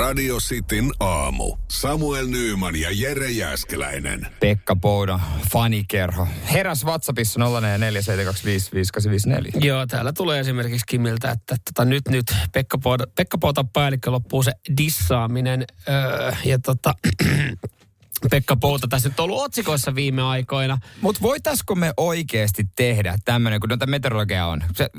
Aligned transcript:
Radio 0.00 0.36
Cityn 0.36 0.90
aamu. 1.00 1.56
Samuel 1.68 2.26
Nyyman 2.26 2.76
ja 2.76 2.88
Jere 2.92 3.30
Jäskeläinen. 3.30 4.26
Pekka 4.40 4.76
Pouda, 4.76 5.20
fanikerho. 5.52 6.28
Heräs 6.52 6.84
WhatsAppissa 6.84 7.40
0447255854. 7.40 7.44
Joo, 9.64 9.86
täällä 9.86 10.12
tulee 10.12 10.40
esimerkiksi 10.40 10.86
Kimiltä, 10.86 11.30
että 11.30 11.56
tota, 11.64 11.84
nyt 11.84 12.08
nyt 12.08 12.26
Pekka, 12.52 12.78
Pouda, 12.78 13.04
Pekka 13.16 13.38
Poudan 13.38 13.68
päällikkö 13.68 14.10
loppuu 14.10 14.42
se 14.42 14.52
dissaaminen. 14.76 15.64
Öö, 15.88 16.32
ja 16.44 16.58
tota, 16.58 16.94
Pekka 18.30 18.56
Pouta 18.56 18.88
tässä 18.88 19.08
nyt 19.08 19.20
on 19.20 19.24
ollut 19.24 19.42
otsikoissa 19.42 19.94
viime 19.94 20.22
aikoina. 20.22 20.78
Mutta 21.00 21.22
voitaisiko 21.22 21.74
me 21.74 21.92
oikeasti 21.96 22.64
tehdä 22.76 23.16
tämmöinen, 23.24 23.60
kun 23.60 23.68
noita 23.68 23.86
meteorologia 23.86 24.46
on, 24.46 24.62
se, 24.74 24.90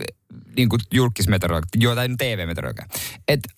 niin 0.58 0.70
kuin 0.70 0.82
julkismeteorologia, 0.92 1.70
jotain 1.76 2.18
TV-meteorologia, 2.18 2.86
että 3.28 3.50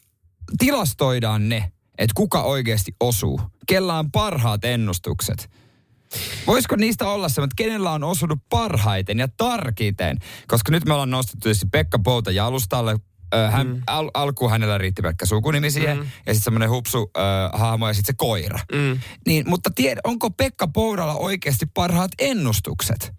tilastoidaan 0.58 1.50
ne, 1.50 1.72
että 1.98 2.14
kuka 2.16 2.42
oikeasti 2.42 2.96
osuu, 3.00 3.42
kella 3.68 4.00
on 4.00 4.12
parhaat 4.12 4.66
ennustukset. 4.66 5.50
Voisiko 6.48 6.76
niistä 6.76 7.08
olla 7.08 7.30
se, 7.30 7.42
että 7.42 7.56
kenellä 7.56 7.92
on 7.92 8.04
osunut 8.04 8.40
parhaiten 8.50 9.20
ja 9.20 9.28
tarkiten? 9.38 10.18
Koska 10.48 10.72
nyt 10.72 10.86
me 10.86 10.94
ollaan 10.94 11.10
nostettu 11.10 11.40
tietysti 11.44 11.68
Pekka 11.72 12.00
Pouta 12.00 12.32
jalustalle. 12.32 13.00
Hän, 13.52 13.68
mm. 13.68 13.82
al, 13.88 14.12
alkuun 14.14 14.52
hänellä 14.52 14.78
riitti 14.78 15.02
pelkkä 15.02 15.26
sukunimi 15.26 15.72
siihen, 15.72 15.98
mm. 15.98 16.04
ja 16.04 16.34
sitten 16.34 16.42
semmoinen 16.44 16.70
hupsu 16.70 17.12
ö, 17.18 17.22
hahmo 17.54 17.88
ja 17.88 17.94
sitten 17.94 18.14
se 18.14 18.18
koira. 18.18 18.60
Mm. 18.74 19.00
Niin, 19.26 19.50
mutta 19.50 19.70
tiedä, 19.76 20.02
onko 20.04 20.32
Pekka 20.32 20.68
Poudalla 20.68 21.16
oikeasti 21.16 21.66
parhaat 21.66 22.12
ennustukset? 22.20 23.14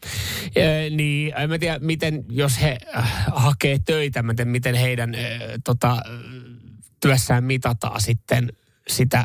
Öö, 0.56 0.90
niin, 0.90 1.32
en 1.36 1.50
mä 1.50 1.58
tiedä, 1.58 1.78
miten, 1.78 2.24
jos 2.28 2.62
he 2.62 2.78
äh, 2.96 3.24
hakee 3.34 3.78
töitä, 3.78 4.22
mä 4.22 4.34
tiedän, 4.34 4.52
miten 4.52 4.74
heidän 4.74 5.14
äh, 5.14 5.20
tota, 5.64 6.02
työssään 7.04 7.44
mitataan 7.44 8.00
sitten 8.00 8.52
sitä 8.88 9.24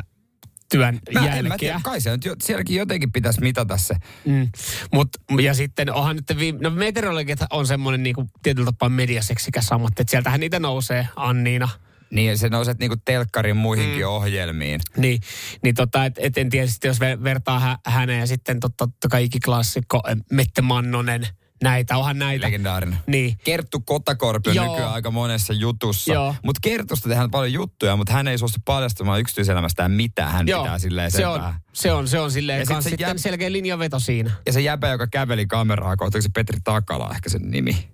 työn 0.70 0.98
Mä, 1.14 1.20
jälkeä. 1.20 1.34
en 1.38 1.48
mä 1.48 1.58
tiedä, 1.58 1.80
kai 1.84 2.00
se 2.00 2.10
nyt 2.10 2.24
jo, 2.24 2.36
sielläkin 2.42 2.76
jotenkin 2.76 3.12
pitäisi 3.12 3.40
mitata 3.40 3.76
se. 3.76 3.94
Mm. 4.24 4.48
Mut, 4.92 5.08
ja 5.42 5.54
sitten 5.54 5.92
onhan 5.92 6.16
nyt, 6.16 6.38
viime, 6.38 6.58
no 6.62 6.70
meteorologit 6.70 7.38
on 7.50 7.66
semmoinen 7.66 8.02
niin 8.02 8.14
tietyllä 8.42 8.64
tapaa 8.64 8.88
mediaseksikäs 8.88 9.72
ammatti, 9.72 10.02
että 10.02 10.10
sieltähän 10.10 10.40
niitä 10.40 10.60
nousee 10.60 11.08
Anniina. 11.16 11.68
Niin, 12.10 12.38
se 12.38 12.48
nouset 12.48 12.78
niinku 12.78 12.96
telkkarin 13.04 13.56
muihinkin 13.56 14.02
mm. 14.02 14.08
ohjelmiin. 14.08 14.80
Niin, 14.96 15.20
niin 15.62 15.74
tota, 15.74 16.04
et, 16.04 16.14
et 16.18 16.38
en 16.38 16.50
tiedä 16.50 16.66
sitten, 16.66 16.88
jos 16.88 16.98
ver- 17.00 17.24
vertaa 17.24 17.60
hä- 17.60 17.78
häneen 17.86 18.20
ja 18.20 18.26
sitten 18.26 18.60
totta, 18.60 18.86
totta 18.86 19.08
kai 19.08 19.24
ikiklassikko 19.24 20.02
eh, 20.08 20.16
Mette 20.32 20.62
Mannonen, 20.62 21.26
näitä, 21.62 21.96
onhan 21.96 22.18
näitä. 22.18 22.46
Legendaarinen. 22.46 22.98
Niin. 23.06 23.36
Kerttu 23.44 23.80
Kotakorpi 23.80 24.50
on 24.50 24.56
Joo. 24.56 24.70
nykyään 24.70 24.92
aika 24.92 25.10
monessa 25.10 25.52
jutussa. 25.52 26.34
Mutta 26.44 26.60
Kertusta 26.62 27.08
tehdään 27.08 27.30
paljon 27.30 27.52
juttuja, 27.52 27.96
mutta 27.96 28.12
hän 28.12 28.28
ei 28.28 28.38
suostu 28.38 28.58
paljastamaan 28.64 29.20
yksityiselämästään 29.20 29.90
mitään. 29.90 30.32
Hän 30.32 30.48
Joo, 30.48 30.62
pitää 30.62 30.78
silleen 30.78 31.10
se 31.10 31.26
on, 31.26 31.54
se 31.72 31.92
on, 31.92 32.08
se 32.08 32.20
on 32.20 32.30
silleen 32.32 32.58
Ja 32.60 32.66
sit 32.66 32.76
se 32.76 32.82
sitten 32.90 33.06
jää- 33.06 33.16
selkeä 33.16 33.52
linjaveto 33.52 34.00
siinä. 34.00 34.30
Ja 34.46 34.52
se 34.52 34.60
jäbä, 34.60 34.88
joka 34.88 35.06
käveli 35.06 35.46
kameraa 35.46 35.96
kohta, 35.96 36.18
onko 36.18 36.22
se 36.22 36.28
Petri 36.34 36.58
Takala 36.64 37.10
ehkä 37.14 37.28
sen 37.28 37.50
nimi. 37.50 37.88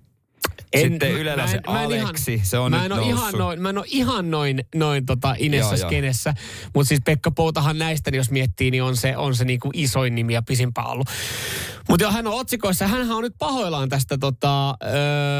Sitten 0.77 1.11
Ylellä 1.11 1.47
se 1.47 1.59
Aleksi, 1.67 2.41
se 2.43 2.57
on 2.57 2.71
mä 2.71 2.77
nyt 2.77 2.85
en 2.85 2.89
noussut. 2.89 3.09
ihan 3.17 3.33
noin, 3.33 3.61
mä 3.61 3.69
en 3.69 3.77
ole 3.77 3.85
ihan 3.89 4.31
noin, 4.31 4.63
noin 4.75 5.05
tota 5.05 5.35
Inessa 5.39 5.75
Joo, 5.75 5.87
skenessä, 5.87 6.33
mutta 6.75 6.87
siis 6.87 7.01
Pekka 7.05 7.31
Poutahan 7.31 7.77
näistä, 7.79 8.11
niin 8.11 8.17
jos 8.17 8.31
miettii, 8.31 8.71
niin 8.71 8.83
on 8.83 8.95
se, 8.97 9.17
on 9.17 9.35
se 9.35 9.45
niinku 9.45 9.69
isoin 9.73 10.15
nimi 10.15 10.33
ja 10.33 10.41
pisimpään 10.41 10.87
ollut. 10.87 11.07
Mutta 11.87 12.03
joo, 12.03 12.11
hän 12.11 12.27
on 12.27 12.33
otsikoissa, 12.33 12.87
hän 12.87 13.11
on 13.11 13.23
nyt 13.23 13.35
pahoillaan 13.39 13.89
tästä 13.89 14.17
tota, 14.17 14.69
ö, 14.69 14.75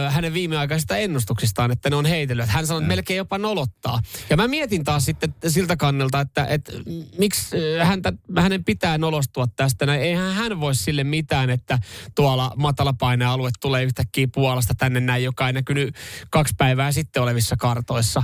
hänen 0.09 0.33
viimeaikaisista 0.33 0.97
ennustuksistaan, 0.97 1.71
että 1.71 1.89
ne 1.89 1.95
on 1.95 2.05
heitellyt. 2.05 2.49
Hän 2.49 2.67
sanoi, 2.67 2.81
että 2.81 2.87
melkein 2.87 3.17
jopa 3.17 3.37
nolottaa. 3.37 3.99
Ja 4.29 4.37
mä 4.37 4.47
mietin 4.47 4.83
taas 4.83 5.05
sitten 5.05 5.35
siltä 5.47 5.75
kannalta, 5.75 6.21
että, 6.21 6.45
että 6.45 6.71
miksi 7.17 7.57
häntä, 7.83 8.13
hänen 8.37 8.63
pitää 8.63 8.97
nolostua 8.97 9.47
tästä. 9.55 9.85
Näin. 9.85 10.01
Eihän 10.01 10.33
hän 10.33 10.59
voi 10.59 10.75
sille 10.75 11.03
mitään, 11.03 11.49
että 11.49 11.79
tuolla 12.15 12.51
matalapainealue 12.55 13.49
tulee 13.61 13.83
yhtäkkiä 13.83 14.27
Puolasta 14.33 14.75
tänne 14.75 14.99
näin, 14.99 15.23
joka 15.23 15.47
ei 15.47 15.53
näkynyt 15.53 15.95
kaksi 16.29 16.53
päivää 16.57 16.91
sitten 16.91 17.23
olevissa 17.23 17.55
kartoissa. 17.55 18.23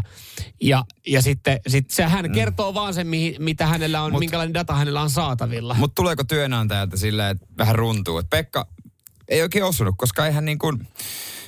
Ja, 0.61 0.85
ja 1.07 1.21
sitten 1.21 1.59
sit 1.67 1.89
se 1.89 2.03
hän 2.03 2.31
kertoo 2.31 2.73
vaan 2.73 2.93
sen, 2.93 3.07
mitä 3.39 3.67
hänellä 3.67 4.01
on, 4.01 4.11
Mut- 4.11 4.19
minkälainen 4.19 4.53
data 4.53 4.75
hänellä 4.75 5.01
on 5.01 5.09
saatavilla. 5.09 5.73
Mutta 5.73 5.95
tuleeko 5.95 6.23
työnantajalta 6.23 6.97
silleen, 6.97 7.31
että 7.31 7.45
vähän 7.57 7.75
runtuu, 7.75 8.12
että 8.19 8.37
Pekka 8.37 8.67
ei 9.27 9.41
oikein 9.41 9.63
osunut, 9.63 9.95
koska 9.97 10.25
eihän 10.25 10.45
niin 10.45 10.59
kuin, 10.59 10.87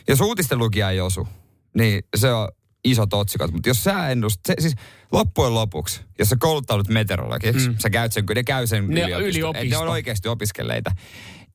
jos 0.08 0.22
uutisten 0.22 0.58
lukija 0.58 0.90
ei 0.90 1.02
osu, 1.02 1.28
niin 1.74 2.03
se 2.16 2.34
on 2.34 2.50
isot 2.84 3.14
otsikot. 3.14 3.52
Mutta 3.52 3.70
jos 3.70 3.84
sä 3.84 4.09
ennust, 4.09 4.40
se, 4.48 4.56
siis 4.59 4.75
loppujen 5.12 5.54
lopuksi, 5.54 6.02
jos 6.20 6.30
sä 6.30 6.36
kouluttaudut 6.40 6.88
meteorologiksi, 6.88 7.70
mm. 7.70 7.75
sä 7.78 7.90
käyt 7.90 8.14
sen, 8.14 8.25
ne 8.36 8.44
käy 8.44 8.68
sen 8.68 8.88
Ne 8.88 9.02
yliopisto, 9.02 9.70
ne 9.70 9.78
on 9.78 9.88
oikeasti 9.88 10.28
opiskelleita, 10.28 10.92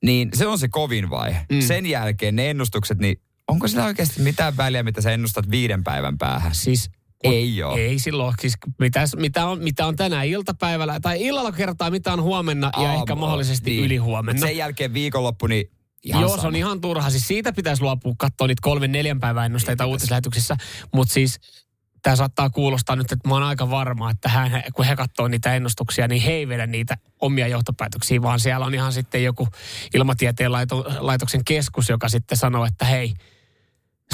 niin 0.02 0.28
se 0.34 0.46
on 0.46 0.58
se 0.58 0.68
kovin 0.68 1.10
vaihe. 1.10 1.46
Mm. 1.52 1.60
Sen 1.60 1.86
jälkeen 1.86 2.36
ne 2.36 2.50
ennustukset, 2.50 2.98
niin 2.98 3.20
onko 3.48 3.68
sillä 3.68 3.84
oikeasti 3.84 4.22
mitään 4.22 4.56
väliä, 4.56 4.82
mitä 4.82 5.00
sä 5.00 5.10
ennustat 5.10 5.50
viiden 5.50 5.84
päivän 5.84 6.18
päähän? 6.18 6.54
Siis 6.54 6.90
Ei 7.24 7.62
oo. 7.62 7.76
Ei 7.76 7.98
silloin. 7.98 8.34
Siis 8.40 8.54
mitä, 8.78 9.04
mitä, 9.16 9.46
on, 9.46 9.58
mitä 9.58 9.86
on 9.86 9.96
tänään 9.96 10.26
iltapäivällä, 10.26 11.00
tai 11.00 11.22
illalla 11.22 11.52
kertaa, 11.52 11.90
mitä 11.90 12.12
on 12.12 12.22
huomenna 12.22 12.70
ja 12.76 12.88
Aamu- 12.88 13.00
ehkä 13.00 13.14
mahdollisesti 13.14 13.70
niin. 13.70 13.84
ylihuomenna. 13.84 14.46
Sen 14.46 14.56
jälkeen 14.56 14.94
viikonloppu, 14.94 15.46
niin 15.46 15.70
ihan 16.04 16.22
Joo, 16.22 16.30
sama. 16.30 16.40
se 16.40 16.48
on 16.48 16.56
ihan 16.56 16.80
turha. 16.80 17.10
Siis 17.10 17.28
siitä 17.28 17.52
pitäisi 17.52 17.82
luopua 17.82 18.14
katsoa 18.18 18.46
niitä 18.46 18.60
kolmen 18.62 18.92
neljän 18.92 19.20
päivän 19.20 19.46
ennusteita 19.46 19.84
Niin 19.84 19.90
uutislähetyksissä. 19.90 20.56
Mutta 20.94 21.14
siis 21.14 21.40
tämä 22.02 22.16
saattaa 22.16 22.50
kuulostaa 22.50 22.96
nyt, 22.96 23.12
että 23.12 23.28
mä 23.28 23.34
oon 23.34 23.42
aika 23.42 23.70
varma, 23.70 24.10
että 24.10 24.28
hän, 24.28 24.62
kun 24.74 24.84
he 24.84 24.96
katsoo 24.96 25.28
niitä 25.28 25.54
ennustuksia, 25.54 26.08
niin 26.08 26.22
he 26.22 26.32
ei 26.32 26.48
vedä 26.48 26.66
niitä 26.66 26.96
omia 27.20 27.48
johtopäätöksiä, 27.48 28.22
vaan 28.22 28.40
siellä 28.40 28.66
on 28.66 28.74
ihan 28.74 28.92
sitten 28.92 29.24
joku 29.24 29.48
ilmatieteen 29.94 30.52
laito, 30.52 30.84
laitoksen 30.98 31.44
keskus, 31.44 31.88
joka 31.88 32.08
sitten 32.08 32.38
sanoo, 32.38 32.64
että 32.64 32.84
hei, 32.84 33.14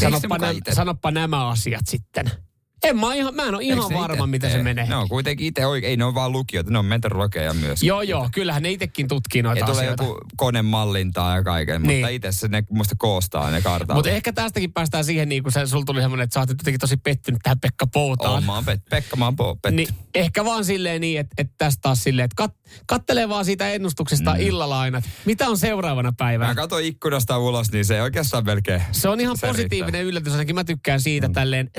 sanoppa, 0.00 0.38
nä, 0.38 0.46
sanoppa 0.72 1.10
nämä 1.10 1.48
asiat 1.48 1.86
sitten. 1.86 2.45
En 2.84 2.96
mä, 3.00 3.14
ihan, 3.14 3.34
mä 3.34 3.42
en 3.42 3.54
ole 3.54 3.62
ihan 3.64 3.94
varma, 3.94 4.14
ite 4.24 4.26
miten 4.26 4.50
tee? 4.50 4.58
se 4.58 4.62
menee. 4.62 4.86
Ne 4.88 4.96
on 4.96 5.08
kuitenkin 5.08 5.46
itse 5.46 5.66
oikein, 5.66 5.90
ei 5.90 5.96
ne 5.96 6.04
ole 6.04 6.14
vaan 6.14 6.32
lukijoita, 6.32 6.70
ne 6.70 6.78
on 6.78 6.84
meteorologeja 6.84 7.54
myös. 7.54 7.82
Joo, 7.82 8.02
joo, 8.02 8.28
kyllähän 8.34 8.62
ne 8.62 8.70
itsekin 8.70 9.08
tutkii 9.08 9.42
noita 9.42 9.60
Ja 9.60 9.66
tulee 9.66 9.80
asioita. 9.82 10.02
joku 10.04 10.18
konemallintaa 10.36 11.36
ja 11.36 11.42
kaiken, 11.42 11.82
Niin. 11.82 11.96
mutta 12.00 12.08
itse 12.08 12.32
se 12.32 12.48
ne 12.48 12.64
muista 12.70 12.94
koostaa 12.98 13.50
ne 13.50 13.62
kartat. 13.62 13.94
Mutta 13.94 14.10
ehkä 14.10 14.32
tästäkin 14.32 14.72
päästään 14.72 15.04
siihen, 15.04 15.28
niin 15.28 15.42
kun 15.42 15.52
se, 15.52 15.66
sulla 15.66 15.84
tuli 15.84 16.00
semmoinen, 16.00 16.24
että 16.24 16.34
sä 16.34 16.40
oot 16.40 16.48
jotenkin 16.48 16.80
tosi 16.80 16.96
pettynyt 16.96 17.40
tähän 17.42 17.60
Pekka 17.60 17.86
Poutaan. 17.86 18.32
Oon, 18.32 18.44
mä 18.44 18.54
oon 18.54 18.64
pet, 18.64 18.80
Pekka, 18.90 19.16
mä 19.16 19.24
oon 19.24 19.34
po- 19.34 19.58
petty. 19.62 19.76
Niin 19.76 19.88
ehkä 20.14 20.44
vaan 20.44 20.64
silleen 20.64 21.00
niin, 21.00 21.20
että, 21.20 21.34
että 21.38 21.54
tästä 21.58 21.80
taas 21.82 22.02
silleen, 22.04 22.24
että 22.24 22.34
kat, 22.36 22.54
kattelee 22.86 23.28
vaan 23.28 23.44
siitä 23.44 23.70
ennustuksesta 23.72 24.34
mm. 24.34 24.40
illalla 24.40 24.80
aina, 24.80 25.02
mitä 25.24 25.48
on 25.48 25.58
seuraavana 25.58 26.08
Mä 26.10 26.14
päivänä. 26.18 26.54
katson 26.54 26.82
ikkunasta 26.82 27.38
ulos, 27.38 27.72
niin 27.72 27.84
se 27.84 28.02
oikeastaan 28.02 28.44
melkein... 28.44 28.82
Se 28.92 29.08
on 29.08 29.20
ihan 29.20 29.36
se 29.36 29.46
positiivinen 29.46 30.04
yllätys, 30.04 30.32
ainakin 30.32 30.54
mä 30.54 30.64
tykkään 30.64 31.00
siitä 31.00 31.28
Mm. 31.28 31.34
tälleen 31.34 31.70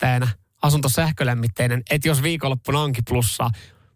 sähkölämmittäjänä, 0.00 0.28
asuntosähkölämmitteinen, 0.62 1.82
että 1.90 2.08
jos 2.08 2.22
viikonloppuna 2.22 2.80
onkin 2.80 3.04
plussaa, 3.08 3.50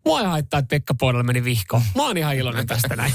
mua 0.05 0.21
ei 0.21 0.27
haittaa, 0.27 0.59
että 0.59 0.69
Pekka 0.69 0.95
Puolella 0.95 1.23
meni 1.23 1.45
vihko. 1.45 1.83
Mä 1.95 2.03
oon 2.03 2.17
ihan 2.17 2.37
iloinen 2.37 2.67
tästä 2.67 2.97
näin. 2.97 3.13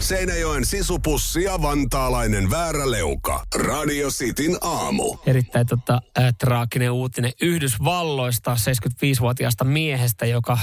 Seinäjoen 0.00 0.66
sisupussi 0.66 1.42
ja 1.42 1.62
vantaalainen 1.62 2.50
vääräleuka. 2.50 3.44
Radio 3.54 4.10
Cityn 4.10 4.58
aamu. 4.60 5.16
Erittäin 5.26 5.66
tota, 5.66 6.00
äh, 6.18 6.34
traaginen 6.38 6.90
uutinen 6.90 7.32
Yhdysvalloista 7.42 8.54
75-vuotiaasta 8.54 9.64
miehestä, 9.64 10.26
joka 10.26 10.52
äh, 10.52 10.60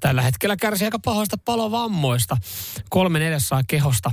tällä 0.00 0.22
hetkellä 0.22 0.56
kärsii 0.56 0.84
aika 0.84 0.98
pahoista 0.98 1.36
palovammoista. 1.44 2.36
Kolme 2.90 3.18
neljäsosaa 3.18 3.62
kehosta 3.66 4.10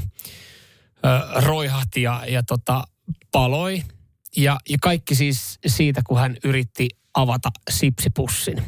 äh, 1.06 1.44
roihahti 1.44 2.01
ja, 2.01 2.23
ja 2.28 2.44
tota, 2.44 2.84
paloi. 3.31 3.84
Ja, 4.39 4.59
ja 4.69 4.77
kaikki 4.81 5.16
siis 5.16 5.59
siitä, 5.67 6.01
kun 6.07 6.19
hän 6.19 6.38
yritti 6.44 6.89
avata 7.13 7.50
sipsipussin. 7.69 8.63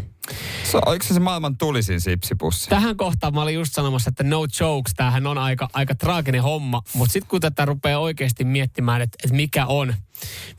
Se, 0.63 0.77
oliko 0.85 1.05
se 1.05 1.13
se 1.13 1.19
maailman 1.19 1.57
tulisin 1.57 2.01
sipsipussi? 2.01 2.69
Tähän 2.69 2.97
kohtaan 2.97 3.33
mä 3.33 3.41
olin 3.41 3.55
just 3.55 3.73
sanomassa, 3.73 4.09
että 4.09 4.23
no 4.23 4.47
jokes, 4.59 4.93
tämähän 4.95 5.27
on 5.27 5.37
aika, 5.37 5.67
aika 5.73 5.95
traaginen 5.95 6.43
homma. 6.43 6.81
Mutta 6.93 7.13
sitten 7.13 7.29
kun 7.29 7.41
tätä 7.41 7.65
rupeaa 7.65 7.99
oikeasti 7.99 8.43
miettimään, 8.43 9.01
että, 9.01 9.17
että 9.23 9.35
mikä 9.35 9.65
on, 9.65 9.93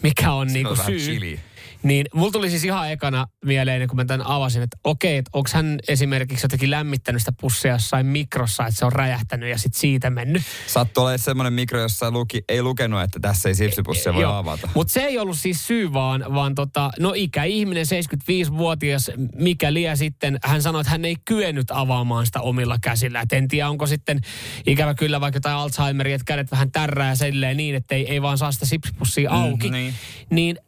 mikä 0.02 0.32
on 0.32 0.46
niinku 0.46 0.70
on 0.70 0.76
syy, 0.86 0.98
chili. 0.98 1.40
Niin 1.82 2.06
mulla 2.14 2.32
tuli 2.32 2.50
siis 2.50 2.64
ihan 2.64 2.92
ekana 2.92 3.26
mieleen, 3.44 3.88
kun 3.88 3.96
mä 3.96 4.04
tämän 4.04 4.26
avasin, 4.26 4.62
että 4.62 4.76
okei, 4.84 5.16
että 5.16 5.30
onko 5.32 5.50
hän 5.54 5.78
esimerkiksi 5.88 6.44
jotenkin 6.44 6.70
lämmittänyt 6.70 7.22
sitä 7.22 7.32
pussia 7.40 7.72
jossain 7.72 8.06
mikrossa, 8.06 8.66
että 8.66 8.78
se 8.78 8.84
on 8.84 8.92
räjähtänyt 8.92 9.50
ja 9.50 9.58
sitten 9.58 9.80
siitä 9.80 10.10
mennyt. 10.10 10.42
Sattuu 10.66 11.02
olemaan 11.04 11.18
semmoinen 11.18 11.52
mikro, 11.52 11.80
jossa 11.80 12.10
luki, 12.10 12.42
ei 12.48 12.62
lukenut, 12.62 13.02
että 13.02 13.20
tässä 13.20 13.48
ei 13.48 13.54
sipsipussia 13.54 14.14
voi 14.14 14.24
avata. 14.24 14.68
Mutta 14.74 14.92
se 14.92 15.00
ei 15.00 15.18
ollut 15.18 15.38
siis 15.38 15.66
syy, 15.66 15.92
vaan, 15.92 16.24
vaan 16.34 16.54
tota, 16.54 16.90
no 17.00 17.12
ikäihminen, 17.16 17.86
75-vuotias, 17.86 19.10
mikä 19.36 19.72
liian 19.72 19.96
sitten, 19.96 20.38
hän 20.44 20.62
sanoi, 20.62 20.80
että 20.80 20.90
hän 20.90 21.04
ei 21.04 21.16
kyennyt 21.24 21.70
avaamaan 21.70 22.26
sitä 22.26 22.40
omilla 22.40 22.78
käsillä. 22.82 23.20
Et 23.20 23.32
en 23.32 23.48
tiedä, 23.48 23.68
onko 23.68 23.86
sitten 23.86 24.20
ikävä 24.66 24.94
kyllä 24.94 25.20
vaikka 25.20 25.36
jotain 25.36 25.56
Alzheimeria, 25.56 26.14
että 26.14 26.24
kädet 26.24 26.50
vähän 26.50 26.72
tärrää 26.72 27.14
silleen 27.14 27.56
niin, 27.56 27.74
että 27.74 27.94
ei, 27.94 28.10
ei 28.10 28.22
vaan 28.22 28.38
saa 28.38 28.52
sitä 28.52 28.66
sipsipussia 28.66 29.30
auki. 29.30 29.68
Mm, 29.68 29.72
niin. 29.72 29.94
niin 30.30 30.58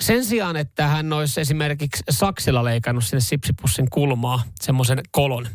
sen 0.00 0.24
sijaan, 0.24 0.56
että 0.56 0.86
hän 0.86 1.12
olisi 1.12 1.40
esimerkiksi 1.40 2.02
saksilla 2.10 2.64
leikannut 2.64 3.04
sinne 3.04 3.20
sipsipussin 3.20 3.90
kulmaa 3.90 4.42
semmoisen 4.60 5.00
kolon 5.10 5.46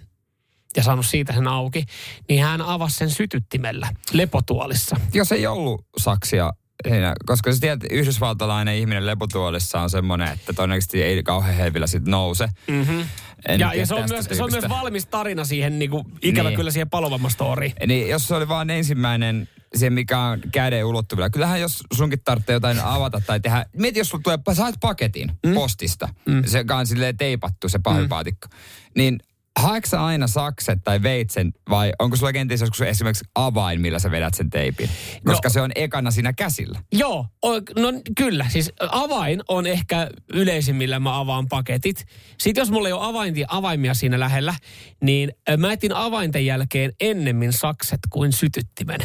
ja 0.77 0.83
saanut 0.83 1.05
siitä 1.05 1.33
sen 1.33 1.47
auki, 1.47 1.85
niin 2.29 2.43
hän 2.43 2.61
avasi 2.61 2.97
sen 2.97 3.09
sytyttimellä 3.09 3.87
lepotuolissa. 4.13 4.95
Jos 5.13 5.31
ei 5.31 5.47
ollut 5.47 5.85
saksia 5.97 6.51
siinä, 6.87 7.13
koska 7.25 7.53
sä 7.53 7.59
tiedät, 7.59 7.79
yhdysvaltalainen 7.91 8.75
ihminen 8.75 9.05
lepotuolissa 9.05 9.81
on 9.81 9.89
semmoinen, 9.89 10.27
että 10.27 10.53
todennäköisesti 10.53 11.03
ei 11.03 11.23
kauhean 11.23 11.55
hevillä 11.55 11.87
sit 11.87 12.05
nouse. 12.07 12.47
Mm-hmm. 12.67 13.05
En 13.47 13.59
Ja, 13.59 13.73
ja 13.73 13.85
se, 13.85 13.95
on 13.95 14.03
myös, 14.09 14.25
se 14.31 14.43
on 14.43 14.51
myös 14.51 14.69
valmis 14.69 15.05
tarina 15.05 15.45
siihen, 15.45 15.79
niin 15.79 15.91
kuin, 15.91 16.05
ikävä 16.21 16.49
Niin. 16.49 16.57
kyllä 16.57 16.71
siihen 16.71 16.89
palovammastoriin. 16.89 17.73
Niin 17.87 18.09
jos 18.09 18.27
se 18.27 18.35
oli 18.35 18.47
vaan 18.47 18.69
ensimmäinen, 18.69 19.49
se 19.75 19.89
mikä 19.89 20.19
on 20.19 20.41
käden 20.51 20.85
ulottuvilla. 20.85 21.29
Kyllähän 21.29 21.61
jos 21.61 21.83
sunkin 21.93 22.19
tarvitsee 22.23 22.53
jotain 22.53 22.79
avata 22.79 23.21
tai 23.27 23.39
tehdä. 23.39 23.65
Mieti, 23.73 23.99
jos 23.99 24.09
sulla 24.09 24.21
tulee, 24.23 24.55
saat 24.55 24.75
paketin 24.81 25.31
mm. 25.45 25.53
postista. 25.53 26.09
Mm. 26.25 26.43
Se 26.45 26.65
on 26.79 26.87
silleen 26.87 27.17
teipattu 27.17 27.69
se 27.69 27.79
pahvipaatikko. 27.79 28.47
Niin 28.95 29.19
haetko 29.59 29.89
sä 29.89 30.05
aina 30.05 30.27
sakset 30.27 30.79
tai 30.83 31.03
veitsen 31.03 31.53
vai 31.69 31.93
onko 31.99 32.15
sulla 32.15 32.33
kenties 32.33 32.61
joskus 32.61 32.81
esimerkiksi 32.81 33.25
avain, 33.35 33.81
millä 33.81 33.99
sä 33.99 34.11
vedät 34.11 34.33
sen 34.33 34.49
teipin? 34.49 34.89
Koska 35.25 35.47
No. 35.47 35.53
se 35.53 35.61
on 35.61 35.71
ekana 35.75 36.11
siinä 36.11 36.33
käsillä. 36.33 36.79
Joo, 36.91 37.27
o, 37.45 37.53
no 37.53 37.93
kyllä. 38.17 38.45
Siis 38.49 38.71
avain 38.89 39.41
on 39.47 39.67
ehkä 39.67 40.09
yleisin, 40.33 40.75
millä 40.75 40.99
mä 40.99 41.19
avaan 41.19 41.47
paketit. 41.47 42.05
Sitten 42.37 42.61
jos 42.61 42.71
mulla 42.71 42.87
ei 42.87 42.93
ole 42.93 43.05
avaintia, 43.05 43.47
avaimia 43.49 43.93
siinä 43.93 44.19
lähellä, 44.19 44.55
niin 45.01 45.31
mä 45.57 45.73
etin 45.73 45.95
avainten 45.95 46.45
jälkeen 46.45 46.93
ennemmin 46.99 47.53
sakset 47.53 47.99
kuin 48.09 48.33
sytyttimen. 48.33 48.99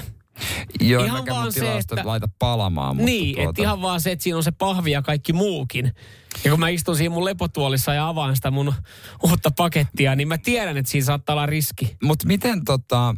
Joo, 0.81 1.05
Ihan 1.05 1.27
vaan 1.27 1.53
se, 1.53 1.79
että- 1.79 2.01
laita 2.05 2.29
palamaan. 2.39 2.97
Mutta 2.97 3.05
niin, 3.11 3.35
tuota, 3.35 3.51
että 3.51 3.63
ihan 3.63 3.83
vaan 3.83 4.01
se, 4.01 4.13
että 4.13 4.23
siinä 4.23 4.37
on 4.37 4.43
se 4.45 4.51
pahvi 4.51 4.91
ja 4.91 5.03
kaikki 5.03 5.33
muukin. 5.33 5.93
Ja 6.45 6.51
kun 6.51 6.61
mä 6.61 6.69
istun 6.69 6.97
siinä 6.97 7.15
mun 7.15 7.25
lepotuolissa 7.25 7.95
ja 7.95 8.09
avaan 8.09 8.37
sitä 8.37 8.51
mun 8.51 8.75
uutta 9.23 9.51
pakettia, 9.57 10.15
niin 10.17 10.29
mä 10.29 10.39
tiedän, 10.39 10.77
että 10.77 10.91
siinä 10.91 11.05
saattaa 11.05 11.35
olla 11.35 11.47
riski. 11.47 11.97
Mutta 12.03 12.27
miten 12.27 12.65
tota, 12.65 13.15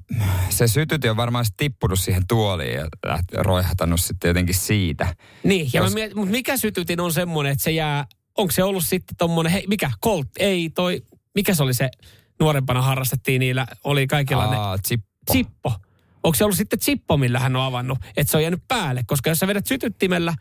se 0.51 0.69
sytyti 0.69 1.09
on 1.09 1.17
varmaan 1.17 1.45
tippunut 1.57 1.99
siihen 1.99 2.27
tuoliin 2.29 2.75
ja 2.75 2.87
roihahtanut 3.35 4.01
sitten 4.01 4.29
jotenkin 4.29 4.55
siitä. 4.55 5.15
Niin, 5.45 5.71
ja 5.73 5.81
Jos- 5.83 5.91
mä 5.91 5.95
mietin, 5.95 6.17
mutta 6.17 6.31
mikä 6.33 6.57
sytytin 6.57 7.01
on 7.01 7.13
semmoinen, 7.13 7.53
että 7.53 7.65
se 7.65 7.71
jää, 7.71 8.07
onko 8.39 8.51
se 8.51 8.63
ollut 8.63 8.85
sitten 8.87 9.17
tommonen, 9.17 9.53
hei, 9.53 9.65
mikä, 9.69 9.91
Colt, 10.05 10.29
ei 10.39 10.71
toi, 10.71 11.03
mikä 11.35 11.55
se 11.55 11.63
oli 11.63 11.75
se, 11.75 11.91
nuorempana 12.41 12.83
harrastettiin 12.83 13.41
niillä, 13.41 13.67
oli 13.85 14.07
kaikilla 14.07 14.51
ne, 14.51 14.57
Aa, 14.57 14.79
chip. 14.79 15.01
chippo. 15.33 15.73
Onko 16.25 16.35
se 16.35 16.45
ollut 16.45 16.57
sitten 16.57 16.79
chippo, 16.79 17.17
millä 17.17 17.39
hän 17.39 17.57
on 17.57 17.63
avannut, 17.63 17.99
että 18.17 18.31
se 18.31 18.37
on 18.37 18.43
jäänyt 18.43 18.63
päälle, 18.69 19.03
koska 19.07 19.31
jos 19.31 19.39
sä 19.39 19.47
vedät 19.47 19.67
sytyttimellä, 19.67 20.35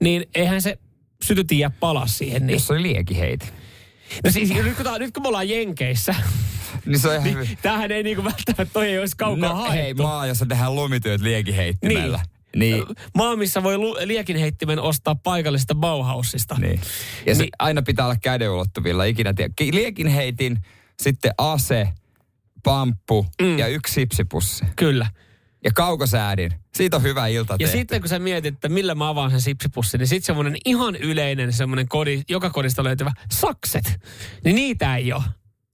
niin 0.00 0.26
eihän 0.34 0.62
se 0.62 0.78
sytytin 1.24 1.58
jää 1.58 1.70
palas 1.70 2.18
siihen. 2.18 2.46
Niin. 2.46 2.54
Jos 2.54 2.66
se 2.66 2.72
oli 2.72 2.82
liekiheiti. 2.82 3.46
No 4.24 4.30
siis 4.30 4.54
nyt 4.54 4.76
kun, 4.76 4.84
tää, 4.84 4.98
nyt 4.98 5.14
kun 5.14 5.22
me 5.22 5.28
ollaan 5.28 5.48
Jenkeissä, 5.48 6.14
Niin 6.86 6.98
se 6.98 7.08
on 7.08 7.26
ihan 7.26 7.40
niin 7.44 7.58
tämähän 7.62 7.92
ei 7.92 8.02
niinku 8.02 8.24
välttämättä, 8.24 8.72
toi 8.72 8.88
ei 8.88 8.98
olisi 8.98 9.16
kaukaa 9.16 9.48
No 9.48 9.54
haettu. 9.54 9.72
hei, 9.76 9.94
maa, 9.94 10.26
jossa 10.26 10.46
tehdään 10.46 10.74
lumityöt 10.74 11.20
liekiheittimellä. 11.20 12.20
Niin. 12.56 12.72
Niin. 12.74 12.84
Maa, 13.14 13.36
missä 13.36 13.62
voi 13.62 13.76
liekinheittimen 14.04 14.78
ostaa 14.80 15.14
paikallisesta 15.14 15.74
Bauhausista. 15.74 16.56
niin. 16.60 16.80
Ja 17.26 17.34
se 17.34 17.42
Niin. 17.42 17.50
aina 17.58 17.82
pitää 17.82 18.04
olla 18.04 18.16
käden 18.22 18.50
ulottuvilla. 18.50 19.04
Ikinä 19.04 19.34
tiedä. 19.34 19.52
Ki- 19.56 19.74
Liekinheitin, 19.74 20.58
sitten 21.02 21.32
ase, 21.38 21.88
pamppu 22.66 23.26
mm. 23.42 23.58
ja 23.58 23.68
yksi 23.68 23.92
sipsipussi. 23.94 24.64
Kyllä. 24.76 25.06
Ja 25.64 25.70
kaukosäädin. 25.74 26.52
Siitä 26.74 26.96
on 26.96 27.02
hyvä 27.02 27.26
ilta 27.26 27.54
Ja 27.54 27.58
tehty. 27.58 27.78
sitten 27.78 28.00
kun 28.00 28.08
sä 28.08 28.18
mietit, 28.18 28.54
että 28.54 28.68
millä 28.68 28.94
mä 28.94 29.08
avaan 29.08 29.30
sen 29.30 29.40
sipsipussin, 29.40 29.98
niin 29.98 30.08
sitten 30.08 30.26
semmoinen 30.26 30.56
ihan 30.64 30.96
yleinen 30.96 31.52
semmoinen 31.52 31.88
kodi, 31.88 32.22
joka 32.28 32.50
kodista 32.50 32.84
löytyvä 32.84 33.12
sakset. 33.32 34.00
Niin 34.44 34.56
niitä 34.56 34.96
ei 34.96 35.12
ole. 35.12 35.22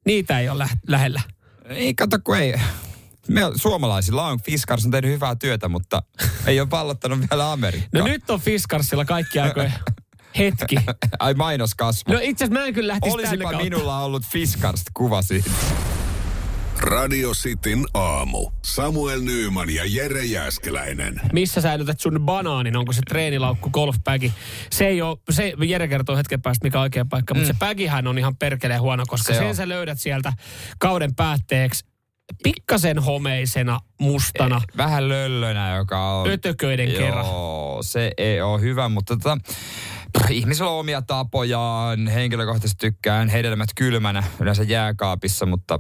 Niitä 0.07 0.39
ei 0.41 0.49
ole 0.49 0.59
lä- 0.59 0.69
lähellä. 0.89 1.21
Ei, 1.65 1.95
kato 1.95 2.19
kun 2.25 2.37
ei. 2.37 2.55
Me 3.29 3.41
suomalaisilla 3.57 4.27
on, 4.29 4.41
Fiskars 4.41 4.85
on 4.85 4.91
tehnyt 4.91 5.11
hyvää 5.11 5.35
työtä, 5.37 5.69
mutta 5.69 6.03
ei 6.47 6.61
ole 6.61 6.69
pallottanut 6.69 7.19
vielä 7.31 7.53
Amerikkaa. 7.53 8.01
No 8.01 8.07
nyt 8.07 8.31
on 8.31 8.41
Fiskarsilla 8.41 9.05
kaikki 9.05 9.39
aikojen 9.41 9.73
hetki. 10.39 10.77
Ai 11.19 11.35
mainos 11.35 11.75
kasvu. 11.75 12.13
No 12.13 12.19
itse 12.23 12.45
asiassa 12.45 12.61
mä 12.61 12.67
en 12.67 12.75
kyllä 12.75 12.89
lähtisi 12.93 13.15
Olisipa 13.15 13.53
minulla 13.63 13.99
ollut 14.01 14.27
Fiskars 14.27 14.83
kuva 14.95 15.23
siitä. 15.23 15.51
Radio 16.81 17.31
Cityn 17.33 17.85
aamu. 17.95 18.51
Samuel 18.63 19.21
Nyyman 19.21 19.71
ja 19.71 19.83
Jere 19.87 20.25
Jäskeläinen. 20.25 21.21
Missä 21.33 21.61
säilytät 21.61 22.01
sun 22.01 22.21
banaanin? 22.25 22.77
Onko 22.77 22.93
se 22.93 23.01
treenilaukku, 23.09 23.71
golfbagi? 23.71 24.33
Se 24.71 24.87
ei 24.87 25.03
ole, 25.03 25.19
se, 25.31 25.53
Jere 25.67 25.89
kertoo 25.89 26.17
hetken 26.17 26.43
päästä, 26.43 26.67
mikä 26.67 26.79
on 26.79 26.83
oikea 26.83 27.05
paikka, 27.05 27.35
mm. 27.35 27.41
mutta 27.41 27.53
se 27.53 27.59
bagihän 27.59 28.07
on 28.07 28.19
ihan 28.19 28.37
perkeleen 28.37 28.81
huono, 28.81 29.05
koska 29.09 29.33
Se 29.33 29.39
sen 29.39 29.49
on. 29.49 29.55
sä 29.55 29.69
löydät 29.69 29.99
sieltä 30.01 30.33
kauden 30.79 31.15
päätteeksi 31.15 31.85
pikkasen 32.43 32.99
homeisena, 32.99 33.81
mustana, 34.01 34.61
Vähän 34.77 35.09
löllönä, 35.09 35.77
joka 35.77 36.11
on... 36.21 36.31
ötököiden 36.31 36.89
kerran. 36.93 37.27
Joo, 37.27 37.79
se 37.83 38.13
ei 38.17 38.41
ole 38.41 38.61
hyvä, 38.61 38.89
mutta 38.89 39.17
tota, 39.17 39.39
pff, 40.19 40.31
ihmisillä 40.31 40.71
on 40.71 40.79
omia 40.81 41.03
tapojaan. 41.03 42.09
Henkilökohtaisesti 42.09 42.81
tykkään 42.91 43.29
hedelmät 43.29 43.69
kylmänä 43.77 44.23
yleensä 44.41 44.63
jääkaapissa, 44.63 45.47
mutta 45.47 45.79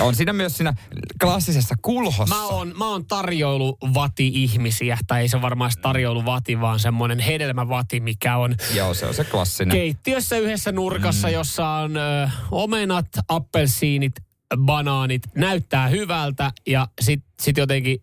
on 0.00 0.14
siinä 0.14 0.32
myös 0.32 0.56
siinä 0.56 0.74
klassisessa 1.20 1.74
kulhossa. 1.82 2.34
Mä 2.34 2.46
oon, 2.46 2.74
mä 2.78 2.88
oon 2.88 3.06
tarjoiluvati-ihmisiä, 3.06 4.98
tai 5.06 5.20
ei 5.20 5.28
se 5.28 5.42
varmaan 5.42 5.70
tarjoiluvati, 5.82 6.60
vaan 6.60 6.80
semmoinen 6.80 7.18
hedelmävati, 7.18 8.00
mikä 8.00 8.36
on 8.36 8.54
Joo, 8.74 8.94
se 8.94 9.06
on 9.06 9.14
se 9.14 9.24
klassinen. 9.24 9.76
keittiössä 9.76 10.36
yhdessä 10.36 10.72
nurkassa, 10.72 11.28
mm. 11.28 11.34
jossa 11.34 11.68
on 11.68 11.96
ö, 11.96 12.28
omenat, 12.50 13.06
appelsiinit, 13.28 14.12
banaanit, 14.56 15.22
näyttää 15.34 15.88
hyvältä 15.88 16.52
ja 16.66 16.88
sit, 17.00 17.24
sit 17.42 17.56
jotenkin 17.56 18.02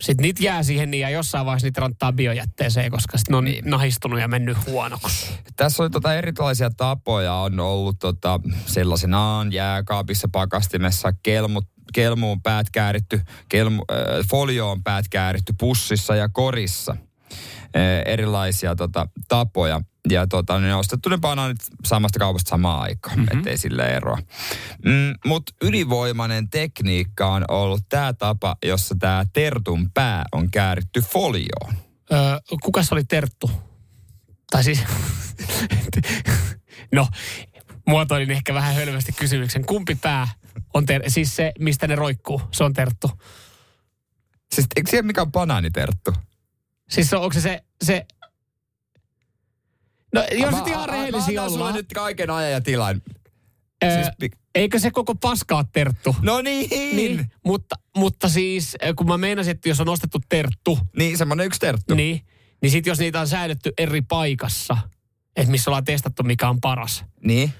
sit 0.00 0.20
niitä 0.20 0.42
jää 0.42 0.62
siihen 0.62 0.90
niin 0.90 1.00
ja 1.00 1.10
jossain 1.10 1.46
vaiheessa 1.46 1.66
niitä 1.66 1.80
ranttaa 1.80 2.12
biojätteeseen, 2.12 2.90
koska 2.90 3.18
sit 3.18 3.28
ne 3.28 3.36
on 3.36 3.44
niin. 3.44 3.70
nahistunut 3.70 4.20
ja 4.20 4.28
mennyt 4.28 4.66
huonoksi. 4.66 5.32
Tässä 5.56 5.82
on 5.82 5.90
tota 5.90 6.14
erilaisia 6.14 6.70
tapoja. 6.70 7.34
On 7.34 7.60
ollut 7.60 7.98
tota, 7.98 8.40
sellaisenaan 8.66 9.52
jääkaapissa, 9.52 10.28
pakastimessa, 10.32 11.12
kelmu, 11.22 11.62
kelmuun 11.92 12.42
päät 12.42 12.70
kääritty, 12.70 13.20
kelmu, 13.48 13.84
äh, 13.90 14.26
folioon 14.30 14.82
päät 14.82 15.08
kääritty 15.08 15.54
pussissa 15.58 16.16
ja 16.16 16.28
korissa. 16.28 16.96
Erilaisia 18.06 18.76
tota, 18.76 19.08
tapoja. 19.28 19.80
Ja 20.10 20.26
tota, 20.26 20.60
ne 20.60 20.74
on 20.74 20.80
ostettu 20.80 21.08
ne 21.08 21.18
banaanit 21.18 21.58
samasta 21.84 22.18
kaupasta 22.18 22.48
samaan 22.48 22.82
aikaan, 22.82 23.18
mm-hmm. 23.18 23.38
ettei 23.38 23.58
sille 23.58 23.96
eroa. 23.96 24.18
Mm, 24.84 25.14
Mutta 25.24 25.52
ylivoimainen 25.62 26.48
tekniikka 26.48 27.26
on 27.26 27.44
ollut 27.48 27.80
tämä 27.88 28.12
tapa, 28.12 28.56
jossa 28.64 28.94
tämä 28.98 29.24
tertun 29.32 29.90
pää 29.94 30.24
on 30.32 30.50
kääritty 30.50 31.00
folioon. 31.00 31.74
Öö, 32.12 32.38
kukas 32.62 32.92
oli 32.92 33.04
Terttu? 33.04 33.50
Tai 34.50 34.64
siis, 34.64 34.84
no, 36.94 37.08
muotoilin 37.86 38.30
ehkä 38.30 38.54
vähän 38.54 38.74
hölmästi 38.74 39.12
kysymyksen. 39.12 39.64
Kumpi 39.64 39.94
pää 39.94 40.28
on 40.74 40.86
ter- 40.86 41.10
siis 41.10 41.36
se, 41.36 41.52
mistä 41.58 41.86
ne 41.86 41.94
roikkuu, 41.94 42.42
se 42.52 42.64
on 42.64 42.72
Terttu. 42.72 43.10
Siis 44.54 44.66
eikö 44.76 44.90
siellä 44.90 45.06
mikä 45.06 45.22
on 45.22 45.32
banaaniterttu? 45.32 46.12
Siis 46.90 47.12
onko 47.14 47.32
se 47.32 47.40
se, 47.40 47.62
se 47.84 48.06
No 50.14 50.24
jos 50.32 50.54
nyt 50.54 50.66
ihan 50.68 50.88
rehellisiä 50.88 51.40
mä 51.40 51.44
annan 51.46 51.58
ollaan. 51.60 51.74
nyt 51.74 51.86
kaiken 51.94 52.30
ajan 52.30 52.52
ja 52.52 52.60
tilan. 52.60 53.02
Öö, 53.84 53.94
Siis, 54.02 54.06
pi- 54.18 54.30
eikö 54.54 54.78
se 54.78 54.90
koko 54.90 55.14
paskaa 55.14 55.64
Terttu? 55.64 56.16
no 56.22 56.40
niin. 56.42 56.96
niin. 56.96 57.30
Mutta, 57.44 57.74
mutta 57.96 58.28
siis 58.28 58.76
kun 58.96 59.06
mä 59.06 59.18
meinasin, 59.18 59.50
että 59.50 59.68
jos 59.68 59.80
on 59.80 59.88
ostettu 59.88 60.18
Terttu, 60.28 60.78
Niin, 60.96 61.18
semmonen 61.18 61.46
yksi 61.46 61.60
terttu. 61.60 61.94
niin, 61.94 62.26
niin 62.62 62.70
sitten 62.70 62.90
jos 62.90 62.98
niitä 62.98 63.20
on 63.20 63.28
säilytty 63.28 63.72
eri 63.78 64.02
paikassa, 64.02 64.76
että 65.36 65.50
missä 65.50 65.70
ollaan 65.70 65.84
testattu 65.84 66.22
mikä 66.22 66.48
on 66.48 66.60
paras, 66.60 67.04
Niin. 67.24 67.52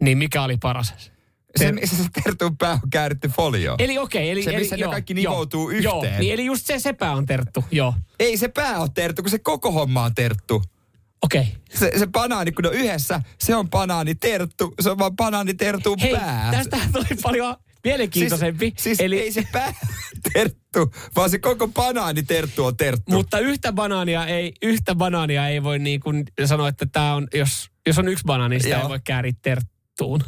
niin 0.00 0.18
mikä 0.18 0.42
oli 0.42 0.56
paras? 0.56 1.11
Se, 1.56 1.72
missä 1.72 1.96
se 1.96 2.08
tertun 2.24 2.56
pää 2.56 2.72
on 2.72 2.90
kääritty 2.90 3.28
folioon. 3.28 3.80
Eli 3.80 3.98
okei, 3.98 4.30
eli... 4.30 4.42
Se, 4.42 4.50
eli, 4.50 4.58
missä 4.58 4.76
ne 4.76 4.80
joo, 4.80 4.90
kaikki 4.90 5.22
joo, 5.22 5.32
nivoutuu 5.32 5.70
Joo, 5.70 5.96
yhteen. 6.02 6.20
niin 6.20 6.34
eli 6.34 6.44
just 6.44 6.66
se 6.66 6.78
sepä 6.78 7.12
on 7.12 7.26
terttu, 7.26 7.64
joo. 7.70 7.94
Ei 8.20 8.36
se 8.36 8.48
pää 8.48 8.80
ole 8.80 8.88
terttu, 8.94 9.22
kun 9.22 9.30
se 9.30 9.38
koko 9.38 9.72
homma 9.72 10.02
on 10.04 10.14
terttu. 10.14 10.62
Okei. 11.22 11.46
Se, 11.74 11.92
se 11.98 12.06
banaani, 12.06 12.52
kun 12.52 12.62
ne 12.62 12.68
on 12.68 12.74
yhdessä, 12.74 13.20
se 13.38 13.56
on 13.56 13.70
banaani 13.70 14.14
terttu. 14.14 14.74
Se 14.80 14.90
on 14.90 14.98
vaan 14.98 15.16
banaani 15.16 15.54
tertun 15.54 15.98
Hei, 15.98 16.12
pää. 16.16 16.50
tästä 16.52 16.78
tuli 16.92 17.20
paljon 17.22 17.56
mielenkiintoisempi. 17.84 18.66
Siis, 18.66 18.82
siis 18.82 19.00
eli, 19.00 19.20
ei 19.20 19.32
se 19.32 19.48
pää 19.52 19.74
terttu, 20.32 20.92
vaan 21.16 21.30
se 21.30 21.38
koko 21.38 21.68
banaani 21.68 22.22
terttu 22.22 22.64
on 22.64 22.76
terttu. 22.76 23.12
Mutta 23.12 23.38
yhtä 23.38 23.72
banaania 23.72 24.26
ei, 24.26 24.52
yhtä 24.62 24.94
banaania 24.94 25.48
ei 25.48 25.62
voi 25.62 25.78
niin 25.78 26.00
kuin 26.00 26.24
sanoa, 26.44 26.68
että 26.68 26.86
tämä 26.86 27.14
on, 27.14 27.28
jos, 27.34 27.70
jos 27.86 27.98
on 27.98 28.08
yksi 28.08 28.24
banaani, 28.26 28.60
sitä 28.60 28.74
Joo. 28.74 28.82
ei 28.82 28.88
voi 28.88 29.00
kääriä 29.04 29.32
terttuun. 29.42 30.20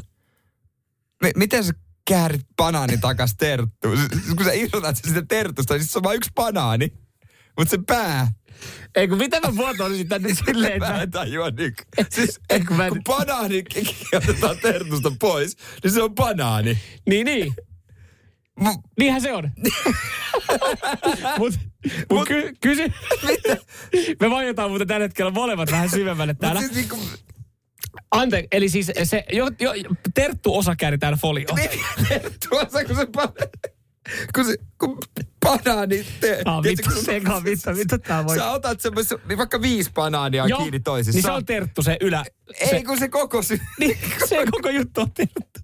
M- 1.22 1.36
miten 1.38 1.64
sä 1.64 1.72
käärit 2.08 2.46
banaanin 2.56 3.00
takas 3.00 3.34
terttuun? 3.36 3.96
Siis, 3.98 4.34
kun 4.36 4.44
sä 4.44 4.52
irrotat 4.52 4.96
sen 4.96 5.04
siitä 5.12 5.26
tertusta, 5.28 5.74
niin 5.74 5.86
se 5.86 5.98
on 5.98 6.02
vain 6.02 6.16
yksi 6.16 6.30
banaani. 6.34 6.88
Mutta 7.58 7.70
se 7.70 7.78
pää, 7.86 8.28
Ei 8.94 9.08
kun 9.08 9.18
mitä 9.18 9.40
mä 9.40 9.50
muotoilisin 9.52 10.08
tänne 10.08 10.34
silleen, 10.34 10.80
mä 10.80 11.02
en 11.02 11.10
tajua 11.10 11.50
niin. 11.50 11.74
Siis, 12.14 12.40
Ei, 12.50 12.60
kun 12.60 12.76
mä 12.76 12.88
kun 12.88 13.04
banaani 13.04 13.64
otetaan 14.16 14.56
tertusta 14.62 15.12
pois, 15.20 15.56
niin 15.82 15.92
se 15.92 16.02
on 16.02 16.14
banaani. 16.14 16.78
Niin, 17.08 17.24
niin. 17.24 17.54
Mu- 18.60 18.82
Niinhän 18.98 19.20
se 19.22 19.32
on. 19.32 19.50
Mut, 21.38 21.54
mut 22.10 22.18
Mut- 22.18 22.28
ky, 22.28 22.52
kysy... 22.60 22.82
Me 24.20 24.30
vaihdetaan 24.30 24.70
muuten 24.70 24.88
tällä 24.88 25.04
hetkellä 25.04 25.30
molemmat 25.30 25.70
vähän 25.70 25.90
syvemmälle 25.90 26.34
täällä. 26.34 26.60
Mut 26.60 26.72
siis 26.72 26.88
niinku, 26.90 27.06
Anteeksi, 28.10 28.48
eli 28.52 28.68
siis 28.68 28.92
se 29.04 29.24
jo, 29.32 29.50
jo, 29.60 29.72
terttu 30.14 30.56
osa 30.56 30.76
kääritään 30.76 31.14
folioon. 31.14 31.58
tuossa 32.48 32.84
kun 32.84 32.96
se 32.96 33.06
banaani, 33.06 33.50
kun 34.34 34.44
se, 34.44 34.56
kun 34.78 34.98
banaani, 35.40 36.06
te, 36.20 36.42
Ah, 36.44 36.62
vittu, 36.62 36.90
seka, 37.04 37.44
vittu, 37.44 37.70
vittu 37.76 37.98
tää 37.98 38.24
voi. 38.24 38.36
Sä 38.36 38.50
otat 38.50 38.80
semmoisen, 38.80 39.18
vaikka 39.38 39.62
viisi 39.62 39.90
banaania 39.94 40.46
Joo, 40.46 40.58
kiinni 40.60 40.80
toisissa. 40.80 41.16
Niin 41.16 41.22
se 41.22 41.30
on 41.30 41.44
terttu 41.44 41.82
se 41.82 41.96
ylä. 42.00 42.24
Ei 42.60 42.68
se, 42.68 42.82
kun 42.82 42.98
se 42.98 43.08
koko 43.08 43.42
sy- 43.42 43.60
niin, 43.80 43.98
se 44.28 44.36
koko 44.50 44.68
juttu 44.70 45.00
on 45.00 45.12
terttu. 45.12 45.60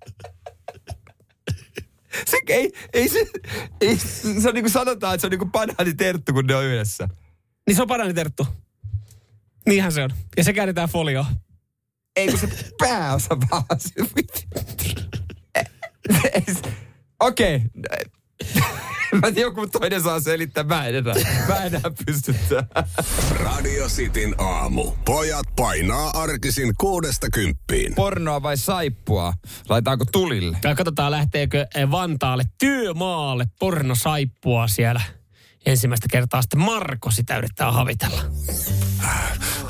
se, 2.30 2.38
ei, 2.48 2.72
ei 2.92 3.08
se, 3.08 3.26
ei, 3.80 3.96
se 4.40 4.48
on 4.48 4.54
niin 4.54 4.64
kuin 4.64 4.70
sanotaan, 4.70 5.14
että 5.14 5.20
se 5.20 5.26
on 5.26 5.30
niin 5.30 5.38
kuin 5.38 5.52
banaaniterttu, 5.52 6.32
kun 6.32 6.46
ne 6.46 6.54
on 6.56 6.64
yhdessä. 6.64 7.08
Niin 7.66 7.76
se 7.76 7.82
on 7.82 7.88
banaaniterttu. 7.88 8.46
Niinhän 9.66 9.92
se 9.92 10.02
on. 10.02 10.10
Ja 10.36 10.44
se 10.44 10.52
kääritään 10.52 10.88
folioon. 10.88 11.26
Ei 12.20 12.28
kun 12.28 12.38
se 12.38 12.48
pääosa 12.78 13.36
vaan. 13.50 13.64
se- 13.78 13.92
Ei 16.34 16.54
se- 16.54 16.72
Okei. 17.20 17.60
Mä 19.12 19.26
en 19.28 19.34
tiedä, 19.34 19.40
joku 19.48 19.66
toinen 19.66 20.02
saa 20.02 20.20
selittää. 20.20 20.64
Mä 20.64 20.86
en 20.86 20.94
enää, 20.94 21.14
mä 21.48 21.56
en 21.56 21.66
enää 21.74 21.90
pysty 22.06 22.34
tähän. 22.48 22.88
Radio 23.34 23.86
Cityn 23.88 24.34
aamu. 24.38 24.92
Pojat 25.04 25.46
painaa 25.56 26.10
arkisin 26.10 26.72
kuudesta 26.80 27.26
kymppiin. 27.30 27.94
Pornoa 27.94 28.42
vai 28.42 28.56
saippua? 28.56 29.32
Laitaanko 29.68 30.04
tulille? 30.12 30.58
Ja 30.64 30.74
katsotaan, 30.74 31.10
lähteekö 31.10 31.66
eh, 31.74 31.90
Vantaalle 31.90 32.44
työmaalle 32.58 33.46
pornosaippua 33.60 34.68
siellä. 34.68 35.00
Ensimmäistä 35.66 36.06
kertaa 36.10 36.42
sitten 36.42 36.60
Marko 36.60 37.10
sitä 37.10 37.36
yrittää 37.38 37.72
havitella. 37.72 38.22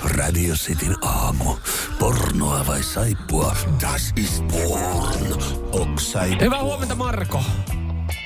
Radio 0.05 0.55
Cityn 0.55 0.97
aamu. 1.05 1.57
Pornoa 1.99 2.65
vai 2.67 2.83
saippua? 2.83 3.57
Das 3.81 4.13
ist 4.17 4.45
porn. 4.49 5.43
Oksai. 5.73 6.37
Hyvää 6.41 6.63
huomenta 6.63 6.95
Marko. 6.95 7.41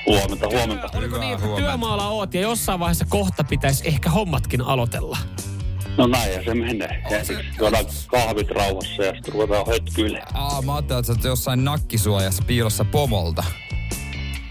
Huomenta, 0.07 0.47
huomenta. 0.47 0.89
Oliko 0.97 1.15
Hyvää 1.15 1.19
niin, 1.19 1.33
että 1.33 1.45
huomenta. 1.45 1.69
työmaalla 1.69 2.07
oot 2.07 2.33
ja 2.33 2.41
jossain 2.41 2.79
vaiheessa 2.79 3.05
kohta 3.09 3.43
pitäisi 3.43 3.87
ehkä 3.87 4.09
hommatkin 4.09 4.61
aloitella? 4.61 5.17
No 5.97 6.07
näin 6.07 6.45
se 6.45 6.53
menee. 6.53 7.03
Ensiksi 7.11 7.45
juodaan 7.59 7.85
kahvit 8.07 8.51
rauhassa 8.51 9.03
ja 9.03 9.13
sitten 9.13 9.33
ruvetaan 9.33 9.65
hötkyille. 9.67 10.21
Aa, 10.33 10.61
mä 10.61 10.75
ajattelin, 10.75 10.99
että 10.99 11.07
sä 11.13 11.13
oot 11.13 11.23
jossain 11.23 11.63
nakkisuojassa 11.65 12.43
piilossa 12.47 12.85
pomolta. 12.85 13.43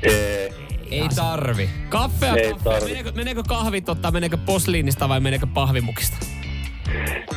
Ee, 0.02 0.52
Ei 0.90 1.08
tarvi. 1.16 1.70
Kaffea, 1.88 2.34
Ei 2.34 2.52
kaffea. 2.52 2.72
tarvi. 2.72 2.88
Meneekö, 2.88 3.12
meneekö 3.12 3.42
kahvit 3.48 3.88
ottaa, 3.88 4.10
meneekö 4.10 4.36
posliinista 4.36 5.08
vai 5.08 5.20
meneekö 5.20 5.46
pahvimukista? 5.46 6.16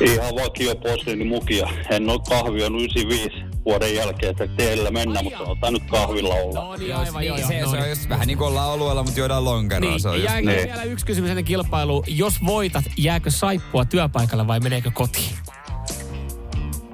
Ihan 0.00 0.34
vakio 0.34 0.76
posliini 0.76 1.24
mukia. 1.24 1.68
En 1.90 2.10
ole 2.10 2.20
kahvia 2.28 2.66
95 2.66 3.30
vuoden 3.64 3.94
jälkeen, 3.94 4.30
että 4.30 4.48
teillä 4.56 4.90
mennä, 4.90 5.22
mutta 5.22 5.42
otan 5.42 5.72
nyt 5.72 5.82
kahvilla 5.90 6.34
olla. 6.34 6.64
No 6.64 6.76
niin, 6.76 6.96
aivan 6.96 7.26
joo. 7.26 7.36
niin, 7.36 7.42
joo, 7.42 7.48
se, 7.48 7.60
no 7.60 7.70
se 7.70 7.76
on 7.76 7.82
niin. 7.82 7.90
just 7.90 8.08
vähän 8.08 8.26
niin 8.26 8.38
kuin 8.38 8.48
ollaan 8.48 8.70
oluella, 8.70 9.02
mutta 9.02 9.20
juodaan 9.20 9.44
lonkeroa. 9.44 9.90
Niin, 9.90 10.00
se 10.00 10.08
on 10.08 10.14
just 10.14 10.28
jääkö 10.28 10.46
niin. 10.46 10.66
vielä 10.66 10.82
yksi 10.82 11.06
kysymys 11.06 11.30
ennen 11.30 11.44
kilpailuun. 11.44 12.04
Jos 12.06 12.44
voitat, 12.46 12.84
jääkö 12.96 13.30
saippua 13.30 13.84
työpaikalle 13.84 14.46
vai 14.46 14.60
meneekö 14.60 14.90
kotiin? 14.94 15.32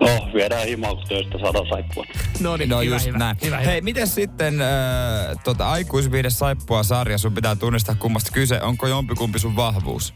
No, 0.01 0.29
viedään 0.35 0.67
himaa, 0.67 0.95
kun 0.95 1.05
töistä 1.09 1.39
saadaan 1.39 1.67
saippua. 1.69 2.05
No 2.41 2.57
niin, 2.57 2.69
No 2.69 2.81
hyvä, 2.81 2.95
just 2.95 3.07
hyvä, 3.07 3.19
näin. 3.19 3.37
Hyvä, 3.45 3.59
hyvä. 3.59 3.71
Hei, 3.71 3.81
miten 3.81 4.09
sitten 4.09 4.61
äh, 4.61 4.69
tota, 5.45 5.71
aikuisviide 5.71 6.31
saippua 6.31 6.83
sarja, 6.83 7.19
sun 7.19 7.35
pitää 7.35 7.57
tunnistaa 7.57 7.95
kummasta 7.95 8.31
kyse. 8.33 8.61
Onko 8.61 8.87
jompikumpi 8.87 9.39
sun 9.39 9.57
vahvuus? 9.57 10.15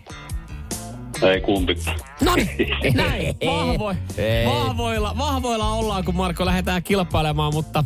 Ei 1.23 1.41
kumpikaan. 1.41 1.99
No 2.21 2.35
niin, 2.35 2.95
näin. 2.95 3.35
Vahvoilla, 4.47 5.15
vahvoilla 5.19 5.73
ollaan, 5.73 6.05
kun 6.05 6.15
Marko 6.17 6.47
lähdetään 6.47 6.83
kilpailemaan, 6.83 7.55
mutta 7.55 7.85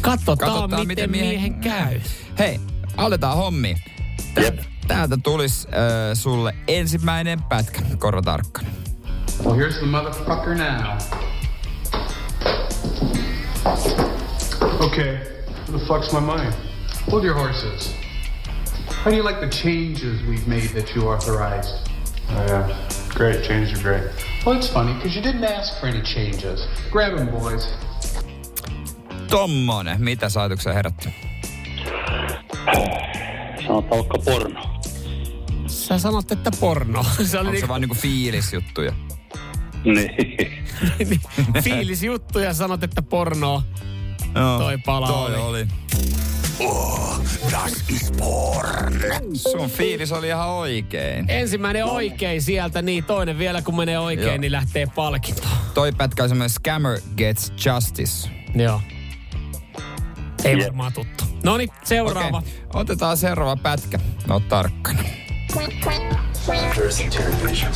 katsotaan, 0.00 0.52
Katsotaan, 0.52 0.86
miten, 0.86 1.10
miehen, 1.10 1.54
käy. 1.54 2.00
Hei, 2.38 2.60
aloitetaan 2.96 3.36
hommi. 3.36 3.74
Jep. 4.42 4.58
Täältä 4.88 5.16
tulisi 5.22 5.68
äh, 5.68 5.74
sulle 6.14 6.54
ensimmäinen 6.68 7.42
pätkä, 7.42 7.80
korvatarkkana. 7.98 8.68
Well, 9.44 9.58
here's 9.58 9.78
the 9.78 9.86
motherfucker 9.86 10.54
now. 10.54 10.98
Okay, 14.80 15.18
the 15.66 15.78
fuck's 15.88 16.12
my 16.12 16.20
money? 16.20 16.50
Hold 17.10 17.24
your 17.24 17.34
horses. 17.34 17.94
How 19.04 19.10
do 19.10 19.16
you 19.16 19.22
like 19.28 19.40
the 19.40 19.48
changes 19.48 20.20
we've 20.28 20.46
made 20.48 20.68
that 20.74 20.94
you 20.96 21.08
authorized? 21.08 21.90
Oh, 22.30 22.46
yeah. 22.48 22.68
Great. 23.14 23.42
Changes 23.42 23.72
are 23.78 23.82
great. 23.82 24.02
Well, 24.46 24.56
it's 24.56 24.72
funny 24.72 24.92
because 24.94 25.14
you 25.16 25.22
didn't 25.22 25.44
ask 25.44 25.80
for 25.80 25.88
any 25.88 26.02
changes. 26.02 26.60
Grab 26.90 27.16
them, 27.16 27.28
boys. 27.28 27.68
Tommonen, 29.30 30.02
mitä 30.02 30.28
saatuksia 30.28 30.72
herätti? 30.72 31.14
Sanotaan 33.66 33.98
vaikka 33.98 34.18
porno. 34.24 34.80
Sä 35.66 35.98
sanot, 35.98 36.32
että 36.32 36.50
porno. 36.60 37.02
Se 37.24 37.38
oli 37.38 37.48
Onko 37.48 37.52
se 37.52 37.60
niin, 37.60 37.68
vaan 37.68 37.80
niinku 37.80 37.94
fiilisjuttuja? 37.94 38.92
Niin. 39.84 40.10
fiilisjuttu 41.64 42.38
ja 42.38 42.54
sanot, 42.54 42.82
että 42.82 43.02
porno. 43.02 43.62
No, 44.34 44.58
Toi 44.58 44.78
pala 44.78 45.06
toi 45.06 45.34
oli. 45.34 45.42
oli. 45.42 45.66
Das 47.50 47.72
ist 47.90 48.16
porn. 48.16 49.00
Sun 49.34 49.70
fiilis 49.70 50.12
oli 50.12 50.26
ihan 50.28 50.48
oikein. 50.48 51.24
Ensimmäinen 51.28 51.84
oikein 51.84 52.42
sieltä, 52.42 52.82
niin 52.82 53.04
toinen 53.04 53.38
vielä 53.38 53.62
kun 53.62 53.76
menee 53.76 53.98
oikein, 53.98 54.28
Joo. 54.28 54.36
niin 54.36 54.52
lähtee 54.52 54.86
palkinto. 54.94 55.42
Toi 55.74 55.92
pätkä 55.92 56.22
on 56.22 56.28
semmoinen 56.28 56.50
Scammer 56.50 57.00
Gets 57.16 57.52
Justice. 57.66 58.28
Joo. 58.54 58.80
Ei 60.44 60.52
Jep. 60.58 60.66
varmaan 60.66 60.92
tuttu. 60.92 61.24
No 61.44 61.56
niin, 61.56 61.68
seuraava. 61.84 62.38
Okei, 62.38 62.52
Otetaan 62.74 63.16
seuraava 63.16 63.56
pätkä. 63.56 63.98
No 64.26 64.40
tarkkana. 64.40 65.02
First 66.74 67.00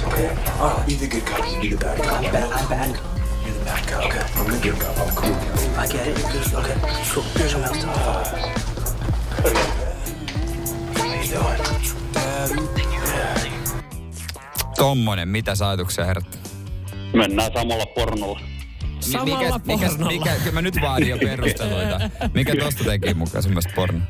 okay? 0.06 0.28
Oh, 0.60 0.84
be 0.86 0.94
the 0.94 1.06
good 1.06 1.22
cop, 1.22 1.38
you 1.46 1.60
be 1.60 1.68
the 1.68 1.76
bad. 1.76 1.98
I'm 1.98 2.32
bad, 2.32 2.68
bad. 2.68 3.17
Cop. 3.68 4.04
Okay, 4.06 4.20
I'm 4.36 4.46
the 4.50 4.58
good 4.62 4.80
cop. 4.80 4.98
I'm 4.98 5.14
cool. 5.14 5.34
I 5.78 5.86
get 5.86 6.06
it. 6.08 6.54
Okay, 6.54 6.76
cool. 7.12 7.22
Here's 7.36 7.54
what 7.54 7.68
else 7.68 7.80
to 7.80 7.86
How 10.98 11.04
you 11.14 11.28
doing? 11.30 11.58
Tommonen, 14.76 15.28
mitä 15.28 15.54
saatuksia 15.54 16.04
herätti? 16.04 16.38
Mennään 17.12 17.52
samalla 17.54 17.86
pornolla. 17.86 18.40
Samalla 19.00 19.38
mikä, 19.38 19.58
mikä, 19.64 19.86
pornolla. 19.88 20.12
mikä, 20.12 20.30
kyllä 20.38 20.52
mä 20.52 20.62
nyt 20.62 20.74
vaadin 20.82 21.08
jo 21.08 21.18
perusteluita. 21.18 22.00
Mikä 22.34 22.56
tosta 22.56 22.84
teki 22.84 23.14
mukaan 23.14 23.42
semmoista 23.42 23.72
porno? 23.76 24.00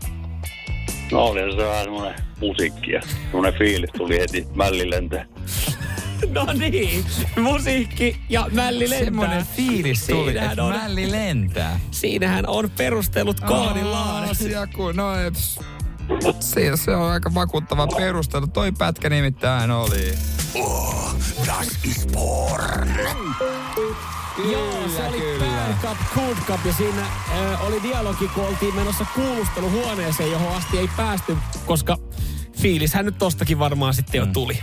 No 1.13 1.19
oli 1.21 1.41
se 1.53 1.57
vähän 1.65 1.85
semmoinen 1.85 2.15
musiikki 2.41 2.91
ja 2.91 3.01
semmoinen 3.31 3.55
fiilis 3.59 3.91
tuli 3.97 4.19
heti 4.21 4.47
mällilentää. 4.55 5.27
No 6.35 6.47
niin, 6.53 7.05
musiikki 7.41 8.21
ja 8.29 8.47
mälli 8.53 8.91
lentää. 8.91 9.05
Semmonen 9.05 9.47
fiilis 9.57 10.07
tuli, 10.07 10.25
Siinähän 10.25 10.51
että 10.51 10.65
on, 10.65 10.75
mälli 10.75 11.11
lentää. 11.13 11.81
siinähän 11.91 12.45
on 12.49 12.71
perustelut 12.71 13.41
kohdillaan. 13.41 14.25
Asia 14.31 14.67
kun, 14.67 14.97
no 14.97 15.15
et, 15.15 15.35
se, 16.41 16.71
se 16.75 16.97
on 16.97 17.11
aika 17.11 17.35
vakuuttava 17.35 17.87
perustelu. 17.87 18.47
Toi 18.47 18.73
pätkä 18.73 19.11
nimittäin 19.11 19.71
oli. 19.71 20.15
Das 21.47 21.85
ist 21.85 22.13
porn. 22.13 22.89
Joo, 24.53 24.89
se 24.97 25.07
oli 25.09 25.21
kyllä. 25.21 25.45
Bad 25.47 25.75
Cup, 25.83 25.99
Good 26.15 26.37
Cup 26.47 26.67
ja 26.67 26.73
siinä 26.73 27.03
äh, 27.03 27.67
oli 27.67 27.83
dialogi, 27.83 28.29
kun 28.29 28.47
oltiin 28.47 28.75
menossa 28.75 29.07
kuulusteluhuoneeseen, 29.15 30.31
johon 30.31 30.57
asti 30.57 30.79
ei 30.79 30.89
päästy, 30.97 31.37
koska 31.67 31.99
fiilishän 32.61 33.05
nyt 33.05 33.19
tostakin 33.19 33.59
varmaan 33.59 33.95
sitten 33.95 34.19
jo 34.19 34.27
tuli. 34.27 34.55
No 34.55 34.61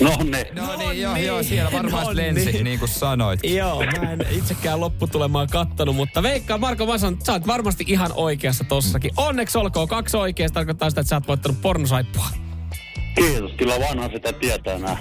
ne. 0.00 0.46
No, 0.52 0.66
No 0.66 0.76
niin, 0.76 1.00
joo, 1.00 1.14
niin, 1.14 1.26
joo, 1.26 1.42
siellä 1.42 1.72
varmaan 1.72 2.06
no 2.06 2.16
lensi, 2.16 2.52
niin. 2.52 2.64
niin 2.64 2.78
kuin 2.78 2.88
sanoit. 2.88 3.40
Joo, 3.44 3.82
mä 4.00 4.12
en 4.12 4.26
itsekään 4.30 4.80
lopputulemaa 4.80 5.46
kattonut, 5.46 5.96
mutta 5.96 6.22
veikkaa 6.22 6.58
Marko 6.58 6.86
Vasan, 6.86 7.16
sä 7.26 7.32
oot 7.32 7.46
varmasti 7.46 7.84
ihan 7.86 8.10
oikeassa 8.14 8.64
tossakin. 8.64 9.10
Onneksi 9.16 9.58
olkoon, 9.58 9.88
kaksi 9.88 10.16
oikeasta 10.16 10.54
tarkoittaa 10.54 10.90
sitä, 10.90 11.00
että 11.00 11.08
sä 11.08 11.16
oot 11.16 11.28
voittanut 11.28 11.60
pornosaippua. 11.60 12.26
Kiitos, 13.14 13.52
kyllä 13.56 13.74
vanha 13.88 14.08
sitä 14.08 14.32
tietää 14.32 14.78
nää. 14.78 14.96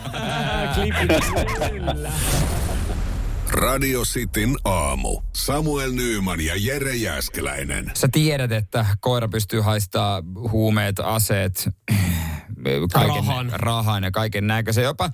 Klipit, 0.75 1.25
kyllä. 1.69 2.11
Radio 3.51 4.01
Cityn 4.01 4.55
aamu. 4.65 5.21
Samuel 5.35 5.91
Nyyman 5.91 6.41
ja 6.41 6.53
Jere 6.57 6.95
Jäskeläinen. 6.95 7.91
Sä 7.93 8.07
tiedät, 8.11 8.51
että 8.51 8.85
koira 8.99 9.27
pystyy 9.27 9.61
haistaa 9.61 10.21
huumeet, 10.51 10.99
aseet, 10.99 11.69
kaiken 12.93 13.15
Rahan. 13.15 13.49
rahan 13.53 14.03
ja 14.03 14.11
kaiken 14.11 14.47
näköisen. 14.47 14.83
Jopa 14.83 15.09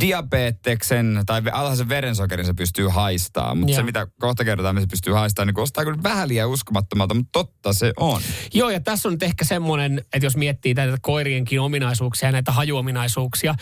diabeteksen 0.00 1.22
tai 1.26 1.42
alhaisen 1.52 1.88
verensokerin 1.88 2.46
se 2.46 2.54
pystyy 2.54 2.88
haistamaan. 2.88 3.58
Mutta 3.58 3.76
se, 3.76 3.82
mitä 3.82 4.06
kohta 4.20 4.44
kerrotaan, 4.44 4.80
se 4.80 4.86
pystyy 4.86 5.12
haistamaan, 5.12 5.46
niin 5.46 5.54
kuulostaa 5.54 5.84
kyllä 5.84 6.02
vähän 6.02 6.28
liian 6.28 6.48
uskomattomalta, 6.48 7.14
mutta 7.14 7.30
totta 7.32 7.72
se 7.72 7.92
on. 7.96 8.20
Joo, 8.54 8.70
ja 8.70 8.80
tässä 8.80 9.08
on 9.08 9.12
nyt 9.12 9.22
ehkä 9.22 9.44
semmoinen, 9.44 9.98
että 9.98 10.26
jos 10.26 10.36
miettii 10.36 10.74
näitä 10.74 10.96
koirienkin 11.02 11.60
ominaisuuksia 11.60 12.28
ja 12.28 12.32
näitä 12.32 12.52
hajuominaisuuksia, 12.52 13.54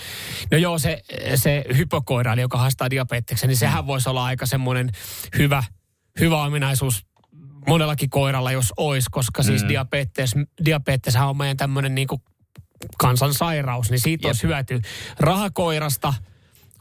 no 0.50 0.58
joo, 0.58 0.78
se, 0.78 1.02
se 1.34 1.64
hypokoira, 1.76 2.32
eli 2.32 2.40
joka 2.40 2.58
haastaa 2.58 2.90
diabeteksen, 2.90 3.49
niin 3.49 3.56
sehän 3.56 3.87
voisi 3.87 4.08
olla 4.08 4.25
aika 4.25 4.46
semmoinen 4.46 4.90
hyvä, 5.38 5.62
hyvä 6.20 6.42
ominaisuus 6.42 7.06
monellakin 7.66 8.11
koiralla, 8.11 8.52
jos 8.52 8.72
olisi, 8.76 9.08
koska 9.11 9.42
siis 9.42 9.68
diabetes, 9.68 10.34
diabeteshän 10.64 11.28
on 11.28 11.37
meidän 11.37 11.56
tämmöinen 11.56 11.94
niin 11.94 12.08
kansansairaus, 12.98 13.90
niin 13.90 14.00
siitä 14.00 14.28
olisi 14.28 14.42
hyötyä 14.42 14.80
rahakoirasta, 15.18 16.14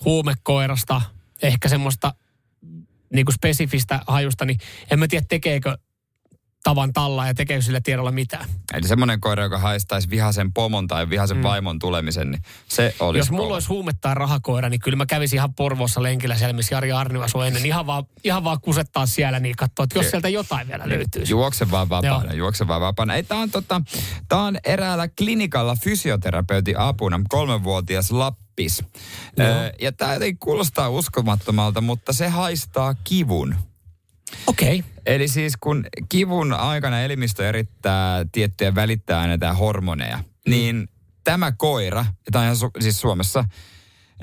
huumekoirasta, 0.05 1.01
ehkä 1.41 1.69
semmoista 1.69 2.13
niin 3.13 3.25
kuin 3.25 3.35
spesifistä 3.35 3.99
hajusta, 4.07 4.45
niin 4.45 4.59
en 4.91 4.99
mä 4.99 5.07
tiedä 5.07 5.25
tekeekö 5.29 5.77
tavan 6.63 6.93
talla 6.93 7.27
ja 7.27 7.33
tekeekö 7.33 7.61
sillä 7.61 7.81
tiedolla 7.81 8.11
mitään. 8.11 8.45
Eli 8.73 8.87
semmoinen 8.87 9.21
koira, 9.21 9.43
joka 9.43 9.57
haistaisi 9.57 10.09
vihaisen 10.09 10.53
pomon 10.53 10.87
tai 10.87 11.09
vihaisen 11.09 11.37
mm. 11.37 11.43
vaimon 11.43 11.79
tulemisen, 11.79 12.31
niin 12.31 12.41
se 12.67 12.95
olisi 12.99 13.17
Jos 13.19 13.31
mulla 13.31 13.43
kova. 13.43 13.53
olisi 13.53 13.67
huume 13.67 13.91
tai 14.01 14.15
rahakoira, 14.15 14.69
niin 14.69 14.79
kyllä 14.79 14.95
mä 14.95 15.05
kävisin 15.05 15.37
ihan 15.37 15.53
Porvoossa 15.53 16.03
lenkillä 16.03 16.35
siellä, 16.35 16.53
missä 16.53 16.75
Jari 16.75 16.91
Arniva 16.91 17.45
ennen. 17.47 17.65
Ihan 17.65 17.87
vaan, 17.87 18.03
ihan 18.23 18.43
vaan 18.43 18.61
kusettaa 18.61 19.05
siellä, 19.05 19.39
niin 19.39 19.55
katsoa, 19.55 19.83
että 19.83 19.99
jos 19.99 20.09
sieltä 20.09 20.29
jotain 20.29 20.67
vielä 20.67 20.83
löytyisi. 20.85 21.33
Juokse 21.33 21.71
vaan 21.71 21.89
vapaana, 21.89 22.25
Joo. 22.25 22.33
juokse 22.37 22.67
vaan 22.67 22.81
vapaana. 22.81 23.15
Ei, 23.15 23.23
tää 23.23 23.37
on, 23.37 23.51
tota, 23.51 23.81
tää 24.27 24.41
on 24.41 24.57
eräällä 24.63 25.07
klinikalla 25.07 25.75
fysioterapeutin 25.83 26.79
apuna, 26.79 27.19
kolmenvuotias 27.29 28.11
Lappis. 28.11 28.83
Öö, 29.39 29.71
ja 29.81 29.91
tämä 29.91 30.13
jotenkin 30.13 30.39
kuulostaa 30.39 30.89
uskomattomalta, 30.89 31.81
mutta 31.81 32.13
se 32.13 32.27
haistaa 32.27 32.95
kivun. 33.03 33.55
Okei. 34.47 34.79
Okay. 34.79 34.91
Eli 35.05 35.27
siis 35.27 35.53
kun 35.59 35.85
kivun 36.09 36.53
aikana 36.53 37.01
elimistö 37.01 37.49
erittää 37.49 38.25
tiettyjä 38.31 38.75
välittäjäaineita 38.75 39.45
ja 39.45 39.53
hormoneja, 39.53 40.17
mm. 40.17 40.51
niin 40.51 40.87
tämä 41.23 41.51
koira, 41.51 42.05
tämä 42.31 42.45
on 42.45 42.55
ihan 42.55 42.69
su- 42.69 42.81
siis 42.81 43.01
Suomessa, 43.01 43.45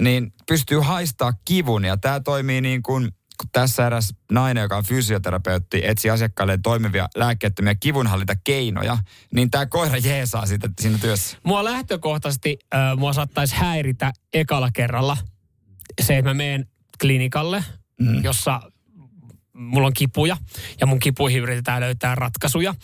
niin 0.02 0.32
pystyy 0.48 0.78
haistaa 0.78 1.32
kivun. 1.44 1.84
Ja 1.84 1.96
tämä 1.96 2.20
toimii 2.20 2.60
niin 2.60 2.82
kuin, 2.82 3.08
kun 3.40 3.50
tässä 3.52 3.87
eräs 3.87 4.14
nainen, 4.32 4.62
joka 4.62 4.76
on 4.76 4.84
fysioterapeutti, 4.84 5.80
etsi 5.84 6.10
asiakkaille 6.10 6.58
toimivia 6.62 7.08
lääkkeettömiä 7.16 7.75
kivunhallintakeinoja, 7.75 8.98
niin 9.34 9.50
tämä 9.50 9.66
koira 9.66 9.96
jeesaa 9.96 10.46
sitä 10.46 10.70
siinä 10.80 10.98
työssä. 10.98 11.37
Mua 11.42 11.64
lähtökohtaisesti, 11.64 12.58
äh, 12.75 12.96
mua 12.96 13.12
saattaisi 13.12 13.56
häiritä 13.56 14.12
ekalla 14.32 14.68
kerralla 14.72 15.16
se, 16.02 16.18
että 16.18 16.30
mä 16.30 16.34
menen 16.34 16.66
klinikalle, 17.00 17.64
mm. 18.00 18.25
jossa 18.25 18.60
mulla 19.59 19.87
on 19.87 19.93
kipuja 19.93 20.37
ja 20.81 20.87
mun 20.87 20.99
kipuihin 20.99 21.43
yritetään 21.43 21.81
löytää 21.81 22.15
ratkaisuja. 22.15 22.75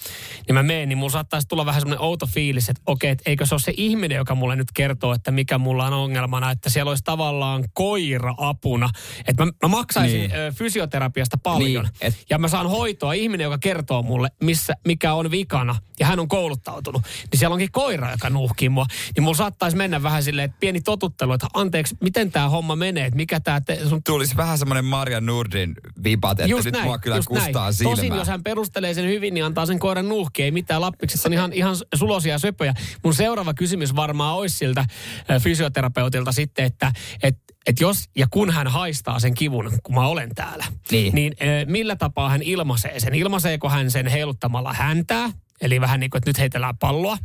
Niin 0.48 0.54
mä 0.54 0.62
menen, 0.62 0.88
niin 0.88 0.98
mulla 0.98 1.12
saattaisi 1.12 1.48
tulla 1.48 1.66
vähän 1.66 1.80
semmoinen 1.80 2.02
outo 2.04 2.26
fiilis, 2.26 2.68
että 2.68 2.82
okei, 2.86 3.10
että 3.10 3.22
eikö 3.30 3.46
se 3.46 3.54
ole 3.54 3.60
se 3.60 3.72
ihminen, 3.76 4.16
joka 4.16 4.34
mulle 4.34 4.56
nyt 4.56 4.68
kertoo, 4.74 5.12
että 5.12 5.30
mikä 5.30 5.58
mulla 5.58 5.86
on 5.86 5.92
ongelmana, 5.92 6.50
että 6.50 6.70
siellä 6.70 6.88
olisi 6.88 7.04
tavallaan 7.04 7.64
koira 7.72 8.34
apuna. 8.38 8.90
Että 9.26 9.44
mä, 9.44 9.52
mä 9.62 9.68
maksaisin 9.68 10.20
Niin. 10.20 10.30
fysioterapiasta 10.54 11.38
paljon. 11.38 11.84
Niin, 11.84 11.94
et- 12.00 12.24
Ja 12.30 12.38
mä 12.38 12.48
saan 12.48 12.70
hoitoa 12.70 13.12
ihminen, 13.12 13.44
joka 13.44 13.58
kertoo 13.58 14.02
mulle, 14.02 14.30
missä, 14.42 14.74
mikä 14.86 15.14
on 15.14 15.30
vikana, 15.30 15.76
ja 16.00 16.06
hän 16.06 16.20
on 16.20 16.28
kouluttautunut. 16.28 17.02
Niin 17.02 17.38
siellä 17.38 17.54
onkin 17.54 17.72
koira, 17.72 18.10
joka 18.10 18.30
nuuhkii 18.30 18.68
mua. 18.68 18.86
Niin 19.16 19.22
mulla 19.24 19.36
saattaisi 19.36 19.76
mennä 19.76 20.02
vähän 20.02 20.22
silleen, 20.22 20.44
että 20.44 20.56
pieni 20.60 20.80
totuttelu, 20.80 21.32
että 21.32 21.46
anteeksi, 21.54 21.96
miten 22.00 22.30
tämä 22.32 22.48
homma 22.48 22.76
menee, 22.76 23.06
että 23.06 23.16
mikä 23.16 23.40
tämä 23.40 23.60
te, 23.60 23.88
sun 23.88 24.02
Tulisi 24.02 24.36
vähän 24.36 24.58
semmoinen 24.58 24.84
Marja 24.84 25.20
Nurdin 25.20 25.74
vipat, 26.04 26.40
että 26.40 26.50
Just 26.50 26.63
nyt 26.64 26.72
näin, 26.72 26.84
mua 26.86 26.98
kyllä 26.98 27.16
just 27.16 27.28
kustaa 27.28 27.62
näin. 27.62 27.74
silmää. 27.74 27.96
Tosin 27.96 28.14
jos 28.14 28.28
hän 28.28 28.42
perustelee 28.42 28.94
sen 28.94 29.08
hyvin, 29.08 29.34
niin 29.34 29.44
antaa 29.44 29.66
sen 29.66 29.78
koiran 29.78 30.08
nuuhki. 30.08 30.42
Ei 30.42 30.50
mitään 30.50 30.80
lappikset 30.80 31.26
on 31.26 31.32
ihan, 31.32 31.52
ihan 31.52 31.76
sulosia 31.94 32.38
söpöjä. 32.38 32.74
Mun 33.04 33.14
seuraava 33.14 33.54
kysymys 33.54 33.96
varmaan 33.96 34.36
olisi 34.36 34.56
siltä 34.56 34.80
äh, 34.80 35.42
fysioterapeutilta 35.42 36.32
sitten, 36.32 36.64
että 36.64 36.92
et, 37.22 37.36
et 37.66 37.80
jos 37.80 38.04
ja 38.16 38.26
kun 38.30 38.50
hän 38.50 38.66
haistaa 38.66 39.18
sen 39.18 39.34
kivun, 39.34 39.72
kun 39.82 39.94
mä 39.94 40.06
olen 40.06 40.30
täällä, 40.34 40.64
Niin. 40.90 41.14
niin 41.14 41.32
äh, 41.42 41.48
millä 41.66 41.96
tapaa 41.96 42.28
hän 42.30 42.42
ilmaisee 42.42 43.00
sen? 43.00 43.14
Ilmaiseeko 43.14 43.68
hän 43.68 43.90
sen 43.90 44.06
heiluttamalla 44.06 44.72
häntää? 44.72 45.30
Eli 45.60 45.80
vähän 45.80 46.00
niin 46.00 46.10
kuin, 46.10 46.18
että 46.18 46.30
nyt 46.30 46.38
heitellään 46.38 46.78
palloa. 46.78 47.18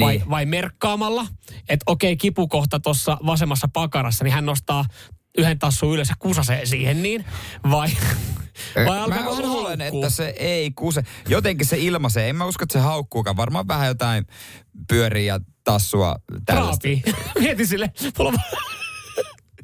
Vai, 0.00 0.16
Niin. 0.16 0.30
vai 0.30 0.46
merkkaamalla, 0.46 1.26
että 1.68 1.82
okei, 1.86 2.16
kipukohta 2.16 2.80
tuossa 2.80 3.18
vasemmassa 3.26 3.68
pakarassa, 3.72 4.24
niin 4.24 4.34
hän 4.34 4.46
nostaa 4.46 4.84
yhden 5.38 5.58
tassun 5.58 5.94
ylös 5.94 6.08
ja 6.08 6.14
kusasee 6.18 6.66
siihen 6.66 7.02
niin. 7.02 7.24
Vai, 7.70 7.88
vai 8.76 8.84
Mä 8.84 9.04
alkaako 9.04 9.34
hän 9.34 9.48
luulen, 9.48 9.80
että 9.80 10.10
se 10.10 10.34
ei 10.38 10.70
kuse. 10.70 11.02
Jotenkin 11.28 11.66
se 11.66 11.78
ilmaisee. 11.78 12.28
En 12.28 12.36
mä 12.36 12.44
usko, 12.44 12.62
että 12.62 12.72
se 12.72 12.78
haukkuukaan. 12.78 13.36
Varmaan 13.36 13.68
vähän 13.68 13.86
jotain 13.88 14.26
pyöriä 14.88 15.34
ja 15.34 15.40
tassua 15.64 16.16
tällaista. 16.46 16.88
Raapi. 16.88 17.02
Mieti 17.40 17.66
sille. 17.66 17.92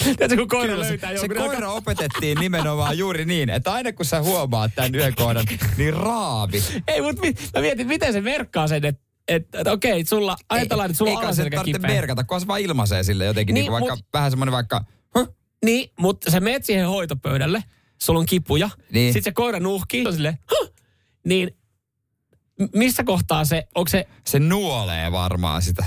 Tiedätkö, 0.04 0.36
kun 0.36 0.48
koira 0.48 0.72
Kyllä 0.72 0.84
se, 0.84 0.90
löytää 0.90 1.10
se 1.10 1.16
jonkun, 1.16 1.36
koira 1.36 1.70
opetettiin 1.72 2.38
nimenomaan 2.40 2.98
juuri 2.98 3.24
niin, 3.24 3.50
että 3.50 3.72
aina 3.72 3.92
kun 3.92 4.06
sä 4.06 4.22
huomaat 4.22 4.70
tämän 4.74 4.94
yhden 4.94 5.14
kohdan, 5.14 5.44
niin 5.76 5.94
raavi. 5.94 6.62
Ei, 6.88 7.00
mutta 7.00 7.22
mi, 7.22 7.34
mä 7.54 7.60
mietin, 7.60 7.86
miten 7.86 8.12
se 8.12 8.20
merkkaa 8.20 8.68
sen, 8.68 8.84
että 8.84 9.02
et, 9.28 9.54
et, 9.54 9.66
okei, 9.66 10.04
sulla, 10.04 10.36
ajatellaan, 10.48 10.90
että 10.90 10.98
sulla 10.98 11.10
on 11.10 11.16
Eikä 11.16 11.22
se 11.22 11.26
alaselkä 11.26 11.56
tarvitse 11.56 11.78
kipeä. 11.78 11.90
merkata, 11.94 12.24
kun 12.24 12.40
se 12.40 12.46
vaan 12.46 12.60
ilmaisee 12.60 13.02
sille 13.02 13.24
jotenkin. 13.24 13.54
Niin, 13.54 13.62
Niin, 13.62 13.72
niin 13.72 13.72
vaikka 13.72 13.94
mut- 13.96 14.04
vähän 14.12 14.30
semmoinen 14.30 14.52
vaikka... 14.52 14.84
Huh? 15.18 15.36
Niin, 15.64 15.90
mutta 15.98 16.30
sä 16.30 16.40
meet 16.40 16.64
siihen 16.64 16.86
hoitopöydälle, 16.88 17.64
sulla 18.02 18.20
on 18.20 18.26
kipuja, 18.26 18.70
Niin. 18.92 19.12
sit 19.12 19.24
se 19.24 19.32
koira 19.32 19.60
nuuhkii, 19.60 20.02
se 20.02 20.08
on 20.08 20.14
silleen, 20.14 20.38
huh! 20.50 20.72
niin 21.24 21.56
missä 22.74 23.04
kohtaa 23.04 23.44
se, 23.44 23.68
onko 23.74 23.88
se, 23.88 24.08
Se 24.24 24.38
nuolee 24.38 25.12
varmaan 25.12 25.62
sitä. 25.62 25.84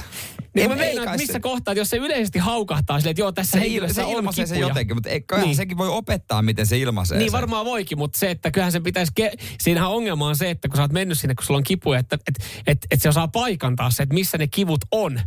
Niin 0.67 0.77
mä 0.77 0.83
ei 0.85 0.95
meinaan, 0.95 1.17
missä 1.17 1.33
se- 1.33 1.39
kohtaa, 1.39 1.71
että 1.71 1.79
jos 1.81 1.89
se 1.89 1.97
yleisesti 1.97 2.39
haukahtaa 2.39 2.99
silleen, 2.99 3.11
että 3.11 3.21
joo, 3.21 3.31
tässä 3.31 3.51
Se, 3.51 3.57
il, 3.57 3.63
henkilössä 3.63 4.01
se 4.03 4.11
ilmaisee 4.11 4.45
kipuja. 4.45 4.67
jotenkin, 4.67 4.95
mutta 4.97 5.09
ei, 5.09 5.23
Niin. 5.41 5.55
sekin 5.55 5.77
voi 5.77 5.87
opettaa, 5.87 6.41
miten 6.41 6.65
se 6.65 6.77
ilmaisee 6.77 7.17
Niin 7.17 7.31
sen. 7.31 7.37
varmaan 7.37 7.65
voikin, 7.65 7.97
mutta 7.97 8.19
se, 8.19 8.31
että 8.31 8.51
kyllähän 8.51 8.71
se 8.71 8.79
pitäisi, 8.79 9.11
ke- 9.21 9.37
siinähän 9.61 9.89
ongelma 9.89 10.27
on 10.27 10.35
se, 10.35 10.49
että 10.49 10.67
kun 10.69 10.75
sä 10.75 10.81
oot 10.81 10.91
mennyt 10.91 11.19
sinne, 11.19 11.35
kun 11.35 11.45
sulla 11.45 11.57
on 11.57 11.63
kipuja, 11.63 11.99
että 11.99 12.17
et, 12.27 12.35
et, 12.67 12.77
et 12.91 13.01
se 13.01 13.09
osaa 13.09 13.27
paikantaa 13.27 13.91
se, 13.91 14.03
että 14.03 14.13
missä 14.15 14.37
ne 14.37 14.47
kivut 14.47 14.81
on. 14.91 15.21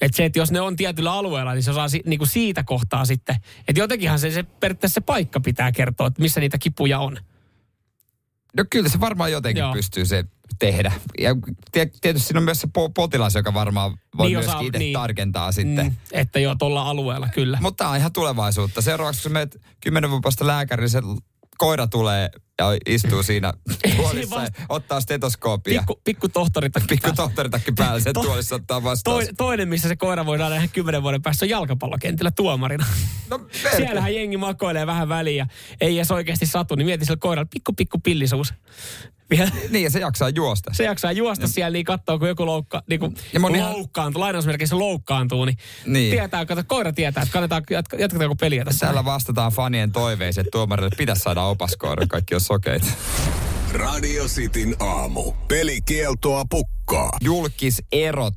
Että 0.00 0.16
se, 0.16 0.24
että 0.24 0.38
jos 0.38 0.50
ne 0.52 0.60
on 0.60 0.76
tietyllä 0.76 1.12
alueella, 1.12 1.54
niin 1.54 1.62
se 1.62 1.70
osaa 1.70 1.88
si, 1.88 2.02
niinku 2.06 2.26
siitä 2.26 2.62
kohtaa 2.64 3.04
sitten. 3.04 3.36
Että 3.68 3.80
jotenkinhan 3.80 4.18
se, 4.18 4.30
se 4.30 4.42
periaatteessa 4.42 4.94
se 4.94 5.00
paikka 5.00 5.40
pitää 5.40 5.72
kertoa, 5.72 6.06
että 6.06 6.22
missä 6.22 6.40
niitä 6.40 6.58
kipuja 6.58 6.98
on. 6.98 7.16
No 8.56 8.64
kyllä 8.70 8.88
se 8.88 9.00
varmaan 9.00 9.32
jotenkin. 9.32 9.60
Joo. 9.60 9.72
pystyy 9.72 10.06
se 10.06 10.24
tehdä. 10.58 10.92
Ja 11.20 11.36
tie- 11.72 11.90
tietysti 12.00 12.26
siinä 12.26 12.38
on 12.38 12.44
myös 12.44 12.60
se 12.60 12.66
po- 12.66 12.92
potilas, 12.94 13.34
joka 13.34 13.54
varmaan 13.54 13.90
voi 14.18 14.26
Niin 14.28 14.36
niin 14.38 14.46
myöskin 14.48 14.66
itse 14.66 14.78
niin. 14.78 14.86
niin. 14.86 14.92
tarkentaa 14.94 15.52
sitten. 15.52 15.86
Mm, 15.86 15.94
että 16.12 16.38
joo, 16.40 16.54
tuolla 16.58 16.82
alueella 16.82 17.28
kyllä. 17.34 17.58
Mutta 17.60 17.84
tämä 17.84 17.90
on 17.90 17.96
ihan 17.96 18.12
tulevaisuutta. 18.12 18.82
Seuraavaksi 18.82 19.22
kun 19.22 19.32
menet 19.32 19.56
kymmenen 19.80 20.10
vuoden 20.10 20.22
päästä 20.22 20.46
lääkäriin, 20.46 20.90
se 20.90 21.00
koira 21.58 21.86
tulee 21.86 22.30
ja 22.58 22.66
istuu 22.86 23.22
siinä 23.22 23.52
tuolissa 23.96 24.36
ja 24.36 24.40
vasta- 24.42 24.62
ottaa 24.68 25.00
stetoskooppia. 25.00 25.80
Pikku, 25.80 26.00
pikku 26.04 26.28
tohtoritakki. 26.28 26.86
Pikku 26.88 27.10
tohtoritakki 27.16 27.72
päällä, 27.72 28.00
sen 28.00 28.12
To- 28.14 28.22
tuolissa 28.22 28.54
ottaa 28.54 28.82
vastaan. 28.82 29.16
Toi, 29.16 29.26
toinen, 29.36 29.68
missä 29.68 29.88
se 29.88 29.96
koira 29.96 30.26
voidaan 30.26 30.52
nähdä 30.52 30.68
kymmenen 30.68 31.02
vuoden 31.02 31.22
päästä, 31.22 31.44
on 31.44 31.48
jalkapallokentillä 31.48 32.30
tuomarina. 32.30 32.86
No. 33.30 33.40
Siellähän 33.76 34.14
jengi 34.14 34.36
makoilee 34.36 34.86
vähän 34.86 35.08
väliin 35.08 35.36
ja 35.36 35.46
ei 35.80 35.96
edes 35.98 36.10
oikeasti 36.10 36.46
satu, 36.46 36.74
niin 36.74 36.86
mieti 36.86 37.04
sillä 37.04 37.16
koiralla 37.20 37.48
pikku 37.52 37.72
pikku 37.72 37.98
pillisuus. 37.98 38.54
Vielä 39.30 39.50
Niin, 39.70 39.84
ja 39.84 39.90
se 39.90 39.98
jaksaa 39.98 40.28
juosta. 40.28 40.70
se 40.74 40.84
jaksaa 40.84 41.12
juosta 41.12 41.48
siellä, 41.48 41.70
niin 41.70 41.84
katsoo, 41.84 42.18
kun 42.18 42.28
joku 42.28 42.46
loukka, 42.46 42.82
niin 42.90 43.00
kuin 43.00 43.14
Ja 43.32 43.40
monihan- 43.40 43.72
loukkaantuu, 43.72 44.20
lainausmerkeissä 44.20 44.78
loukkaantuu, 44.78 45.44
niin, 45.44 45.58
Niin. 45.86 46.10
tietää, 46.10 46.46
kato, 46.46 46.62
koira 46.66 46.92
tietää, 46.92 47.22
että 47.22 47.32
kannetaan, 47.32 47.62
jatka, 47.70 47.96
jatketaanko 47.96 48.34
peliä 48.36 48.64
tässä. 48.64 48.86
Täällä 48.86 49.04
vastataan 49.04 49.52
fanien 49.52 49.92
toiveisiin, 49.92 50.46
että 50.46 50.50
tuomarille 50.50 50.90
pitäisi 50.96 51.22
saada 51.22 51.42
opaskoira, 51.42 52.06
kaikki 52.06 52.34
on 52.34 52.40
sokeita. 52.40 52.86
Radio 53.72 54.24
Cityn 54.24 54.76
aamu. 54.80 55.32
Pelikieltoa 55.48 56.44
pukkaa. 56.50 57.10
Julkiserot. 57.22 58.36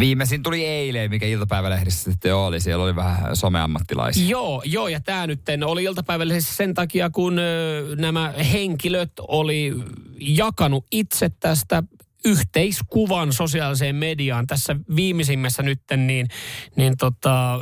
Viimeisin 0.00 0.42
tuli 0.42 0.64
eilen, 0.64 1.10
mikä 1.10 1.26
iltapäivälehdissä 1.26 2.10
sitten 2.12 2.34
oli. 2.34 2.60
Siellä 2.60 2.84
oli 2.84 2.96
vähän 2.96 3.36
someammattilaisia. 3.36 4.28
Joo, 4.28 4.62
joo, 4.64 4.88
ja 4.88 5.00
tämä 5.00 5.26
nyt 5.26 5.40
oli 5.64 5.84
iltapäivällisessä 5.84 6.54
sen 6.54 6.74
takia, 6.74 7.10
kun 7.10 7.38
ö, 7.38 7.96
nämä 7.96 8.34
henkilöt 8.52 9.12
oli 9.28 9.74
jakanut 10.20 10.86
itse 10.90 11.30
tästä 11.40 11.82
yhteiskuvan 12.24 13.32
sosiaaliseen 13.32 13.96
mediaan. 13.96 14.46
Tässä 14.46 14.76
viimeisimmässä 14.96 15.62
nytten 15.62 16.06
niin, 16.06 16.28
niin 16.76 16.96
tota, 16.96 17.60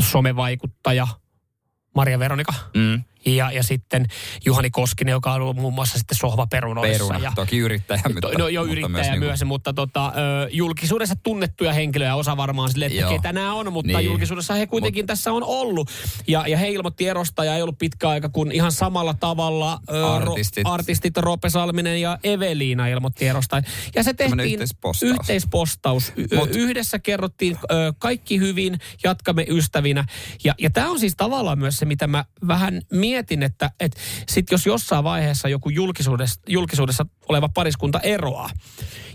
somevaikuttaja 0.00 1.06
Maria 1.94 2.18
Veronika 2.18 2.52
Mm. 2.74 3.02
Ja, 3.26 3.50
ja 3.50 3.62
sitten 3.62 4.06
Juhani 4.46 4.70
Koskinen, 4.70 5.12
joka 5.12 5.32
on 5.32 5.42
ollut 5.42 5.56
muun 5.56 5.74
muassa 5.74 5.98
sitten 5.98 6.18
sohvaperunoissa. 6.18 7.04
Peruna, 7.04 7.18
ja, 7.18 7.32
toki 7.34 7.58
yrittäjä, 7.58 8.00
mutta, 8.14 8.38
No 8.38 8.48
jo 8.48 8.60
mutta 8.60 8.72
yrittäjä 8.72 9.02
niinku- 9.10 9.26
myös, 9.26 9.44
mutta 9.44 9.72
tota, 9.72 10.12
julkisuudessa 10.50 11.14
tunnettuja 11.22 11.72
henkilöjä, 11.72 12.14
osa 12.14 12.36
varmaan 12.36 12.70
sille, 12.70 12.86
että 12.86 13.00
Joo. 13.00 13.10
ketä 13.10 13.32
nämä 13.32 13.54
on, 13.54 13.72
mutta 13.72 13.98
Niin. 13.98 14.06
julkisuudessa 14.06 14.54
he 14.54 14.66
kuitenkin 14.66 15.06
tässä 15.06 15.32
on 15.32 15.42
ollut. 15.44 15.90
Ja, 16.26 16.44
ja 16.48 16.58
he 16.58 16.68
ilmoitti 16.70 17.08
erosta 17.08 17.44
ja 17.44 17.56
ei 17.56 17.62
ollut 17.62 17.78
pitkä 17.78 18.08
aika, 18.08 18.28
kun 18.28 18.52
ihan 18.52 18.72
samalla 18.72 19.14
tavalla 19.14 19.80
Artistit. 20.14 20.64
Ro, 20.64 20.72
artistit 20.72 21.16
Roope 21.16 21.50
Salminen 21.50 22.00
ja 22.00 22.18
Eveliina 22.24 22.86
ilmoitti 22.86 23.26
erosta. 23.26 23.62
Ja 23.94 24.02
se 24.02 24.14
tehtiin 24.14 24.40
yhteispostaus. 24.40 25.02
yhteispostaus. 25.02 26.12
Mut- 26.36 26.56
Yhdessä 26.56 26.98
kerrottiin 26.98 27.56
ö, 27.70 27.92
kaikki 27.98 28.38
hyvin, 28.38 28.78
jatkamme 29.04 29.44
ystävinä. 29.48 30.04
Ja, 30.44 30.54
ja 30.58 30.70
tämä 30.70 30.90
on 30.90 31.00
siis 31.00 31.14
tavallaan 31.16 31.58
myös 31.58 31.76
se, 31.76 31.84
mitä 31.84 32.06
mä 32.06 32.24
vähän 32.48 32.82
mietin, 32.92 33.13
että 33.18 33.70
et 33.80 33.96
sit 34.28 34.50
jos 34.50 34.66
jossain 34.66 35.04
vaiheessa 35.04 35.48
joku 35.48 35.68
julkisuudessa, 35.68 36.40
julkisuudessa 36.48 37.06
oleva 37.28 37.48
pariskunta 37.48 38.00
eroaa, 38.00 38.50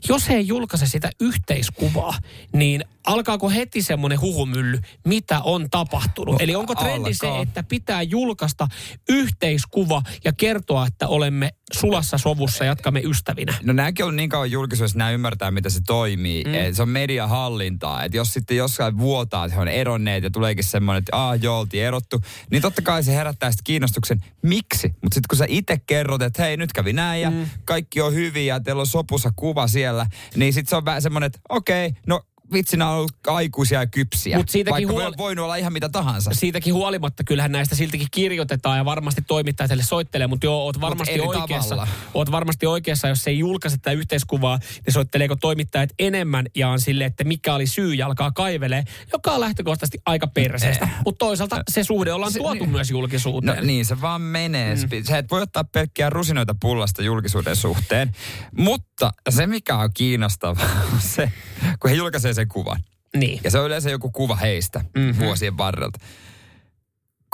jos 0.10 0.30
he 0.30 0.36
ei 0.36 0.48
julkaise 0.48 0.86
sitä 0.86 1.10
yhteiskuvaa, 1.22 2.14
niin 2.54 2.86
alkaako 3.06 3.50
heti 3.50 3.82
semmoinen 3.82 4.22
huhumylly, 4.22 4.80
mitä 5.08 5.42
on 5.42 5.70
tapahtunut? 5.70 6.34
No, 6.34 6.38
Eli 6.40 6.56
onko 6.56 6.76
trendi 6.76 7.14
se, 7.14 7.28
alkaa. 7.28 7.42
että 7.42 7.64
pitää 7.64 8.02
julkaista 8.02 8.68
yhteiskuva 9.10 10.02
ja 10.26 10.34
kertoa, 10.34 10.88
että 10.88 11.08
olemme 11.08 11.50
sulassa 11.74 12.18
sovussa, 12.18 12.66
jatkamme 12.66 13.02
ystävinä? 13.06 13.54
No 13.64 13.74
nämäkin 13.74 14.06
on 14.06 14.16
niin 14.16 14.30
kauan 14.30 14.52
julkisuudessa, 14.52 14.98
nämä 14.98 15.12
ymmärtää, 15.12 15.52
miten 15.52 15.72
se 15.72 15.80
toimii. 15.88 16.44
Mm. 16.44 16.54
Et 16.54 16.76
se 16.76 16.82
on 16.82 16.90
mediahallintaa. 16.90 18.04
Että 18.04 18.18
jos 18.18 18.34
sitten 18.34 18.58
jossain 18.58 18.98
vuotaa, 18.98 19.46
että 19.46 19.56
he 19.56 19.62
on 19.62 19.68
eronneet 19.68 20.24
ja 20.24 20.30
tuleekin 20.30 20.64
semmoinen, 20.64 21.00
että 21.00 21.28
ah 21.28 21.40
joo, 21.42 21.60
oltiin 21.60 21.84
erottu, 21.84 22.22
niin 22.52 22.62
totta 22.62 22.82
kai 22.82 23.04
se 23.04 23.16
herättää 23.16 23.52
sitten 23.52 23.64
kiinnostuksen, 23.64 24.24
miksi? 24.42 24.88
Mutta 24.88 25.16
sitten 25.16 25.28
kun 25.30 25.38
sä 25.38 25.46
itse 25.48 25.78
kerrot, 25.88 26.22
että 26.22 26.44
hei, 26.44 26.58
nyt 26.58 26.74
kävi 26.74 26.94
näin 26.94 27.22
ja 27.22 27.32
mm. 27.32 27.50
kaikki 27.66 28.02
on 28.02 28.14
hyvin 28.14 28.46
ja 28.46 28.60
teillä 28.60 28.80
on 28.80 28.88
sopussa 28.88 29.32
kuva 29.36 29.68
siellä, 29.68 30.06
niin 30.36 30.54
sitten 30.54 30.70
se 30.70 30.76
on 30.76 30.86
vähän 30.86 31.02
semmoinen, 31.02 31.28
että 31.28 31.40
okei, 31.50 31.88
okay, 31.88 32.02
no 32.08 32.22
vitsinä 32.54 32.90
on 32.90 32.96
ollut 32.98 33.12
aikuisia 33.28 33.80
ja 33.80 33.88
kypsiä. 33.88 34.38
Mut 34.38 34.50
siitäkin 34.50 34.74
Vaikka 34.88 34.92
huoli- 34.94 35.04
voi 35.06 35.18
voinut 35.18 35.44
olla 35.44 35.56
ihan 35.56 35.74
mitä 35.74 35.90
tahansa. 35.90 36.32
siitäkin 36.34 36.74
huolimatta 36.74 37.24
kyllähän 37.24 37.52
näistä 37.52 37.76
siltikin 37.76 38.08
kirjoitetaan 38.12 38.78
ja 38.78 38.86
varmasti 38.86 39.22
toimittajat 39.28 39.70
heille 39.70 39.84
soittelee, 39.84 40.28
mutta 40.28 40.46
joo, 40.46 40.64
oot 40.64 40.82
varmasti 40.82 41.14
eri 41.14 41.22
oikeassa. 41.24 41.70
tavalla. 41.70 41.88
Oot 42.14 42.32
varmasti 42.32 42.66
oikeassa, 42.66 43.08
jos 43.08 43.28
ei 43.28 43.40
julkaise 43.40 43.78
tätä 43.78 43.92
yhteiskuvaa, 43.92 44.60
niin 44.86 44.94
soitteleeko 44.94 45.36
toimittajat 45.36 45.90
enemmän 46.00 46.46
ja 46.56 46.70
on 46.70 46.80
sille, 46.80 47.06
että 47.06 47.24
mikä 47.24 47.54
oli 47.54 47.68
syy 47.68 47.94
ja 47.94 48.06
alkaa 48.06 48.32
kaivelee, 48.32 48.84
joka 49.14 49.32
on 49.32 49.40
lähtökohtaisesti 49.40 49.98
aika 50.06 50.28
perseestä. 50.28 50.90
Mutta 51.06 51.26
toisaalta 51.26 51.64
se 51.72 51.84
suhde 51.84 52.14
ollaan 52.14 52.32
Se- 52.32 52.40
tuotu 52.40 52.64
niin. 52.64 52.70
myös 52.70 52.92
No 52.92 52.98
julkisuuteen. 52.98 53.68
niin, 53.68 53.86
se 53.86 54.02
vaan 54.02 54.22
menee. 54.22 54.76
Mm. 54.76 55.04
Sä 55.04 55.18
et 55.18 55.32
voi 55.32 55.42
ottaa 55.42 55.64
pelkkiä 55.64 56.10
rusinoita 56.10 56.56
pullasta 56.62 57.02
julkisuuden 57.04 57.56
suhteen. 57.56 58.12
Mutta 58.58 59.12
se, 59.30 59.48
mikä 59.48 59.78
on 59.78 59.90
kiinnostavaa, 59.94 60.66
on 60.94 61.00
se, 61.02 61.32
kun 61.80 61.90
he 61.90 61.96
julkaisee 61.96 62.34
sen 62.40 62.48
kuvan. 62.48 62.84
Niin. 63.18 63.42
Ja 63.44 63.52
se 63.52 63.60
on 63.60 63.66
yleensä 63.66 63.90
joku 63.90 64.12
kuva 64.12 64.36
heistä 64.36 64.80
Mhm. 64.80 65.00
mm-hmm. 65.06 65.26
vuosien 65.26 65.58
varrelta. 65.58 66.00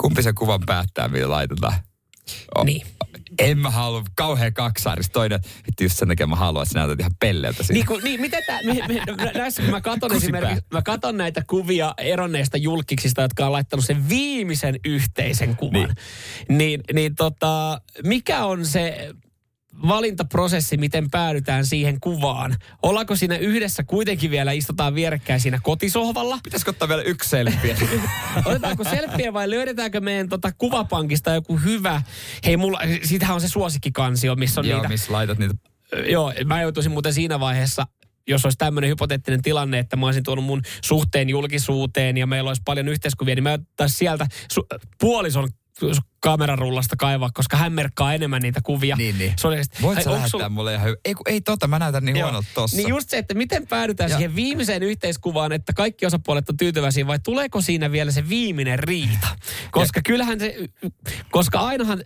Kumpi 0.02 0.24
se 0.24 0.34
kuvan 0.34 0.62
päättää, 0.65 1.08
millä 1.08 1.30
laitetaan? 1.30 1.74
O- 2.58 2.63
Niin. 2.63 2.88
En 3.39 3.58
mä 3.58 3.70
halua 3.70 4.04
kauhean 4.15 4.54
kaksaarista. 4.54 5.13
Toinen, 5.13 5.39
vittu 5.68 5.84
just 5.84 5.98
sen 5.98 6.08
takia 6.08 6.28
mä 6.28 6.36
haluan, 6.36 6.63
että 6.63 6.74
sä 6.74 6.80
näytät 6.80 7.00
ihan 7.00 7.12
pelleltä 7.20 7.63
siinä. 7.63 7.74
Niin, 7.74 7.86
kun, 7.86 8.02
niin 8.04 8.22
miten 8.22 8.44
tää, 8.48 8.60
me, 8.63 8.74
me, 8.74 9.32
näissä 9.34 9.62
kun 9.62 9.72
mä 9.72 9.82
katon 9.82 10.13
esimerkiksi, 10.15 10.65
mä 10.74 10.82
katon 10.82 11.18
näitä 11.18 11.44
kuvia 11.48 11.94
eronneista 11.98 12.58
julkiksista, 12.58 13.22
jotka 13.22 13.46
on 13.46 13.52
laittanut 13.52 13.86
sen 13.86 14.10
viimeisen 14.10 14.80
yhteisen 14.86 15.56
kuvan. 15.56 15.96
Niin, 16.50 16.58
niin, 16.58 16.82
niin 16.94 17.15
tota, 17.15 17.82
mikä 18.04 18.46
on 18.46 18.65
se 18.65 19.10
valintaprosessi, 19.88 20.78
miten 20.78 21.10
päädytään 21.12 21.66
siihen 21.66 22.00
kuvaan? 22.00 22.56
Ollaanko 22.84 23.16
siinä 23.16 23.38
yhdessä 23.38 23.84
kuitenkin 23.84 24.32
vielä, 24.32 24.52
istutaan 24.52 24.96
vierekkäin 24.96 25.40
siinä 25.40 25.60
kotisohvalla? 25.64 26.40
Pitäisikö 26.44 26.70
ottaa 26.72 26.88
vielä 26.88 27.02
yksi 27.02 27.30
selfie? 27.30 27.78
Otetaanko 28.46 28.84
selfie 28.84 29.34
vai 29.34 29.50
löydetäänkö 29.50 30.02
meidän 30.02 30.30
tota 30.30 30.52
kuvapankista 30.58 31.34
joku 31.34 31.58
hyvä? 31.58 32.02
Hei, 32.46 32.58
mulla, 32.58 32.80
siitähän 33.04 33.36
on 33.36 33.42
se 33.42 33.48
suosikkikansio, 33.48 34.36
missä 34.36 34.62
on 34.62 34.68
Joo, 34.68 34.78
niitä 34.78 34.90
missä 34.90 35.14
laitat 35.14 35.38
niitä. 35.38 35.56
Joo, 36.10 36.34
mä 36.46 36.62
joutuisin 36.62 36.92
muuten 36.92 37.14
siinä 37.14 37.40
vaiheessa, 37.40 37.88
jos 38.28 38.46
olisi 38.46 38.58
tämmöinen 38.58 38.90
hypoteettinen 38.90 39.42
tilanne, 39.42 39.80
että 39.80 39.96
mä 39.96 40.06
olisin 40.06 40.24
tuonut 40.24 40.46
mun 40.46 40.62
suhteen 40.82 41.30
julkisuuteen 41.30 42.18
ja 42.18 42.28
meillä 42.28 42.48
olisi 42.48 42.62
paljon 42.66 42.88
yhteiskuvia, 42.88 43.36
niin 43.36 43.44
mä 43.44 43.54
ottaisin 43.54 43.98
sieltä 43.98 44.28
su- 44.54 44.80
puolison 45.00 45.50
su- 45.82 46.02
kamerarullasta 46.20 46.96
kaivaa, 46.96 47.30
koska 47.34 47.58
hän 47.58 47.74
merkkaa 47.74 48.14
enemmän 48.14 48.42
niitä 48.42 48.60
kuvia. 48.64 48.96
Niin, 48.96 49.18
niin. 49.18 49.34
Se 49.38 49.48
oli 49.48 49.56
oikeasti- 49.56 49.82
Voit 49.82 50.04
sä 50.04 50.10
lähettää 50.12 50.30
sulla- 50.30 50.50
mulle 50.50 50.74
ihan 50.74 50.86
hyvä? 50.88 50.98
Ei, 51.06 51.14
ei 51.26 51.42
tota, 51.42 51.68
mä 51.68 51.80
näytän 51.80 52.06
niin 52.06 52.18
huonolta 52.18 52.48
tossa. 52.54 52.78
Niin 52.78 52.90
just 52.90 53.10
se, 53.10 53.18
että 53.18 53.34
miten 53.34 53.68
päädytään 53.68 54.10
Ja- 54.10 54.18
siihen 54.18 54.36
viimeiseen 54.36 54.84
yhteiskuvaan, 54.84 55.52
että 55.52 55.74
kaikki 55.74 56.06
osapuolet 56.06 56.50
on 56.50 56.58
tyytyväisiä 56.58 57.08
vai 57.08 57.20
tuleeko 57.20 57.62
siinä 57.62 57.92
vielä 57.92 58.12
se 58.12 58.30
viimeinen 58.30 58.80
riita? 58.80 59.28
Koska 59.72 60.02
kyllähän 60.06 60.40
se, 60.40 60.56
koska 61.32 61.60
ainahan 61.60 62.04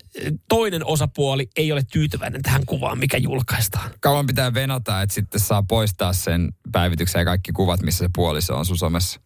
toinen 0.50 0.86
osapuoli 0.86 1.48
ei 1.56 1.72
ole 1.72 1.82
tyytyväinen 1.92 2.42
tähän 2.42 2.66
kuvaan, 2.66 3.00
mikä 3.00 3.18
julkaistaan. 3.18 3.92
kauan 4.00 4.28
pitää 4.28 4.54
venata, 4.54 5.02
että 5.02 5.16
sitten 5.16 5.40
saa 5.42 5.64
poistaa 5.64 6.14
sen 6.14 6.54
päivityksen 6.72 7.20
ja 7.20 7.26
kaikki 7.26 7.52
kuvat, 7.52 7.82
missä 7.82 8.06
se 8.06 8.10
puoliso 8.16 8.58
on 8.58 8.66
sun 8.66 8.78
somessa. 8.78 9.20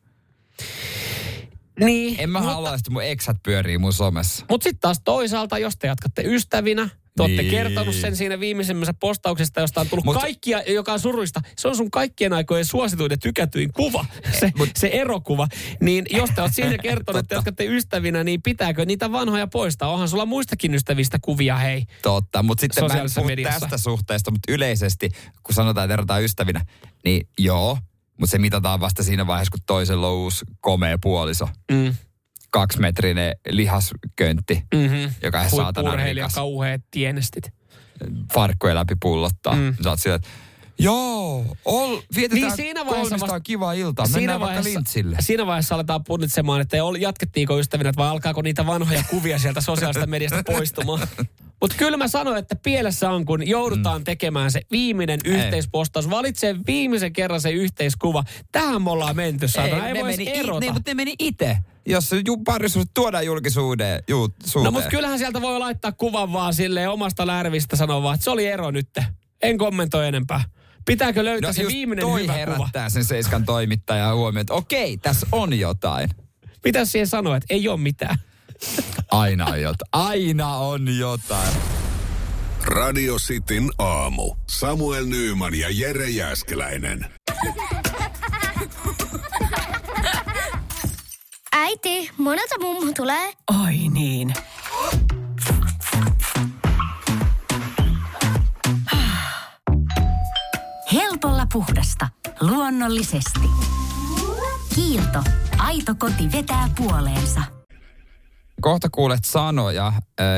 Niin, 1.79 2.15
En 2.19 2.29
mä 2.29 2.39
mutta- 2.39 2.53
halua, 2.53 2.73
että 2.75 2.91
mun 2.91 3.03
eksät 3.03 3.37
pyörii 3.43 3.77
mun 3.77 3.93
somessa. 3.93 4.45
Mutta 4.49 4.63
sitten 4.63 4.79
taas 4.79 5.01
toisaalta, 5.03 5.57
jos 5.57 5.77
te 5.77 5.87
jatkatte 5.87 6.21
ystävinä, 6.25 6.89
te 7.17 7.23
olette 7.23 7.41
Niin. 7.41 7.51
kertonut 7.51 7.95
sen 7.95 8.15
siinä 8.15 8.39
viimeisimmässä 8.39 8.93
postauksesta, 8.93 9.61
josta 9.61 9.81
on 9.81 9.87
tullut 9.89 10.05
Mut- 10.05 10.21
kaikkia, 10.21 10.61
joka 10.61 10.93
on 10.93 10.99
surullista. 10.99 11.41
Se 11.57 11.67
on 11.67 11.75
sun 11.75 11.91
kaikkien 11.91 12.33
aikojen 12.33 12.65
suosituin 12.65 13.11
ja 13.11 13.17
tykätyin 13.17 13.73
kuva, 13.73 14.05
se, 14.39 14.51
Mut- 14.57 14.69
se 14.75 14.87
erokuva. 14.87 15.47
Niin 15.81 16.05
jos 16.09 16.29
te 16.35 16.41
oot 16.41 16.53
siinä 16.53 16.77
kertonut, 16.77 17.19
että 17.19 17.35
jatkatte 17.35 17.65
ystävinä, 17.65 18.23
niin 18.23 18.41
pitääkö 18.41 18.85
niitä 18.85 19.11
vanhoja 19.11 19.47
poistaa? 19.47 19.89
Onhan 19.89 20.09
sulla 20.09 20.25
muistakin 20.25 20.75
ystävistä 20.75 21.17
kuvia, 21.21 21.57
hei. 21.57 21.85
Totta, 22.01 22.43
mutta 22.43 22.61
sitten 22.61 22.81
mä 22.83 22.85
en 22.85 22.89
Sosiaalisessa 22.89 23.21
puhu 23.21 23.27
mediassa. 23.29 23.59
tästä 23.59 23.77
suhteesta, 23.77 24.31
mutta 24.31 24.51
yleisesti, 24.51 25.09
kun 25.43 25.55
sanotaan, 25.55 25.85
että 25.85 25.93
erotaan 25.93 26.23
ystävinä, 26.23 26.65
niin 27.05 27.27
joo, 27.39 27.77
mutta 28.23 28.31
se 28.31 28.37
mitataan 28.37 28.79
vasta 28.79 29.03
siinä 29.03 29.27
vaiheessa, 29.27 29.51
kun 29.51 29.59
toisella 29.65 30.07
on 30.07 30.13
uusi 30.13 30.45
komea 30.61 30.97
puoliso. 31.01 31.49
Mm. 31.71 31.95
Kaksimetrinen 32.49 33.33
lihasköntti, 33.49 34.63
Mm-hmm. 34.75 35.13
joka 35.23 35.41
on 35.41 35.49
saatana 35.49 35.95
rikas. 35.95 36.33
kauheat 36.35 36.81
tienestit. 36.91 37.49
Farkkoja 38.33 38.75
läpi 38.75 38.93
pullottaa. 39.01 39.55
Mm. 39.55 39.75
Sä 39.83 39.89
oot 39.89 39.99
sillä, 39.99 40.15
että 40.15 40.27
joo, 40.79 41.45
ol, 41.65 42.01
vietetään 42.15 42.41
Niin 42.47 42.55
siinä 42.55 42.85
vaiheessa 42.85 43.19
vasta- 43.19 43.39
kiva 43.39 43.73
ilta. 43.73 44.03
Mennään 44.13 44.39
vaikka 44.39 44.63
lintsille. 44.63 45.17
siinä 45.19 45.45
vaiheessa 45.45 45.75
aletaan 45.75 46.03
punnitsemaan, 46.03 46.61
että 46.61 46.77
jatkettiinko 46.99 47.59
ystävinä 47.59 47.91
vai 47.97 48.09
alkaako 48.09 48.41
niitä 48.41 48.65
vanhoja 48.65 49.03
kuvia 49.09 49.39
sieltä 49.39 49.61
sosiaalista 49.61 50.07
mediasta 50.07 50.43
poistumaan. 50.45 51.07
Mutta 51.63 51.77
kyllä 51.77 51.97
mä 51.97 52.07
sanoin, 52.07 52.37
että 52.37 52.55
pielessä 52.55 53.09
on, 53.09 53.25
kun 53.25 53.47
joudutaan 53.47 54.01
mm. 54.01 54.05
tekemään 54.05 54.51
se 54.51 54.61
viimeinen 54.71 55.19
Ei. 55.25 55.31
yhteispostaus. 55.31 56.09
Valitsee 56.09 56.55
viimeisen 56.67 57.13
kerran 57.13 57.41
se 57.41 57.51
yhteiskuva. 57.51 58.23
Tähän 58.51 58.81
me 58.81 58.91
ollaan 58.91 59.15
menty, 59.15 59.47
saatana. 59.47 59.87
Ei, 59.87 59.93
ne 59.93 59.99
voisi 59.99 60.17
meni, 60.17 60.31
i- 60.31 60.39
erota. 60.39 60.59
niin, 60.59 60.73
mutta 60.73 60.91
ne 60.91 60.95
meni 60.95 61.15
itse. 61.19 61.57
Jos 61.85 62.11
parisuus 62.45 62.85
tuodaan 62.93 63.25
julkisuuteen. 63.25 64.03
Ju, 64.07 64.29
no 64.63 64.71
mutta 64.71 64.89
kyllähän 64.89 65.19
sieltä 65.19 65.41
voi 65.41 65.59
laittaa 65.59 65.91
kuvan 65.91 66.33
vaan 66.33 66.53
silleen 66.53 66.89
omasta 66.89 67.27
lärvistä 67.27 67.75
sanoa 67.75 68.03
vaan, 68.03 68.15
että 68.15 68.23
se 68.23 68.29
oli 68.29 68.47
ero 68.47 68.71
nyt. 68.71 68.89
En 69.41 69.57
kommentoi 69.57 70.07
enempää. 70.07 70.43
Pitääkö 70.85 71.23
löytää 71.23 71.49
no 71.49 71.53
se 71.53 71.67
viimeinen 71.67 72.05
toi 72.05 72.21
hyvä 72.21 72.33
kuva? 72.33 72.37
herättää 72.37 72.89
sen 72.89 73.05
Seiskan 73.05 73.45
toimittajan 73.45 74.15
huomioon, 74.15 74.41
että 74.41 74.53
okei, 74.53 74.97
tässä 74.97 75.27
on 75.31 75.59
jotain. 75.59 76.09
Mitä 76.63 76.85
siihen 76.85 77.07
sanoa, 77.07 77.37
että 77.37 77.53
ei 77.53 77.67
ole 77.67 77.79
mitään? 77.79 78.15
Aina 79.11 79.45
on 79.45 79.61
jotain. 79.61 79.89
Aina 79.91 80.57
on 80.57 80.97
jotain. 80.97 81.53
Radio 82.63 83.15
Cityn 83.15 83.69
aamu. 83.77 84.35
Samuel 84.49 85.05
Nyyman 85.05 85.55
ja 85.55 85.67
Jere 85.71 86.09
Jäskeläinen. 86.09 87.05
Äiti, 91.55 92.09
monelta 92.17 92.59
mummu 92.59 92.93
tulee? 92.93 93.33
Oi 93.63 93.77
niin. 93.93 94.33
Helpolla 100.93 101.47
puhdasta. 101.53 102.09
Luonnollisesti. 102.41 103.49
Kiilto. 104.75 105.23
Aito 105.57 105.95
koti 105.95 106.31
vetää 106.31 106.69
puoleensa. 106.77 107.41
Kohta 108.63 108.89
kuulet 108.91 109.25
sanoja, 109.25 109.93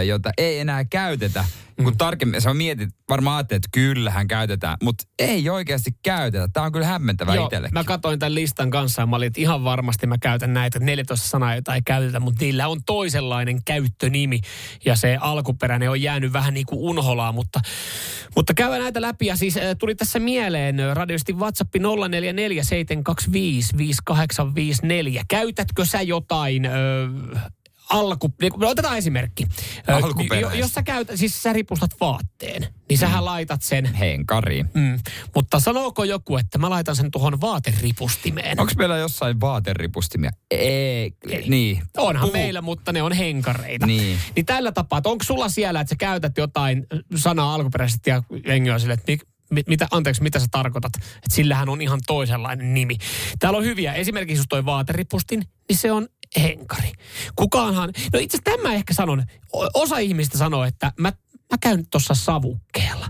joita 0.05 0.31
ei 0.37 0.59
enää 0.59 0.85
käytetä, 0.85 1.45
kun 1.83 1.97
tarkemmin, 1.97 2.41
sä 2.41 2.53
mietit, 2.53 2.89
varmaan 3.09 3.35
ajattelet, 3.35 3.65
että 3.65 3.69
kyllähän 3.79 4.27
käytetään, 4.27 4.77
mutta 4.83 5.03
ei 5.19 5.49
oikeasti 5.49 5.91
käytetä. 6.03 6.47
Tämä 6.53 6.65
on 6.65 6.71
kyllä 6.71 6.85
hämmentävä 6.85 7.35
Joo, 7.35 7.45
itsellekin. 7.45 7.73
mä 7.73 7.83
katsoin 7.83 8.19
tämän 8.19 8.35
listan 8.35 8.69
kanssa 8.69 9.01
ja 9.01 9.05
mä 9.05 9.15
olin, 9.15 9.27
että 9.27 9.41
ihan 9.41 9.63
varmasti 9.63 10.07
mä 10.07 10.17
käytän 10.21 10.53
näitä 10.53 10.79
14 10.79 11.27
sanaa, 11.27 11.53
joita 11.53 11.75
ei 11.75 11.81
käytetä, 11.85 12.19
mutta 12.19 12.45
niillä 12.45 12.67
on 12.67 12.81
toisenlainen 12.85 13.63
käyttönimi 13.65 14.39
ja 14.85 14.95
se 14.95 15.17
alkuperäinen 15.21 15.89
on 15.89 16.01
jäänyt 16.01 16.33
vähän 16.33 16.53
niin 16.53 16.65
kuin 16.65 16.79
unholaa, 16.79 17.31
mutta, 17.31 17.61
mutta 18.35 18.53
käydään 18.53 18.81
näitä 18.81 19.01
läpi 19.01 19.25
ja 19.25 19.35
siis 19.35 19.57
äh, 19.57 19.63
tuli 19.79 19.95
tässä 19.95 20.19
mieleen 20.19 20.77
radiosti 20.93 21.33
WhatsApp 21.33 21.75
0447255854. 21.75 21.79
Käytätkö 25.27 25.85
sä 25.85 26.01
jotain... 26.01 26.65
Äh, 26.65 26.71
alku, 27.89 28.33
niin 28.41 28.65
otetaan 28.65 28.97
esimerkki. 28.97 29.45
Ö, 29.89 29.95
Alkuperäistä. 29.95 30.57
Jos 30.57 30.73
sä 30.73 30.83
käytät, 30.83 31.17
siis 31.17 31.43
sä 31.43 31.53
ripustat 31.53 31.91
vaatteen, 31.99 32.67
niin 32.89 32.97
sähän 32.97 33.23
mm. 33.23 33.25
laitat 33.25 33.61
sen 33.61 33.93
Henkariin. 33.93 34.69
Mm. 34.73 34.99
Mutta 35.35 35.59
sanooko 35.59 36.03
joku, 36.03 36.37
että 36.37 36.57
mä 36.57 36.69
laitan 36.69 36.95
sen 36.95 37.11
tuohon 37.11 37.41
vaateripustimeen? 37.41 38.59
Onko 38.59 38.73
meillä 38.77 38.97
jossain 38.97 39.41
vaateripustimia? 39.41 40.31
Ei, 40.51 41.11
Ei. 41.29 41.49
niin. 41.49 41.81
Onhan 41.97 42.29
Puhu- 42.29 42.33
meillä, 42.33 42.61
mutta 42.61 42.91
ne 42.91 43.01
on 43.01 43.11
henkareita. 43.11 43.85
Niin. 43.85 44.19
niin 44.35 44.45
tällä 44.45 44.71
tapaa, 44.71 44.97
että 44.97 45.09
onko 45.09 45.23
sulla 45.23 45.49
siellä, 45.49 45.79
että 45.79 45.89
sä 45.89 45.95
käytät 45.95 46.37
jotain 46.37 46.87
sanaa 47.15 47.53
alkuperäisesti 47.53 48.09
ja 48.09 48.23
silleen, 48.79 48.99
että 48.99 49.11
mi, 49.11 49.17
mi, 49.51 49.63
mitä, 49.67 49.87
anteeksi, 49.91 50.23
mitä 50.23 50.39
sä 50.39 50.45
tarkoitat? 50.51 50.91
Että 50.95 51.35
sillähän 51.35 51.69
on 51.69 51.81
ihan 51.81 51.99
toisenlainen 52.07 52.73
nimi. 52.73 52.97
Täällä 53.39 53.57
on 53.57 53.65
hyviä. 53.65 53.93
Esimerkiksi 53.93 54.39
jos 54.39 54.45
toi 54.49 54.65
vaateripustin, 54.65 55.43
niin 55.69 55.77
se 55.77 55.91
on 55.91 56.07
henkari. 56.41 56.91
Kukaanhan, 57.35 57.93
no 58.13 58.19
itse 58.19 58.37
asiassa 58.37 58.57
tämä 58.57 58.73
ehkä 58.73 58.93
sanon, 58.93 59.23
osa 59.73 59.97
ihmistä 59.97 60.37
sanoo, 60.37 60.63
että 60.63 60.91
mä, 60.99 61.13
mä 61.51 61.57
käyn 61.61 61.85
tuossa 61.91 62.13
savukkeella. 62.13 63.07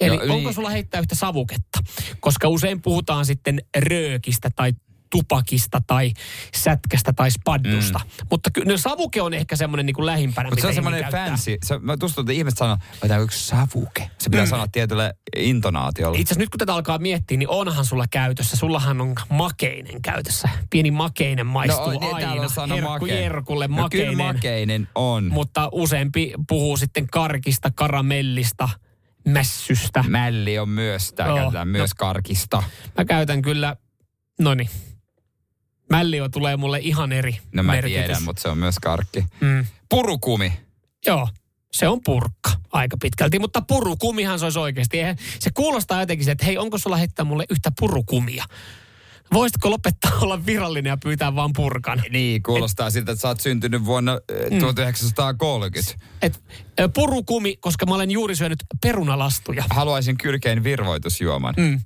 Eli 0.00 0.26
Joo, 0.26 0.36
onko 0.36 0.52
sulla 0.52 0.70
heittää 0.70 1.00
yhtä 1.00 1.14
savuketta? 1.14 1.78
Koska 2.20 2.48
usein 2.48 2.82
puhutaan 2.82 3.26
sitten 3.26 3.62
röökistä 3.76 4.50
tai 4.56 4.72
tupakista 5.10 5.80
tai 5.86 6.12
sätkästä 6.56 7.12
tai 7.12 7.30
spaddusta. 7.30 7.98
Mm. 8.04 8.26
Mutta 8.30 8.50
kyllä 8.50 8.72
no, 8.72 8.78
savuke 8.78 9.22
on 9.22 9.34
ehkä 9.34 9.56
semmoinen 9.56 9.86
niin 9.86 9.94
kuin 9.94 10.06
lähimpänä, 10.06 10.48
Mutta 10.50 10.60
se 10.62 10.68
on 10.68 10.74
semmoinen 10.74 11.00
käyttää. 11.00 11.26
fancy. 11.26 11.56
Se, 11.64 11.78
mä 11.78 11.96
tunnen, 11.96 12.14
että 12.20 12.32
ihmiset 12.32 12.58
sanoo, 12.58 12.76
että 13.02 13.16
yksi 13.18 13.46
savuke. 13.46 14.10
Se 14.18 14.30
pitää 14.30 14.44
Mm. 14.44 14.50
sanoa 14.50 14.66
tietyllä 14.72 15.12
intonaatiolla. 15.36 16.18
Itse 16.18 16.32
asiassa 16.32 16.40
nyt 16.40 16.48
kun 16.48 16.58
tätä 16.58 16.74
alkaa 16.74 16.98
miettiä, 16.98 17.36
niin 17.36 17.48
onhan 17.48 17.84
sulla 17.84 18.04
käytössä. 18.10 18.56
Sullahan 18.56 19.00
on 19.00 19.14
makeinen 19.30 20.02
käytössä. 20.02 20.48
Pieni 20.70 20.90
makeinen 20.90 21.46
maistuu 21.46 21.90
niin, 21.90 22.00
täällä 22.00 22.16
aina. 22.16 22.42
on 22.62 22.68
Herkku 22.70 22.90
make. 23.06 23.14
Jerkulle 23.20 23.68
No 23.68 23.74
makeinen. 23.76 24.10
kyllä 24.16 24.32
makeinen 24.32 24.88
on. 24.94 25.24
Mutta 25.32 25.68
useampi 25.72 26.32
puhuu 26.48 26.76
sitten 26.76 27.06
karkista, 27.06 27.70
karamellista, 27.74 28.68
mässystä. 29.28 30.04
Mälli 30.08 30.58
on 30.58 30.68
myös, 30.68 31.12
tää 31.12 31.26
Joo. 31.26 31.36
käytetään 31.36 31.68
myös 31.68 31.94
karkista. 31.94 32.62
Mä 32.98 33.04
käytän 33.04 33.42
kyllä, 33.42 33.76
no 34.40 34.54
niin. 34.54 34.70
Mällio 35.90 36.28
tulee 36.28 36.56
mulle 36.56 36.78
ihan 36.82 37.12
eri 37.12 37.38
No 37.52 37.62
mä 37.62 37.72
merkitys. 37.72 37.98
tiedän, 38.04 38.22
mutta 38.22 38.42
se 38.42 38.48
on 38.48 38.58
myös 38.58 38.78
karkki. 38.82 39.24
Mm. 39.40 39.66
Purukumi. 39.88 40.52
Joo, 41.06 41.28
se 41.72 41.88
on 41.88 42.00
purkka 42.04 42.50
aika 42.72 42.96
pitkälti, 43.02 43.38
mutta 43.38 43.62
purukumihan 43.62 44.38
se 44.38 44.44
olisi 44.46 44.58
oikeasti. 44.58 44.98
Eihän, 44.98 45.16
se 45.38 45.50
kuulostaa 45.54 46.00
jotenkin 46.00 46.24
se, 46.24 46.30
että 46.30 46.44
hei, 46.44 46.58
onko 46.58 46.78
sulla 46.78 46.96
heittää 46.96 47.24
mulle 47.24 47.44
yhtä 47.50 47.72
purukumia? 47.80 48.44
Voisitko 49.32 49.70
lopettaa 49.70 50.10
olla 50.20 50.46
virallinen 50.46 50.90
ja 50.90 50.96
pyytää 50.96 51.34
vaan 51.34 51.50
purkan? 51.56 52.02
Niin, 52.10 52.42
kuulostaa 52.42 52.90
siltä, 52.90 53.12
että 53.12 53.22
sä 53.22 53.28
oot 53.28 53.40
syntynyt 53.40 53.84
vuonna 53.84 54.20
eh, 54.28 54.50
Mm. 54.50 54.58
1930. 54.58 55.94
Et, 56.22 56.40
purukumi, 56.94 57.56
koska 57.56 57.86
mä 57.86 57.94
olen 57.94 58.10
juuri 58.10 58.36
syönyt 58.36 58.58
perunalastuja. 58.82 59.64
Haluaisin 59.70 60.18
kylkeen 60.18 60.64
virvoitusjuoman. 60.64 61.54
Mm. 61.56 61.80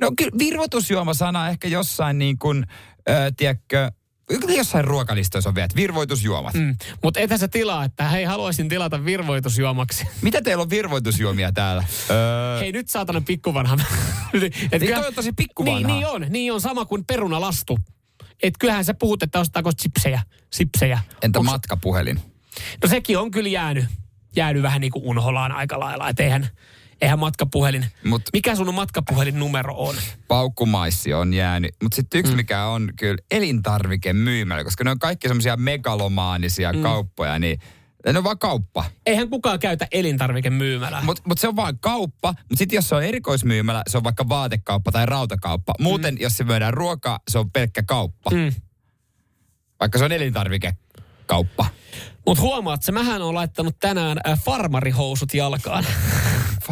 No 0.00 0.12
kyllä 0.18 0.38
virvoitusjuoma-sana 0.38 1.48
ehkä 1.48 1.68
jossain 1.68 2.18
niin 2.18 2.38
kuin, 2.38 2.66
tiedätkö, 3.36 3.90
kyllä 4.26 4.54
jossain 4.54 4.84
ruokalistoissa 4.84 5.48
on 5.50 5.54
vielä, 5.54 5.64
että 5.64 5.76
virvoitusjuomat. 5.76 6.54
Mm. 6.54 6.76
Mutta 7.02 7.20
etä 7.20 7.38
sä 7.38 7.48
tilaa, 7.48 7.84
että 7.84 8.08
hei, 8.08 8.24
haluaisin 8.24 8.68
tilata 8.68 9.04
virvoitusjuomaksi. 9.04 10.06
Mitä 10.22 10.42
teillä 10.42 10.62
on 10.62 10.70
virvoitusjuomia 10.70 11.52
täällä? 11.52 11.84
Öö, 12.10 12.60
Hei, 12.60 12.72
nyt 12.72 12.88
saatana 12.88 13.20
pikkuvanha. 13.20 13.76
Et 14.72 14.80
Niin 14.82 14.94
toi 14.94 15.06
on 15.06 15.14
tosi 15.14 15.32
pikkuvanha. 15.32 15.78
Niin, 15.78 15.86
niin 15.86 16.06
on. 16.06 16.26
Niin 16.28 16.52
on 16.52 16.60
sama 16.60 16.84
kuin 16.84 17.04
perunalastu. 17.04 17.78
Et 18.42 18.54
kyllähän 18.58 18.84
sä 18.84 18.94
puhut, 18.94 19.22
että 19.22 19.40
ostaako 19.40 19.70
sipsejä. 19.78 20.22
sipsejä. 20.50 20.98
entä 21.22 21.38
Onks- 21.38 21.44
matkapuhelin? 21.44 22.20
No 22.82 22.88
sekin 22.88 23.18
on 23.18 23.30
kyllä 23.30 23.48
jäänyt, 23.48 23.84
jäänyt 24.36 24.62
vähän 24.62 24.80
niin 24.80 24.90
kuin 24.92 25.04
unholaan 25.04 25.52
aika 25.52 25.80
lailla. 25.80 26.08
Et 26.08 26.20
eihän, 26.20 26.48
eihän 27.00 27.18
matkapuhelin. 27.18 27.86
Mut- 28.04 28.28
Mikä 28.32 28.54
sun 28.54 28.74
matkapuhelin 28.74 29.38
numero 29.38 29.74
on? 29.76 29.94
Paukkumaissi 30.28 31.14
on 31.14 31.34
jäänyt. 31.34 31.70
Mutta 31.82 31.96
sitten 31.96 32.18
yksi, 32.18 32.32
mm. 32.32 32.36
mikä 32.36 32.64
on 32.64 32.90
kyllä 32.96 33.18
elintarvikemyymälä, 33.30 34.64
koska 34.64 34.84
ne 34.84 34.90
on 34.90 34.98
kaikki 34.98 35.28
semmoisia 35.28 35.56
megalomaanisia 35.56 36.72
mm. 36.72 36.82
kauppoja, 36.82 37.38
niin 37.38 37.58
ne 38.06 38.18
on 38.18 38.24
vaan 38.24 38.38
kauppa. 38.38 38.84
Eihän 39.06 39.28
kukaan 39.28 39.58
käytä 39.58 39.86
elintarvikemyymälää. 39.92 41.02
Mutta 41.04 41.22
mut 41.26 41.38
se 41.38 41.48
on 41.48 41.56
vaan 41.56 41.78
kauppa. 41.78 42.28
Mutta 42.28 42.56
sitten 42.56 42.76
jos 42.76 42.88
se 42.88 42.94
on 42.94 43.04
erikoismyymälä, 43.04 43.82
se 43.88 43.96
on 43.96 44.04
vaikka 44.04 44.28
vaatekauppa 44.28 44.92
tai 44.92 45.06
rautakauppa. 45.06 45.74
Muuten, 45.80 46.14
mm. 46.14 46.20
jos 46.20 46.36
se 46.36 46.44
myydään 46.44 46.74
ruokaa, 46.74 47.18
se 47.30 47.38
on 47.38 47.50
pelkkä 47.50 47.82
kauppa. 47.82 48.30
Mm. 48.30 48.52
Vaikka 49.80 49.98
se 49.98 50.04
on 50.04 50.12
elintarvikekauppa. 50.12 51.66
Mutta 52.30 52.42
huomaat, 52.42 52.82
se 52.82 52.92
mähän 52.92 53.22
on 53.22 53.34
laittanut 53.34 53.76
tänään 53.80 54.18
äh, 54.28 54.40
farmarihousut 54.44 55.34
jalkaan. 55.34 55.86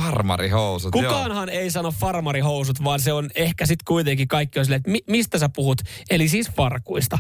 Farmarihousut, 0.01 0.95
joo. 0.95 1.03
Kukaanhan 1.03 1.49
ei 1.49 1.71
sano 1.71 1.91
farmarihousut, 1.91 2.85
vaan 2.85 3.01
se 3.01 3.13
on 3.13 3.31
ehkä 3.35 3.67
sitten 3.67 3.85
kuitenkin 3.87 4.29
kaikki 4.29 4.59
on 4.59 4.65
silleen, 4.65 4.79
että 4.79 4.91
mi, 4.91 5.01
mistä 5.07 5.39
sä 5.39 5.49
puhut, 5.49 5.79
eli 6.11 6.29
siis 6.29 6.51
farkuista. 6.51 7.19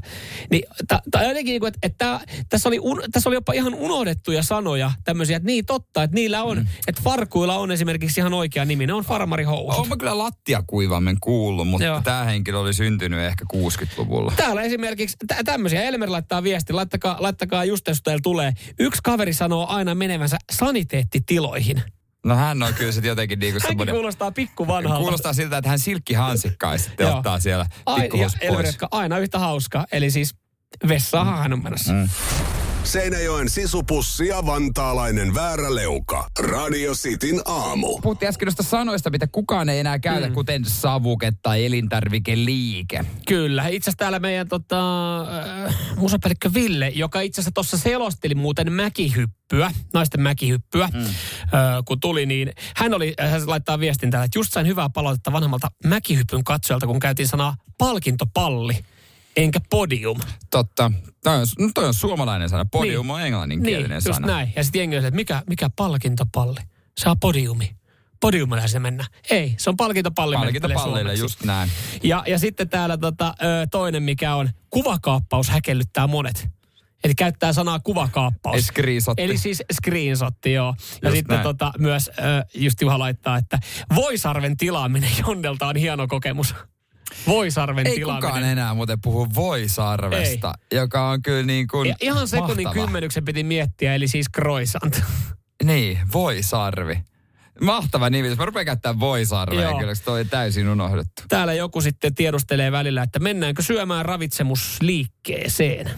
Niin, 0.51 0.63
tai 1.11 1.29
jotenkin 1.29 1.53
niin 1.53 1.61
kuin, 1.61 1.69
että, 1.69 1.79
että 1.83 2.21
tässä, 2.49 2.69
oli 2.69 2.79
un, 2.79 3.03
tässä 3.13 3.29
oli 3.29 3.37
jopa 3.37 3.53
ihan 3.53 3.75
unohdettuja 3.75 4.43
sanoja, 4.43 4.93
tämmöisiä, 5.05 5.37
että 5.37 5.47
niin 5.47 5.67
totta, 5.67 6.03
että 6.03 6.15
niillä 6.15 6.43
on, 6.43 6.59
mm. 6.59 6.67
että 6.87 7.03
farkuilla 7.05 7.57
on 7.57 7.71
esimerkiksi 7.71 8.21
ihan 8.21 8.35
oikea 8.35 8.65
nimi, 8.65 8.87
ne 8.87 8.93
on 8.93 9.05
farmarihousut. 9.05 9.89
Mä 9.89 9.97
kyllä 9.97 10.19
lattiakuivammen 10.19 11.17
kuullut, 11.21 11.69
mutta 11.69 11.87
Joo. 11.87 12.01
tämä 12.05 12.25
henkilö 12.25 12.59
oli 12.59 12.75
syntynyt 12.75 13.21
ehkä 13.21 13.45
60-luvulla. 13.55 14.33
Täällä 14.37 14.63
esimerkiksi 14.63 15.17
tä- 15.27 15.45
tämmöisiä, 15.45 15.83
Elmer 15.83 16.11
laittaa 16.11 16.43
viesti, 16.43 16.73
laittakaa, 16.73 17.17
laittakaa 17.21 17.65
just 17.65 17.89
jos 17.89 18.03
teillä 18.03 18.21
tulee. 18.29 18.53
Yksi 18.79 19.01
kaveri 19.05 19.33
sanoo 19.33 19.67
aina 19.67 19.95
menevänsä 19.95 20.37
saniteettitiloihin. 20.53 21.83
No 22.25 22.37
hän 22.37 22.63
on 22.63 22.75
kyllä 22.75 22.93
sitten 22.93 23.09
jotenkin 23.09 23.39
niinku 23.39 23.59
Hänkin 23.61 23.69
semmoinen... 23.69 23.95
kuulostaa 23.95 24.31
pikku 24.31 24.67
vanhalta. 24.67 25.01
Kuulostaa 25.01 25.33
siltä, 25.33 25.57
että 25.59 25.69
hän 25.71 25.79
silkkihansikkaa 25.79 26.79
sitten 26.79 27.07
ottaa 27.07 27.41
siellä 27.41 27.67
pikkuhus 28.01 28.37
pois. 28.49 28.77
aina 28.91 29.19
yhtä 29.19 29.39
hauska. 29.39 29.87
Eli 29.93 30.11
siis 30.11 30.35
vessaahan 30.89 31.39
hän 31.39 31.53
on 31.53 31.63
menossa. 31.63 31.93
Mm. 31.93 32.09
Seinäjoen 32.89 33.51
sisupussi 33.51 34.27
ja 34.27 34.47
vantaalainen 34.47 35.35
vääräleuka. 35.35 36.27
Radio 36.39 36.93
Cityn 36.95 37.41
aamu. 37.45 37.99
Puhuttiin 38.03 38.29
äsken 38.29 38.47
noista 38.47 38.63
sanoista, 38.63 39.11
mitä 39.11 39.27
kukaan 39.27 39.69
ei 39.69 39.81
enää 39.81 39.99
käytä, 39.99 40.29
mm. 40.29 40.35
kuten 40.35 40.65
savuke 40.65 41.33
tai 41.43 41.67
elintarvikeliike. 41.67 43.05
Kyllä. 43.27 43.69
Itse 43.69 43.91
asiassa 43.91 43.99
täällä 43.99 44.19
meidän 44.19 44.49
tota, 44.49 45.21
äh, 45.67 45.75
musapäällikkö 45.97 46.51
Ville, 46.55 46.89
joka 46.89 47.21
itse 47.21 47.41
asiassa 47.41 47.55
tuossa 47.55 47.79
selosteli 47.79 48.35
muuten 48.35 48.73
mäkihyppyä, 48.73 49.71
naisten 49.95 50.21
mäkihyppyä, 50.21 50.89
mm. 50.93 51.01
äh, 51.01 51.11
kun 51.85 52.01
tuli, 52.01 52.27
niin 52.27 52.53
hän 52.77 52.95
oli, 52.95 53.15
äh, 53.21 53.31
hän 53.31 53.43
laittaa 53.47 53.81
viestin 53.81 54.11
täällä, 54.11 54.25
että 54.25 54.39
just 54.39 54.53
sain 54.53 54.67
hyvää 54.67 54.89
palautetta 54.95 55.33
vanhemmalta 55.33 55.71
mäkihypyn 55.85 56.45
katsojalta, 56.45 56.87
kun 56.87 57.01
käytiin 57.01 57.29
sanaa 57.29 57.55
palkintopalli, 57.79 58.85
enkä 59.43 59.61
podium. 59.71 60.21
Totta. 60.51 60.93
Toi 61.25 61.37
on, 61.37 61.47
no 61.59 61.71
toi 61.75 61.85
on 61.85 61.95
suomalainen 61.95 62.49
sana. 62.49 62.65
Podium 62.65 63.07
niin. 63.07 63.15
on 63.15 63.23
englanninkielinen 63.23 63.91
niin, 63.91 63.97
just 64.07 64.15
sana. 64.15 64.27
näin. 64.27 64.53
Ja 64.57 64.65
sitten 64.65 64.81
jengi 64.81 64.97
on, 64.97 65.03
se, 65.03 65.09
että 65.09 65.17
mikä, 65.17 65.43
mikä 65.49 65.71
palkintopalli? 65.77 66.61
Se 66.99 67.09
on 67.09 67.21
podiumi. 67.21 67.77
Podiumilla 68.21 68.69
se 68.69 68.79
mennä. 68.79 69.05
Ei, 69.31 69.55
se 69.59 69.71
on 69.71 69.77
palkintopalli. 69.77 70.37
Palkintopallille, 70.37 71.15
just 71.15 71.45
näin. 71.45 71.71
Ja, 72.03 72.25
ja 72.27 72.39
sitten 72.39 72.69
täällä 72.69 72.97
tota, 72.97 73.35
toinen, 73.71 74.03
mikä 74.03 74.35
on 74.35 74.51
kuvakaappaus 74.71 75.49
häkellyttää 75.49 76.07
monet. 76.07 76.49
Eli 77.05 77.15
käyttää 77.15 77.53
sanaa 77.53 77.81
kuvakaappaus. 77.81 78.67
Screenshotti. 78.67 79.23
Eli 79.23 79.39
siis 79.39 79.63
screenshotti, 79.73 80.53
joo. 80.53 80.75
Ja 81.03 81.09
Just 81.09 81.17
sitten 81.17 81.35
näin. 81.35 81.43
tota, 81.43 81.73
myös, 81.79 82.11
just 82.55 82.81
Juha 82.81 82.99
laittaa, 82.99 83.37
että 83.37 83.59
Voisarven 83.95 84.57
tilaaminen 84.57 85.11
Jonnelta 85.27 85.67
on 85.67 85.77
hieno 85.77 86.09
kokemus. 86.09 86.55
Voisarven 87.29 87.87
Ei 87.87 87.95
tilaaminen. 87.95 88.31
kukaan 88.31 88.45
enää 88.51 88.75
muuten 88.75 88.99
puhu 89.03 89.27
voisarvesta, 89.35 90.53
joka 90.73 91.09
on 91.11 91.23
kyllä 91.23 91.43
niin 91.43 91.69
kuin 91.69 91.89
Ja 91.89 91.95
ihan 92.01 92.29
sekunnin 92.29 92.67
mahtava. 92.67 92.85
kymmenyksen 92.85 93.25
piti 93.25 93.45
miettiä, 93.45 93.95
eli 93.95 94.09
siis 94.09 94.27
croissant. 94.37 95.03
Niin, 95.65 95.99
voisarvi. 96.13 96.99
Mahtava 97.61 98.11
nimi. 98.11 98.35
Mä 98.35 98.45
rupean 98.45 98.67
käyttämään 98.67 99.01
voisarvea, 99.01 99.63
Joo. 99.63 99.79
kyllä 99.79 99.95
se 99.95 100.03
toi 100.05 100.25
täysin 100.25 100.69
unohdettu. 100.69 101.23
Täällä 101.29 101.55
joku 101.55 101.81
sitten 101.81 102.15
tiedustelee 102.15 102.73
välillä, 102.73 103.03
että 103.03 103.19
mennäänkö 103.19 103.63
syömään 103.63 104.05
ravitsemusliikkeeseen. 104.05 105.91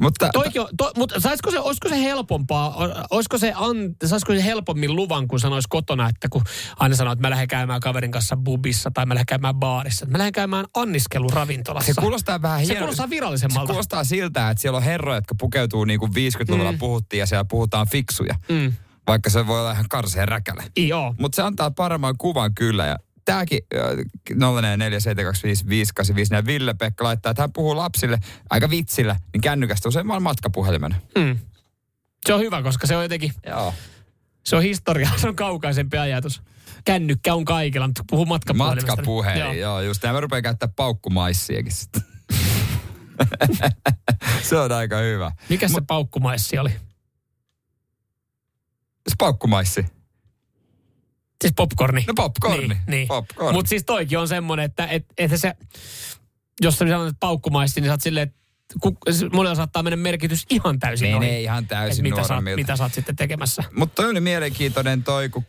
Mutta 0.00 0.28
Toikin 0.32 0.62
to, 0.76 0.92
mutta 0.96 1.20
saisiko 1.20 1.50
se, 1.50 1.60
olisiko 1.60 1.88
se 1.88 2.02
helpompaa, 2.02 2.74
olisiko 3.10 3.38
se, 3.38 3.52
an, 3.56 3.76
saisiko 4.04 4.32
se 4.34 4.44
helpommin 4.44 4.96
luvan, 4.96 5.28
kun 5.28 5.40
sanoisi 5.40 5.68
kotona, 5.70 6.08
että 6.08 6.28
kun 6.28 6.42
aina 6.78 6.96
sanoo, 6.96 7.12
että 7.12 7.20
mä 7.22 7.30
lähden 7.30 7.48
käymään 7.48 7.80
kaverin 7.80 8.10
kanssa 8.10 8.36
bubissa 8.36 8.90
tai 8.94 9.06
mä 9.06 9.14
lähden 9.14 9.26
käymään 9.26 9.54
baarissa. 9.54 10.06
Mä 10.06 10.18
lähden 10.18 10.32
käymään 10.32 10.64
anniskeluravintolassa. 10.76 11.94
se 11.94 12.00
kuulostaa 12.00 12.42
vähän 12.42 12.60
Se 12.60 12.72
hieno- 12.72 12.78
kuulostaa 12.78 13.06
Se 13.06 13.10
virallisemmalta. 13.10 13.66
kuulostaa 13.66 14.04
siltä, 14.04 14.50
että 14.50 14.60
siellä 14.62 14.76
on 14.76 14.82
herroja, 14.82 15.16
jotka 15.16 15.34
pukeutuu 15.38 15.84
niin 15.84 16.00
kuin 16.00 16.12
50-luvulla 16.14 16.72
Mm. 16.72 16.78
puhuttiin 16.78 17.18
ja 17.20 17.26
siellä 17.26 17.44
puhutaan 17.44 17.86
fiksuja. 17.92 18.34
Mm. 18.48 18.72
Vaikka 19.06 19.30
se 19.30 19.46
voi 19.46 19.60
olla 19.60 19.72
ihan 19.72 19.88
karseen 19.88 20.28
räkäle. 20.28 20.64
Joo. 20.76 21.14
Mutta 21.18 21.36
se 21.36 21.42
antaa 21.42 21.70
paremman 21.70 22.14
kuvan 22.18 22.54
kyllä. 22.54 22.86
Ja 22.86 22.96
tämäkin 23.28 23.60
04725585 24.30 26.34
ja 26.34 26.46
Ville-Pekka 26.46 27.04
laittaa, 27.04 27.30
että 27.30 27.42
hän 27.42 27.52
puhuu 27.52 27.76
lapsille 27.76 28.18
aika 28.50 28.70
vitsillä, 28.70 29.16
niin 29.32 29.40
kännykästä 29.40 29.88
usein 29.88 30.08
vaan 30.08 30.22
matkapuhelimena. 30.22 30.96
Mm. 31.18 31.38
Se 32.26 32.34
on 32.34 32.40
hyvä, 32.40 32.62
koska 32.62 32.86
se 32.86 32.96
on 32.96 33.02
jotenkin, 33.02 33.32
Joo. 33.46 33.74
se 34.44 34.56
on 34.56 34.62
historia, 34.62 35.10
se 35.16 35.28
on 35.28 35.36
kaukaisempi 35.36 35.98
ajatus. 35.98 36.42
Kännykkä 36.84 37.34
on 37.34 37.44
kaikilla, 37.44 37.86
mutta 37.86 38.04
puhuu 38.10 38.26
matkapuhelimesta. 38.26 38.92
Matkapuhelin, 38.92 39.40
Joo. 39.40 39.52
joo. 39.52 39.60
joo 39.60 39.80
just 39.80 40.02
näin. 40.02 40.14
Mä 40.14 40.20
rupean 40.20 40.42
käyttää 40.42 40.68
paukkumaissiakin 40.76 41.72
sitten. 41.72 42.02
se 44.48 44.56
on 44.56 44.72
aika 44.72 44.96
hyvä. 44.96 45.32
Mikä 45.48 45.68
se 45.68 45.80
paukkumaissi 45.86 46.58
oli? 46.58 46.70
Se 49.08 49.14
paukkumaissi. 49.18 49.97
Siis 51.40 51.54
popcorni. 51.56 52.04
No 52.06 52.14
popcorni. 52.14 52.68
Niin, 52.68 52.78
niin. 52.86 53.08
Popcorni. 53.08 53.52
Mutta 53.52 53.68
siis 53.68 53.84
toikin 53.84 54.18
on 54.18 54.28
semmoinen, 54.28 54.64
että 54.64 54.86
et, 54.86 55.06
et 55.18 55.30
se, 55.36 55.54
jos 56.60 56.78
sä 56.78 56.88
sanot, 56.88 57.08
että 57.08 57.20
paukkumaissi, 57.20 57.80
niin 57.80 57.88
sä 57.88 57.92
oot 57.92 58.00
silleen, 58.00 58.28
että 58.28 58.38
ku, 58.82 58.96
monella 59.32 59.54
saattaa 59.54 59.82
mennä 59.82 59.96
merkitys 59.96 60.46
ihan 60.50 60.78
täysin 60.78 61.08
Menee 61.14 61.28
ohi. 61.30 61.42
ihan 61.42 61.66
täysin 61.66 62.02
mitä 62.02 62.24
sä, 62.28 62.40
mitä 62.40 62.76
sä 62.76 62.84
oot 62.84 62.94
sitten 62.94 63.16
tekemässä. 63.16 63.64
Mutta 63.76 64.02
toi 64.02 64.10
oli 64.10 64.20
mielenkiintoinen 64.20 65.02
toi, 65.02 65.28
kun 65.28 65.44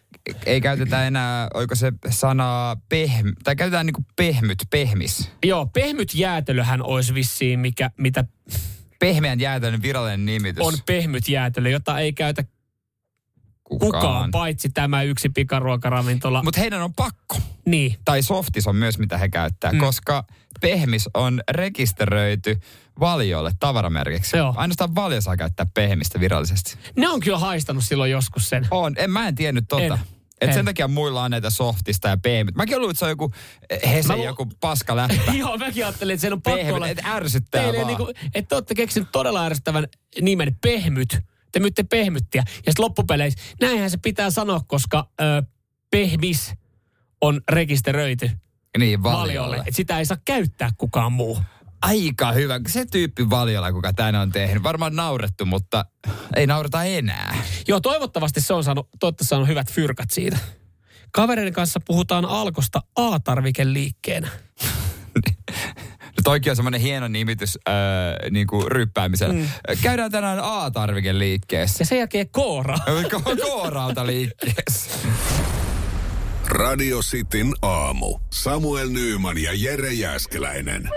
ei 0.45 0.62
käytetä 0.62 1.08
enää, 1.08 1.47
oiko 1.54 1.75
se 1.75 1.93
sana 2.10 2.78
pehm, 2.89 3.28
tai 3.43 3.56
käytetään 3.56 3.86
niinku 3.86 4.06
pehmyt, 4.15 4.58
pehmis. 4.69 5.32
Joo, 5.45 5.65
pehmyt 5.65 6.13
jäätelöhän 6.13 6.82
olisi 6.84 7.13
vissiin, 7.13 7.60
mikä, 7.60 7.91
mitä 7.97 8.23
Pehmeän 8.99 9.39
jäätelön 9.39 9.82
virallinen 9.82 10.25
nimitys. 10.25 10.63
on 10.65 10.73
pehmyt 10.86 11.28
jäätelö, 11.28 11.69
jota 11.69 11.99
ei 11.99 12.13
käytä 12.13 12.43
kukaan, 13.69 13.91
kukaan 13.91 14.32
paitsi 14.32 14.69
tämä 14.69 15.03
yksi 15.03 15.29
pikaruokaravintola. 15.29 16.43
Mutta 16.43 16.60
heidän 16.60 16.82
on 16.82 16.93
pakko. 16.93 17.38
niin, 17.65 17.95
Tai 18.05 18.21
softis 18.21 18.67
on 18.67 18.75
myös, 18.75 18.99
mitä 18.99 19.17
he 19.17 19.29
käyttää, 19.29 19.71
Mm. 19.71 19.79
koska 19.79 20.23
pehmis 20.62 21.10
on 21.13 21.41
rekisteröity 21.51 22.60
valiolle 22.99 23.51
tavaramerkiksi. 23.60 24.38
Joo. 24.38 24.53
Ainoastaan 24.58 24.95
valio 24.95 25.21
saa 25.21 25.38
käyttää 25.38 25.65
pehmistä 25.73 26.19
virallisesti. 26.19 26.75
ne 26.97 27.10
on 27.10 27.19
kyllä 27.19 27.39
haistanut 27.39 27.84
silloin 27.84 28.12
joskus 28.12 28.49
sen. 28.49 28.67
On, 28.71 28.93
en, 28.97 29.12
mä 29.12 29.27
en 29.27 29.36
tiennyt 29.36 29.65
tota. 29.67 29.84
En. 29.84 29.99
Et 30.41 30.49
En. 30.49 30.53
sen 30.53 30.65
takia 30.65 30.88
muilla 30.88 31.23
on 31.23 31.32
näitä 31.32 31.49
softista 31.49 32.08
ja 32.08 32.17
pehmit. 32.17 32.55
Mäkin 32.55 32.77
luulen, 32.77 32.91
että 32.91 32.99
se 32.99 33.05
on 33.05 33.12
joku 33.12 33.32
Hesen 33.88 34.08
Mä 34.12 34.15
lu- 34.17 34.25
joku 34.25 34.45
paska 34.60 34.95
läppä. 34.95 35.32
Joo, 35.39 35.58
mäkin 35.58 35.86
ajattelin, 35.86 36.13
että 36.13 36.21
sen 36.21 36.34
on 36.34 36.41
pakko 36.41 36.58
Pehmyt, 36.58 36.75
olla. 36.75 36.88
et 36.88 37.05
ärsyttää 37.05 37.62
Teille 37.62 37.77
vaan. 37.77 37.88
niinku, 37.88 38.08
että 38.36 38.49
te 38.49 38.55
olette 38.55 38.75
keksinyt 38.75 39.10
todella 39.12 39.45
ärsyttävän 39.45 39.88
nimen 40.21 40.58
pehmyt. 40.62 41.19
Te 41.51 41.59
myytte 41.59 41.83
pehmyttiä. 41.83 42.43
Ja 42.47 42.71
sitten 42.71 42.85
loppupeleissä, 42.85 43.39
näinhän 43.62 43.89
se 43.89 43.97
pitää 43.97 44.31
sanoa, 44.31 44.62
koska 44.67 45.09
ö, 45.21 45.43
pehmis 45.91 46.53
on 47.21 47.41
rekisteröity 47.51 48.29
Niin, 48.77 49.03
valiolle. 49.03 49.21
valiolle. 49.21 49.57
Että 49.57 49.71
sitä 49.73 49.99
ei 49.99 50.05
saa 50.05 50.17
käyttää 50.25 50.69
kukaan 50.77 51.12
muu. 51.12 51.39
Aika 51.81 52.31
hyvä. 52.31 52.59
Se 52.67 52.85
tyyppi 52.85 53.29
valiolla, 53.29 53.71
kuka 53.71 53.93
tän 53.93 54.15
on 54.15 54.31
tehnyt. 54.31 54.63
Varmaan 54.63 54.95
naurettu, 54.95 55.45
mutta 55.45 55.85
ei 56.35 56.47
naureta 56.47 56.83
enää. 56.83 57.38
Joo, 57.67 57.79
toivottavasti 57.79 58.41
se 58.41 58.53
on 58.53 58.63
saanut, 58.63 58.89
toivottavasti 58.99 59.29
saanut 59.29 59.47
hyvät 59.47 59.71
fyrkat 59.71 60.09
siitä. 60.12 60.38
Kavereiden 61.12 61.53
kanssa 61.53 61.79
puhutaan 61.88 62.25
alkosta 62.25 62.81
A-tarvikeliikkeenä. 62.95 64.29
No 66.17 66.22
toikin 66.24 66.52
on 66.52 66.56
semmoinen 66.56 66.82
hieno 66.82 67.08
nimitys 67.08 67.58
öö, 67.69 68.30
niin 68.32 68.48
kuin 68.48 68.72
ryppäämisellä. 68.72 69.34
Mm. 69.34 69.48
Käydään 69.82 70.12
tänään 70.12 70.39
A-tarvikeliikkeessä. 70.43 71.82
Ja 71.82 71.86
sen 71.86 71.98
jälkeen 71.98 72.30
Koora. 72.30 72.78
Ko- 73.13 73.41
Kooralta 73.41 74.08
liikkeessä. 74.08 74.89
Radio 76.45 77.00
Cityn 77.00 77.54
aamu. 77.62 78.19
Samuel 78.34 78.89
Nyyman 78.89 79.38
ja 79.38 79.52
Jere 79.56 79.93
Jäskeläinen. 79.93 80.89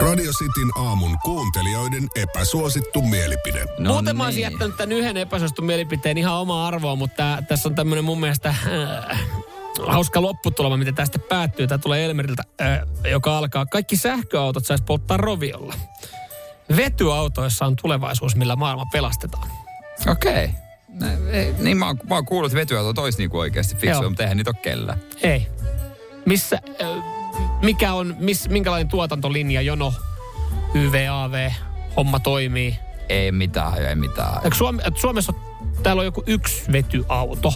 Radio 0.00 0.32
Cityn 0.32 0.70
aamun 0.86 1.18
kuuntelijoiden 1.24 2.08
epäsuosittu 2.16 3.02
mielipide. 3.02 3.64
No 3.78 3.92
Muuten 3.92 4.16
mä 4.16 4.24
olisin 4.24 4.42
niin. 4.42 4.52
jättänyt 4.52 4.76
tämän 4.76 4.92
yhden 4.92 5.16
epäsuostun 5.16 5.64
mielipiteen 5.64 6.18
ihan 6.18 6.34
omaa 6.34 6.66
arvoa, 6.66 6.96
mutta 6.96 7.38
tässä 7.48 7.68
on 7.68 7.74
tämmöinen 7.74 8.04
mun 8.04 8.20
mielestä 8.20 8.48
äh, 8.48 9.20
hauska 9.86 10.22
lopputulema, 10.22 10.76
miten 10.76 10.94
tästä 10.94 11.18
päättyy. 11.18 11.66
Tämä 11.66 11.78
tulee 11.78 12.04
Elmeriltä, 12.04 12.42
äh, 12.60 12.80
joka 13.10 13.38
alkaa. 13.38 13.66
Kaikki 13.66 13.96
sähköautot 13.96 14.66
saisi 14.66 14.84
polttaa 14.84 15.16
roviolla. 15.16 15.74
Vetyautoissa 16.76 17.66
on 17.66 17.76
tulevaisuus, 17.82 18.36
millä 18.36 18.56
maailma 18.56 18.84
pelastetaan. 18.92 19.48
Okei. 20.06 20.44
Okay. 20.44 21.54
Niin 21.58 21.76
mä 21.76 21.86
oon, 21.86 21.98
mä 22.08 22.14
oon 22.14 22.26
kuullut, 22.26 22.52
että 22.52 22.60
vetyautot 22.60 22.98
olisi 22.98 23.18
niinku 23.18 23.38
oikeasti 23.38 23.74
fiksuja, 23.74 24.02
Joo. 24.02 24.08
mutta 24.08 24.22
eihän 24.22 24.36
niitä 24.36 24.50
ole 24.50 24.62
kellään. 24.62 25.00
Ei. 25.22 25.48
Missä, 26.26 26.58
äh, 26.82 27.04
mikä 27.62 27.92
on, 27.92 28.16
miss, 28.18 28.48
minkälainen 28.48 28.88
tuotantolinja, 28.88 29.60
jono, 29.60 29.94
YVAV, 30.74 31.50
homma 31.96 32.20
toimii? 32.20 32.76
Ei 33.08 33.32
mitään, 33.32 33.86
ei 33.86 33.94
mitään. 33.94 34.34
Eikö 34.44 34.56
et 34.84 34.96
Suomessa 34.96 35.32
on, 35.32 35.53
täällä 35.84 36.00
on 36.00 36.06
joku 36.06 36.22
yksi 36.26 36.72
vetyauto, 36.72 37.52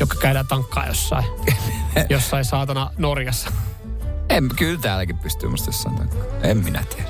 joka 0.00 0.16
käydään 0.20 0.46
tankkaa 0.46 0.86
jossain, 0.86 1.24
jossain 2.10 2.44
saatana 2.44 2.90
Norjassa. 2.98 3.50
En, 4.28 4.48
kyllä 4.56 4.80
täälläkin 4.80 5.18
pystyy 5.18 5.48
musta 5.48 5.68
jossain 5.68 5.96
takaa. 5.96 6.24
En 6.42 6.56
minä 6.56 6.84
tiedä. 6.94 7.08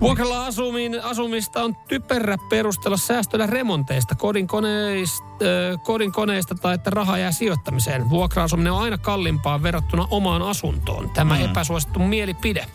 Vuokralla 0.00 0.46
asumin, 0.46 1.04
asumista 1.04 1.62
on 1.62 1.76
typerä 1.88 2.36
perustella 2.50 2.96
säästöllä 2.96 3.46
remonteista, 3.46 4.14
kodin 4.14 4.46
koneista, 4.46 5.24
äh, 5.24 5.82
kodin 5.82 6.12
koneista 6.12 6.54
tai 6.54 6.74
että 6.74 6.90
raha 6.90 7.18
jää 7.18 7.32
sijoittamiseen. 7.32 8.10
Vuokra-asuminen 8.10 8.72
on 8.72 8.82
aina 8.82 8.98
kalliimpaa 8.98 9.62
verrattuna 9.62 10.06
omaan 10.10 10.42
asuntoon. 10.42 11.10
Tämä 11.10 11.34
mm. 11.34 11.44
epäsuosittu 11.44 11.98
mielipide. 11.98 12.66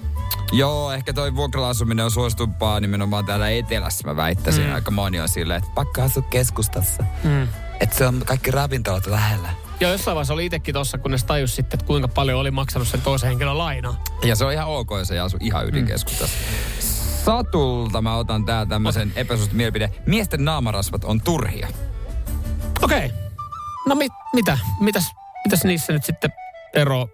Joo, 0.51 0.91
ehkä 0.91 1.13
toi 1.13 1.35
vuokralla 1.35 1.69
asuminen 1.69 2.05
on 2.05 2.11
suositumpaa 2.11 2.79
nimenomaan 2.79 3.25
täällä 3.25 3.49
etelässä, 3.49 4.07
mä 4.07 4.15
väittäisin. 4.15 4.67
Mm. 4.67 4.73
Aika 4.73 4.91
moni 4.91 5.19
on 5.19 5.29
silleen, 5.29 5.57
että 5.57 5.71
pakko 5.75 6.01
asua 6.01 6.23
keskustassa. 6.29 7.03
Mm. 7.23 7.47
Että 7.79 7.97
se 7.97 8.07
on 8.07 8.21
kaikki 8.25 8.51
ravintolat 8.51 9.05
lähellä. 9.05 9.49
Ja 9.79 9.89
jossain 9.89 10.15
vaiheessa 10.15 10.33
oli 10.33 10.45
itsekin 10.45 10.73
tuossa, 10.73 10.97
kunnes 10.97 11.23
tajus 11.23 11.55
sitten, 11.55 11.77
että 11.77 11.87
kuinka 11.87 12.07
paljon 12.07 12.39
oli 12.39 12.51
maksanut 12.51 12.87
sen 12.87 13.01
toisen 13.01 13.29
henkilön 13.29 13.57
lainaa. 13.57 14.03
Ja 14.23 14.35
se 14.35 14.45
on 14.45 14.53
ihan 14.53 14.67
ok, 14.67 14.89
jos 14.91 15.11
ei 15.11 15.19
asu 15.19 15.37
ihan 15.41 15.67
ydinkeskustassa. 15.67 16.37
Satulta 17.25 18.01
mä 18.01 18.15
otan 18.15 18.45
tää 18.45 18.65
tämmöisen 18.65 19.13
epäsuosittu 19.15 19.57
mielipide. 19.57 19.91
Miesten 20.05 20.45
naamarasvat 20.45 21.03
on 21.03 21.21
turhia. 21.21 21.67
Okei. 22.81 23.05
Okay. 23.05 23.17
No 23.87 23.95
mit, 23.95 24.11
mitä? 24.33 24.57
Mitäs, 24.79 25.11
mitäs 25.45 25.63
niissä 25.63 25.93
nyt 25.93 26.03
sitten 26.03 26.33
ero? 26.73 27.09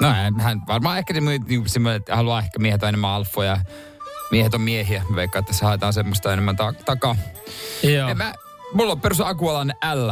No 0.00 0.08
hän, 0.08 0.40
hän 0.40 0.62
varmaan 0.66 0.98
ehkä 0.98 1.14
niinku 1.20 1.68
semmoinen, 1.68 1.96
että 1.96 2.16
haluaa 2.16 2.38
ehkä 2.38 2.58
miehet 2.58 2.82
on 2.82 2.88
enemmän 2.88 3.10
alfoja. 3.10 3.58
Miehet 4.30 4.54
on 4.54 4.60
miehiä. 4.60 5.02
Mä 5.10 5.16
veikkaan, 5.16 5.40
että 5.40 5.50
tässä 5.52 5.66
haetaan 5.66 5.92
semmoista 5.92 6.32
enemmän 6.32 6.56
ta- 6.56 6.74
takaa. 6.84 7.16
Joo. 7.82 8.08
En 8.08 8.16
mä, 8.16 8.34
mulla 8.72 8.92
on 8.92 9.00
perus 9.00 9.20
Akualan 9.20 9.74
L. 9.94 10.10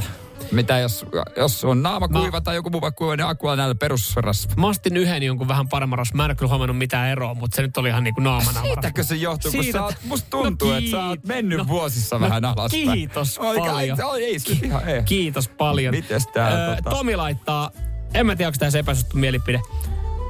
Mitä 0.53 0.79
jos, 0.79 1.07
jos 1.37 1.64
on 1.64 1.83
naama 1.83 2.07
Mä- 2.09 2.18
kuiva 2.18 2.40
tai 2.40 2.55
joku 2.55 2.70
muu 2.70 2.81
vaikka 2.81 2.99
kuiva, 2.99 3.16
niin 3.16 3.27
Akualan 3.27 3.70
L 3.70 3.75
perusrasva. 3.75 4.53
Mä 4.57 4.66
ostin 4.66 4.97
yhden 4.97 5.23
jonkun 5.23 5.49
vähän 5.49 5.68
paremman 5.68 5.99
ras. 5.99 6.14
Mä 6.14 6.25
en 6.25 6.31
ole 6.31 6.35
kyllä 6.35 6.51
huomannut 6.51 6.79
mitään 6.79 7.09
eroa, 7.09 7.35
mutta 7.35 7.57
se 7.57 7.62
nyt 7.62 7.77
oli 7.77 7.88
ihan 7.88 8.05
niin 8.05 8.14
kuin 8.14 8.25
naamana. 8.25 8.62
Siitäkö 8.62 9.03
se 9.03 9.14
johtuu, 9.16 9.53
kun 9.53 9.62
Siitä- 9.64 9.79
sä 9.79 9.85
oot, 9.85 9.94
musta 10.05 10.27
tuntuu, 10.31 10.70
No 10.70 10.77
että 10.77 10.90
sä 10.90 11.05
oot 11.05 11.18
kiit- 11.20 11.27
mennyt 11.29 11.59
no- 11.59 11.68
vuosissa 11.68 12.16
no 12.18 12.20
vähän 12.20 12.44
alaspäin. 12.44 12.92
kiitos 12.92 13.38
Oikein, 13.38 13.70
paljon. 13.73 13.99
Ei, 14.16 14.25
ei, 14.25 14.38
se 14.38 14.53
ihan, 14.62 14.88
ei. 14.88 15.03
Kiitos 15.03 15.49
paljon. 15.49 15.94
Mites 15.94 16.27
tää, 16.27 16.49
Öö, 16.51 16.75
tota- 16.77 16.90
Tomi 16.90 17.16
laittaa, 17.16 17.70
en 18.14 18.27
mä 18.27 18.37
tiedä, 18.37 18.48
onko 18.48 18.59
tämä 18.59 18.70
se 18.70 18.79
epäsuosittu 18.79 19.16
mielipide. 19.16 19.61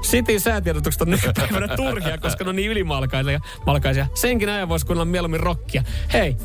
Cityn 0.03 0.41
säätiedotukset 0.41 1.03
on 1.03 1.11
nykypäivänä 1.11 1.77
turhia, 1.77 2.19
koska 2.19 2.45
ne 2.45 2.51
on 2.51 2.57
niin 2.57 2.71
ylimalkaisia. 2.71 3.41
Malkaisia. 3.67 4.07
Senkin 4.15 4.49
ajan 4.49 4.69
voisi 4.69 4.87
kuunnella 4.87 5.05
mieluummin 5.05 5.41
rockia. 5.41 5.83
Hei, 6.13 6.37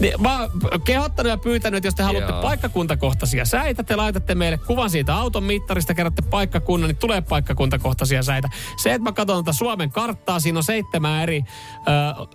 niin 0.00 0.22
mä 0.22 0.40
oon 0.40 0.50
kehottanut 0.84 1.30
ja 1.30 1.36
pyytänyt, 1.38 1.76
että 1.76 1.86
jos 1.86 1.94
te 1.94 2.02
haluatte 2.02 2.32
Joo. 2.32 2.42
paikkakuntakohtaisia 2.42 3.44
säitä, 3.44 3.82
te 3.82 3.96
laitatte 3.96 4.34
meille 4.34 4.58
kuvan 4.58 4.90
siitä 4.90 5.14
auton 5.14 5.44
mittarista, 5.44 5.94
kerrotte 5.94 6.22
paikkakunnan, 6.22 6.88
niin 6.88 6.96
tulee 6.96 7.20
paikkakuntakohtaisia 7.20 8.22
säitä. 8.22 8.48
Se, 8.76 8.94
että 8.94 9.02
mä 9.02 9.12
katson 9.12 9.44
tätä 9.44 9.52
Suomen 9.52 9.90
karttaa, 9.90 10.40
siinä 10.40 10.58
on 10.58 10.64
seitsemän 10.64 11.22
eri 11.22 11.42
ö, 11.42 12.26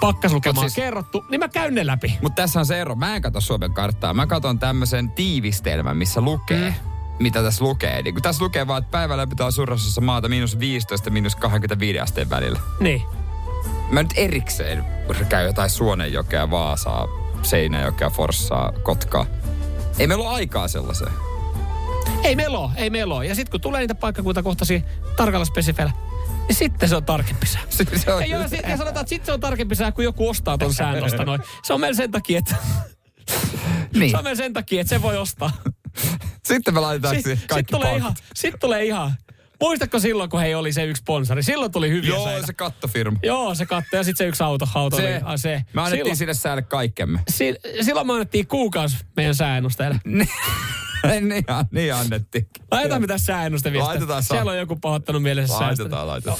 pakkaslukemaa 0.00 0.62
siis- 0.62 0.74
kerrottu, 0.74 1.24
niin 1.30 1.38
mä 1.38 1.48
käyn 1.48 1.74
ne 1.74 1.86
läpi. 1.86 2.18
Mutta 2.22 2.42
tässä 2.42 2.60
on 2.60 2.66
se 2.66 2.80
ero. 2.80 2.94
Mä 2.94 3.16
en 3.16 3.22
katso 3.22 3.40
Suomen 3.40 3.72
karttaa. 3.74 4.14
Mä 4.14 4.26
katson 4.26 4.58
tämmöisen 4.58 5.10
tiivistelmän, 5.10 5.96
missä 5.96 6.20
lukee. 6.20 6.70
Mm. 6.70 6.91
Mitä 7.18 7.42
tässä 7.42 7.64
lukee. 7.64 8.02
Niin 8.02 8.14
kun 8.14 8.22
tässä 8.22 8.44
lukee 8.44 8.66
vaan, 8.66 8.78
että 8.82 8.90
päivällä 8.90 9.26
pitää 9.26 9.50
surrasessa 9.50 10.00
maata 10.00 10.28
miinus 10.28 10.58
15 10.58 11.10
miinus 11.10 11.36
25 11.36 12.00
asteen 12.00 12.30
välillä. 12.30 12.60
Niin. 12.80 13.02
Mä 13.90 14.02
nyt 14.02 14.12
erikseen 14.16 14.84
käy 15.28 15.46
jotain 15.46 15.70
Suonenjokea, 15.70 16.50
Vaasaa, 16.50 17.08
Seinäjokea, 17.42 18.10
Forssaa, 18.10 18.72
Kotkaa. 18.82 19.26
Ei 19.98 20.06
meillä 20.06 20.24
ole 20.24 20.34
aikaa 20.34 20.68
sellaiseen. 20.68 21.12
Ei 22.22 22.36
meillä 22.36 22.58
ole, 22.58 22.70
ei 22.76 22.90
meillä 22.90 23.14
ole. 23.14 23.26
Ja 23.26 23.34
sitten 23.34 23.50
kun 23.50 23.60
tulee 23.60 23.80
niitä 23.80 23.94
paikkakuntakohtaisia 23.94 24.80
tarkalla 25.16 25.44
spesifeillä, 25.44 25.92
niin 26.48 26.56
sitten 26.56 26.88
se 26.88 26.96
on 26.96 27.04
tarkempi 27.04 27.46
sää. 27.46 27.62
Se, 27.70 27.84
se 27.96 28.12
on 28.12 28.20
Ja, 28.20 28.26
joo, 28.26 28.48
sit, 28.48 28.60
ja 28.62 28.76
sanotaan, 28.76 29.00
että 29.02 29.08
sitten 29.08 29.26
se 29.26 29.32
on 29.32 29.40
tarkempi 29.40 29.74
sää, 29.74 29.92
kun 29.92 30.04
joku 30.04 30.28
ostaa 30.28 30.58
ton 30.58 30.74
säännöstä 30.74 31.24
noin. 31.26 31.40
Se 31.62 31.72
on 31.72 31.80
meillä 31.80 31.96
sen 31.96 32.10
takia, 32.10 32.38
että... 32.38 32.56
Niin. 33.94 34.10
Se 34.10 34.16
on 34.16 34.24
meillä 34.24 34.42
sen 34.42 34.52
takia, 34.52 34.80
että 34.80 34.88
se 34.88 35.02
voi 35.02 35.18
ostaa. 35.18 35.50
Sitten 36.44 36.74
me 36.74 36.80
laitetaan 36.80 37.14
Sitten 37.14 37.22
siihen 37.22 37.38
sit 37.38 37.48
kaikki 37.48 37.72
tulee, 37.72 37.96
ihan, 37.96 38.14
sit 38.34 38.54
tulee 38.60 38.84
ihan... 38.84 39.12
Muistatko 39.60 39.98
silloin, 39.98 40.30
kun 40.30 40.40
hei 40.40 40.54
oli 40.54 40.72
se 40.72 40.84
yksi 40.84 41.00
sponsori? 41.00 41.42
Silloin 41.42 41.72
tuli 41.72 41.90
hyviä 41.90 42.10
Joo, 42.10 42.24
säitä. 42.24 42.46
se 42.46 42.52
kattofirma. 42.52 43.18
Joo, 43.22 43.54
se 43.54 43.66
katto 43.66 43.96
ja 43.96 44.04
sitten 44.04 44.24
se 44.24 44.28
yksi 44.28 44.42
auto. 44.42 44.68
auto 44.74 44.96
Se, 44.96 45.02
oli, 45.02 45.20
ah, 45.24 45.32
se. 45.36 45.62
me 45.72 45.82
annettiin 45.82 45.98
silloin, 46.04 46.16
sille 46.16 46.34
säälle 46.34 46.62
kaikkemme. 46.62 47.20
si, 47.28 47.54
silloin 47.80 48.06
me 48.06 48.12
annettiin 48.12 48.46
kuukausi 48.46 48.96
meidän 49.16 49.34
sääennusteelle. 49.34 50.00
niin, 50.04 50.26
niin, 51.70 51.94
annettiin. 51.94 52.46
Laitetaan 52.70 53.00
mitä 53.00 53.18
sääennuste 53.18 53.72
saa. 54.06 54.22
Siellä 54.22 54.50
on 54.50 54.58
joku 54.58 54.76
pahoittanut 54.76 55.22
mielessä. 55.22 55.54
Laitetaan, 55.60 56.06
laitetaan. 56.06 56.38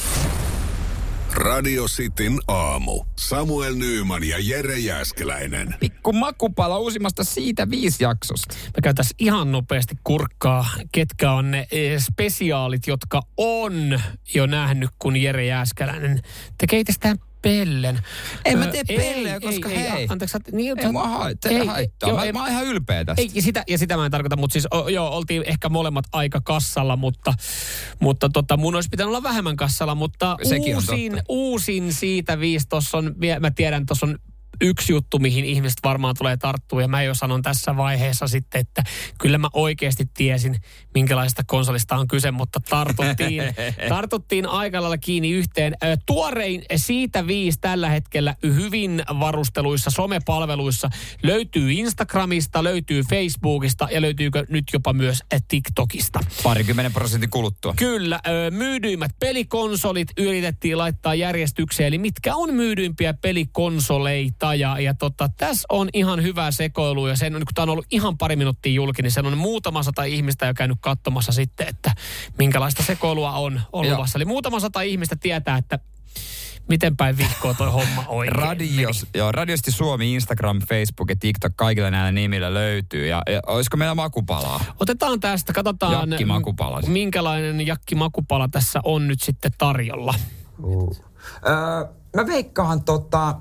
Radio 1.35 1.85
Cityn 1.85 2.39
aamu. 2.49 3.05
Samuel 3.19 3.75
Nyyman 3.75 4.25
ja 4.25 4.37
Jere 4.41 4.79
Jäskeläinen. 4.79 5.75
Pikku 5.81 6.13
makupala 6.13 6.79
uusimmasta 6.79 7.25
siitä 7.25 7.71
viisi 7.71 8.05
jaksosta. 8.05 8.55
Me 8.55 8.83
käytäisiin 8.83 9.17
ihan 9.19 9.53
nopeasti 9.53 9.95
kurkkaa, 10.05 10.67
ketkä 10.93 11.33
on 11.33 11.51
ne 11.51 11.67
eh, 11.71 12.01
spesiaalit, 12.01 12.87
jotka 12.87 13.23
on 13.37 14.01
jo 14.35 14.47
nähnyt, 14.47 14.91
kun 14.99 15.17
Jere 15.17 15.47
Jääskäläinen 15.47 16.21
tekee 16.59 16.81
itsestään 16.81 17.19
pellen. 17.43 17.99
En 18.45 18.59
mä 18.59 18.67
tee 18.67 18.83
ei, 18.89 18.97
pellejä, 18.97 19.35
ei, 19.35 19.41
koska 19.41 19.69
ei, 19.69 19.91
hei. 19.91 20.07
Anteeksi, 20.11 20.33
sä- 20.33 20.39
niin, 20.57 20.79
Ei 20.79 20.93
mua 20.93 21.09
haittaa. 21.09 21.51
ei, 21.53 21.67
haittaa. 21.67 22.09
joo, 22.09 22.19
mä, 22.19 22.25
ei- 22.25 22.33
mä 22.33 22.41
oon 22.41 22.49
ihan 22.51 22.65
ylpeä 22.67 23.05
tästä. 23.05 23.23
Ei, 23.23 23.43
sitä, 23.43 23.65
ja 23.69 23.79
sitä 23.79 23.97
mä 23.97 24.05
en 24.05 24.11
tarkoita, 24.11 24.37
mutta 24.37 24.53
siis 24.53 24.67
o, 24.75 24.89
joo, 24.89 25.09
oltiin 25.17 25.43
ehkä 25.47 25.69
molemmat 25.69 26.05
aika 26.13 26.41
kassalla, 26.45 26.97
mutta, 26.97 27.35
mutta 28.01 28.29
tota, 28.29 28.57
mun 28.57 28.75
olisi 28.75 28.89
pitänyt 28.89 29.09
olla 29.09 29.23
vähemmän 29.23 29.57
kassalla, 29.57 29.95
mutta 29.95 30.37
Sekin 30.43 30.75
uusin, 30.77 31.23
uusin 31.29 31.93
siitä 31.93 32.41
viisi, 32.41 32.67
tossa 32.69 32.99
on, 32.99 33.15
mä 33.41 33.51
tiedän, 33.51 33.87
tuossa 33.87 34.07
on 34.07 34.19
yksi 34.63 34.93
juttu, 34.93 35.19
mihin 35.19 35.45
ihmiset 35.45 35.79
varmaan 35.85 36.15
tulee 36.19 36.37
tarttua, 36.37 36.83
ja 36.83 36.89
mä 36.89 37.03
jo 37.03 37.15
sanon 37.15 37.43
tässä 37.43 37.77
vaiheessa 37.77 38.27
sitten, 38.27 38.61
että 38.61 38.83
kyllä 39.19 39.39
mä 39.39 39.49
oikeasti 39.53 40.09
tiesin, 40.15 40.57
minkälaisesta 40.95 41.43
konsolista 41.47 41.97
on 41.97 42.09
kyse, 42.09 42.31
mutta 42.31 42.61
tartuttiin, 42.69 43.43
tartuttiin 43.89 44.47
aika 44.47 44.81
lailla 44.81 44.99
kiinni 44.99 45.31
yhteen. 45.31 45.77
Tuorein 46.07 46.63
siitä 46.77 47.27
viisi 47.27 47.59
tällä 47.61 47.89
hetkellä 47.89 48.37
hyvin 48.43 49.03
varusteluissa 49.21 49.91
somepalveluissa 49.91 50.91
löytyy 51.23 51.73
Instagramista, 51.73 52.65
löytyy 52.65 53.03
Facebookista 53.11 53.89
ja 53.91 54.01
löytyykö 54.01 54.47
nyt 54.49 54.65
jopa 54.73 54.93
myös 54.93 55.23
TikTokista. 55.49 56.21
Parikymmenen 56.43 56.93
prosentin 56.93 57.31
kuluttua. 57.31 57.75
Kyllä, 57.77 58.21
myydyimmät 58.51 59.11
pelikonsolit 59.21 60.09
yritettiin 60.19 60.79
laittaa 60.79 61.15
järjestykseen, 61.15 61.87
eli 61.87 61.99
mitkä 61.99 62.35
on 62.37 62.55
myydyimpiä 62.55 63.15
pelikonsoleita. 63.15 64.52
Ja, 64.55 64.81
ja 64.81 64.95
tota, 64.95 65.31
tässä 65.37 65.67
on 65.71 65.89
ihan 65.93 66.23
hyvää 66.23 66.51
sekoilua, 66.51 67.09
ja 67.09 67.17
sen 67.17 67.37
on, 67.37 67.41
kun 67.41 67.55
tämä 67.55 67.63
on 67.63 67.69
ollut 67.69 67.87
ihan 67.91 68.19
pari 68.19 68.37
minuuttia 68.37 68.73
julki, 68.73 69.03
niin 69.03 69.11
sen 69.11 69.27
on 69.27 69.39
muutama 69.39 69.83
sata 69.83 70.05
ihmistä 70.05 70.47
jo 70.47 70.55
käynyt 70.55 70.79
katsomassa 70.81 71.33
sitten, 71.33 71.69
että 71.69 71.95
minkälaista 72.39 72.83
sekoilua 72.83 73.33
on, 73.33 73.61
on 73.73 73.85
Joo. 73.85 73.95
luvassa. 73.95 74.19
Eli 74.19 74.25
muutama 74.25 74.61
sata 74.61 74.81
ihmistä 74.81 75.17
tietää, 75.17 75.59
että 75.59 75.79
miten 76.69 76.97
päin 76.97 77.19
vihkoa 77.19 77.55
toi 77.55 77.71
homma 77.71 78.05
oikein 78.09 78.37
Radios, 78.37 79.07
joo, 79.15 79.33
Radiosti 79.33 79.71
Suomi, 79.71 80.15
Instagram, 80.15 80.61
Facebook 80.69 81.11
ja 81.11 81.17
TikTok, 81.21 81.53
kaikilla 81.57 81.91
näillä 81.91 82.13
nimillä 82.13 82.55
löytyy. 82.55 83.07
Ja, 83.07 83.23
ja 83.31 83.41
olisiko 83.47 83.77
meillä 83.77 83.95
makupalaa? 83.95 84.65
Otetaan 84.81 85.21
tästä, 85.21 85.53
katsotaan 85.53 86.11
Jakki 86.11 86.25
Makupala. 86.25 86.81
minkälainen 86.87 87.67
Jakki 87.67 87.95
Makupala 87.95 88.49
tässä 88.49 88.81
on 88.85 89.09
nyt 89.09 89.23
sitten 89.23 89.51
tarjolla. 89.59 90.15
Öö, 91.47 91.85
mä 92.17 92.27
veikkaan 92.27 92.85
tota... 92.85 93.37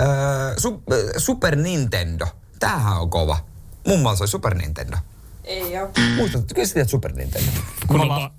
Öö, 0.00 0.54
su, 0.58 0.82
ö, 0.92 1.12
Super 1.20 1.56
Nintendo. 1.56 2.26
Tämähän 2.60 2.98
on 3.00 3.10
kova. 3.10 3.38
Mummalla 3.86 4.16
se 4.16 4.22
oli 4.22 4.28
Super 4.28 4.54
Nintendo. 4.54 4.96
Ei 5.44 5.78
oo. 5.78 5.90
Muistatko, 6.16 6.54
kyllä 6.54 6.66
sä 6.68 6.74
tiedät 6.74 6.90
Super 6.90 7.12
Nintendo? 7.16 7.50
Kun 7.86 8.00
on 8.00 8.08
va- 8.08 8.30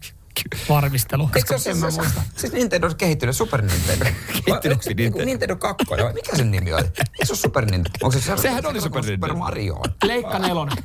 varmistelu. 0.70 1.30
Eikö 1.36 1.58
se 1.60 1.72
ole 1.72 1.92
se, 1.92 2.02
se, 2.02 2.10
siis 2.38 2.54
Nintendo 2.54 2.88
on 2.88 2.96
kehittynyt 2.96 3.36
Super 3.36 3.62
Nintendo. 3.62 4.06
Kehittynyt 4.46 4.86
Nintendo? 4.86 5.26
Nintendo 5.26 5.56
2. 5.56 5.86
vai 5.90 6.14
Mikä 6.14 6.36
sen 6.36 6.52
nimi 6.52 6.74
oli? 6.74 6.82
Eikö 6.84 7.26
se 7.26 7.32
ole 7.32 7.38
Super 7.38 7.66
Nintendo? 7.66 7.98
Onko 8.04 8.20
se, 8.20 8.38
Sehän 8.42 8.66
oli 8.66 8.82
Super 8.82 9.04
Super 9.04 9.12
Nintendo. 9.12 9.36
Mario. 9.36 9.82
Leikka 10.04 10.40
nelonen. 10.40 10.78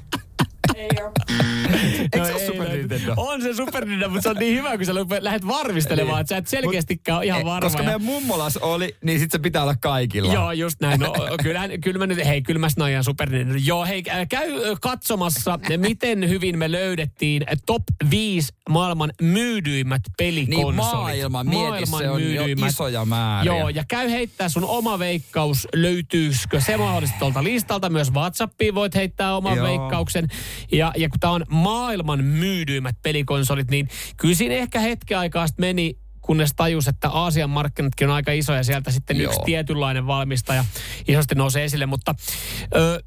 Ei 0.81 0.89
oo. 1.05 1.13
Eikö 2.03 2.25
se 2.25 2.33
ole 2.35 2.47
Super 2.47 2.69
no, 2.69 2.75
Nintendo? 2.75 3.15
On 3.17 3.43
se 3.43 3.55
Super 3.55 3.85
Nintendo, 3.85 4.09
mutta 4.09 4.23
se 4.23 4.29
on 4.29 4.37
niin 4.37 4.57
hyvä, 4.59 4.77
kun 4.77 4.87
sä 4.87 4.93
lupet- 4.93 5.23
lähdet 5.25 5.47
varmistelemaan, 5.47 6.15
Niin. 6.15 6.21
että 6.21 6.29
sä 6.35 6.37
et 6.37 6.47
selkeästikään 6.47 7.19
ole 7.19 7.27
ihan 7.27 7.45
varma. 7.45 7.61
Koska 7.61 7.79
ja- 7.79 7.85
meidän 7.85 8.03
mummolas 8.03 8.57
oli, 8.57 8.97
niin 9.05 9.21
sit 9.21 9.31
se 9.31 9.39
pitää 9.39 9.63
olla 9.63 9.77
kaikilla. 9.81 10.33
Joo, 10.33 10.53
just 10.53 10.81
näin. 10.81 11.01
No, 11.01 11.13
kyllä, 11.43 11.69
kyllä 11.83 11.99
mä 11.99 12.07
nyt, 12.07 12.25
hei, 12.27 12.43
kyllä 12.43 12.61
mä 12.61 12.69
snajan 12.69 13.05
Super 13.05 13.31
Nintendo. 13.31 13.61
Joo, 13.65 13.85
hei, 13.85 14.03
käy 14.29 14.51
katsomassa, 14.81 15.59
miten 15.77 16.29
hyvin 16.29 16.59
me 16.59 16.73
löydettiin 16.73 17.45
top 17.67 17.83
5 18.11 18.53
maailman 18.69 19.13
myydyimmät 19.23 20.03
pelikonsolit. 20.19 20.77
Niin 21.17 21.33
maailman, 21.33 21.47
mieti, 21.49 21.87
se 21.87 22.11
on 22.11 22.35
jo 22.35 22.43
isoja 22.67 23.05
määriä. 23.05 23.53
Joo, 23.59 23.69
ja 23.69 23.85
käy 23.89 24.11
heittää 24.11 24.49
sun 24.49 24.65
oma 24.65 24.99
veikkaus, 24.99 25.69
löytyisikö 25.75 26.61
se 26.61 26.77
mahdollisesti 26.77 27.19
tuolta 27.19 27.45
listalta. 27.45 27.91
Myös 27.91 28.13
WhatsAppiin 28.13 28.75
voit 28.75 28.95
heittää 28.95 29.37
oman 29.37 29.57
Joo. 29.57 29.67
veikkauksen. 29.67 30.29
Ja, 30.73 30.93
ja 30.97 31.09
kun 31.09 31.21
tää 31.21 31.31
on 31.31 31.45
maailman 31.49 32.25
myydyimmät 32.25 32.97
pelikonsolit, 33.03 33.71
niin 33.71 33.89
kyllä 34.17 34.35
siinä 34.35 34.55
ehkä 34.55 34.81
hetken 34.81 35.19
aikaa 35.19 35.47
sitten 35.47 35.67
meni 35.67 35.99
kunnes 36.21 36.53
tajus, 36.57 36.89
että 36.89 37.09
Aasian 37.09 37.51
markkinatkin 37.51 38.09
on 38.09 38.15
aika 38.15 38.33
isoja. 38.33 38.65
Sieltä 38.65 38.91
sitten 38.91 39.17
Joo. 39.17 39.31
yksi 39.31 39.41
tietynlainen 39.45 40.07
valmistaja 40.07 40.65
isosti 41.09 41.35
nousee 41.35 41.65
esille. 41.65 41.87
Mutta 41.87 42.15
ö, 42.75 43.03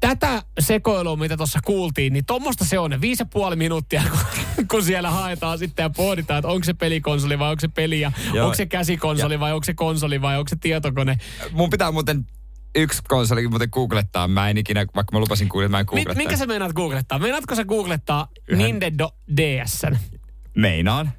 tätä 0.00 0.42
sekoilua, 0.58 1.16
mitä 1.16 1.36
tuossa 1.36 1.58
kuultiin, 1.64 2.12
niin 2.12 2.26
tuommoista 2.26 2.64
se 2.64 2.78
on. 2.78 2.90
Ne 2.90 3.00
viisi 3.00 3.22
ja 3.22 3.26
puoli 3.26 3.56
minuuttia, 3.56 4.02
kun, 4.56 4.68
kun 4.68 4.82
siellä 4.84 5.10
haetaan 5.10 5.58
sitten 5.58 5.82
ja 5.82 5.90
pohditaan, 5.90 6.38
että 6.38 6.48
onko 6.48 6.64
se 6.64 6.74
pelikonsoli 6.74 7.38
vai 7.38 7.50
onko 7.50 7.60
se 7.60 7.68
peli 7.68 8.00
ja 8.00 8.12
Joo. 8.32 8.44
onko 8.44 8.54
se 8.54 8.66
käsikonsoli 8.66 9.40
vai 9.40 9.52
onko 9.52 9.64
se 9.64 9.74
konsoli 9.74 10.22
vai 10.22 10.38
onko 10.38 10.48
se 10.48 10.56
tietokone. 10.56 11.18
Mun 11.52 11.70
pitää 11.70 11.92
muuten 11.92 12.26
yksi 12.74 13.02
konsoli 13.08 13.48
muuten 13.48 13.68
googlettaa. 13.72 14.28
Mä 14.28 14.50
en 14.50 14.58
ikinä, 14.58 14.86
vaikka 14.94 15.12
mä 15.12 15.20
lupasin 15.20 15.48
kuulla, 15.48 15.66
että 15.66 15.76
mä 15.76 15.80
en 15.80 15.86
googlettaa. 15.86 16.14
minkä 16.14 16.36
sä 16.36 16.46
meinaat 16.46 16.72
googlettaa? 16.72 17.18
Meinaatko 17.18 17.54
sä 17.54 17.64
googlettaa 17.64 18.28
Yhden. 18.48 18.66
Nintendo 18.66 19.10
DSn? 19.36 19.96
Meinaan. 20.56 21.12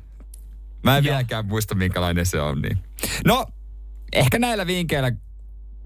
Mä 0.83 0.97
en 0.97 1.03
Joo. 1.03 1.11
vieläkään 1.11 1.45
muista, 1.45 1.75
minkälainen 1.75 2.25
se 2.25 2.41
on. 2.41 2.61
Niin. 2.61 2.77
No, 3.25 3.45
ehkä 4.13 4.39
näillä 4.39 4.67
vinkkeillä 4.67 5.11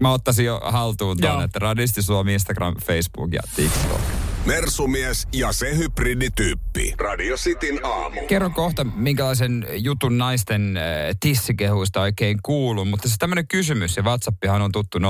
mä 0.00 0.12
ottaisin 0.12 0.44
jo 0.44 0.60
haltuun 0.64 1.20
tuon, 1.20 1.44
että 1.44 1.58
Radisti 1.58 2.02
Suomi, 2.02 2.34
Instagram, 2.34 2.76
Facebook 2.86 3.32
ja 3.32 3.42
TikTok. 3.56 4.29
Mersumies 4.46 5.28
ja 5.32 5.52
se 5.52 5.76
hybridityyppi. 5.76 6.94
Radio 6.98 7.36
Cityn 7.36 7.80
aamu. 7.82 8.20
Kerro 8.26 8.50
kohta, 8.50 8.84
minkälaisen 8.84 9.66
jutun 9.72 10.18
naisten 10.18 10.76
äh, 10.76 10.82
tissikehuista 11.20 12.00
oikein 12.00 12.38
kuuluu, 12.42 12.84
mutta 12.84 13.08
se 13.08 13.16
tämmöinen 13.18 13.48
kysymys, 13.48 13.96
ja 13.96 14.02
WhatsAppihan 14.02 14.62
on 14.62 14.72
tuttu 14.72 14.98
0447255854. 14.98 15.02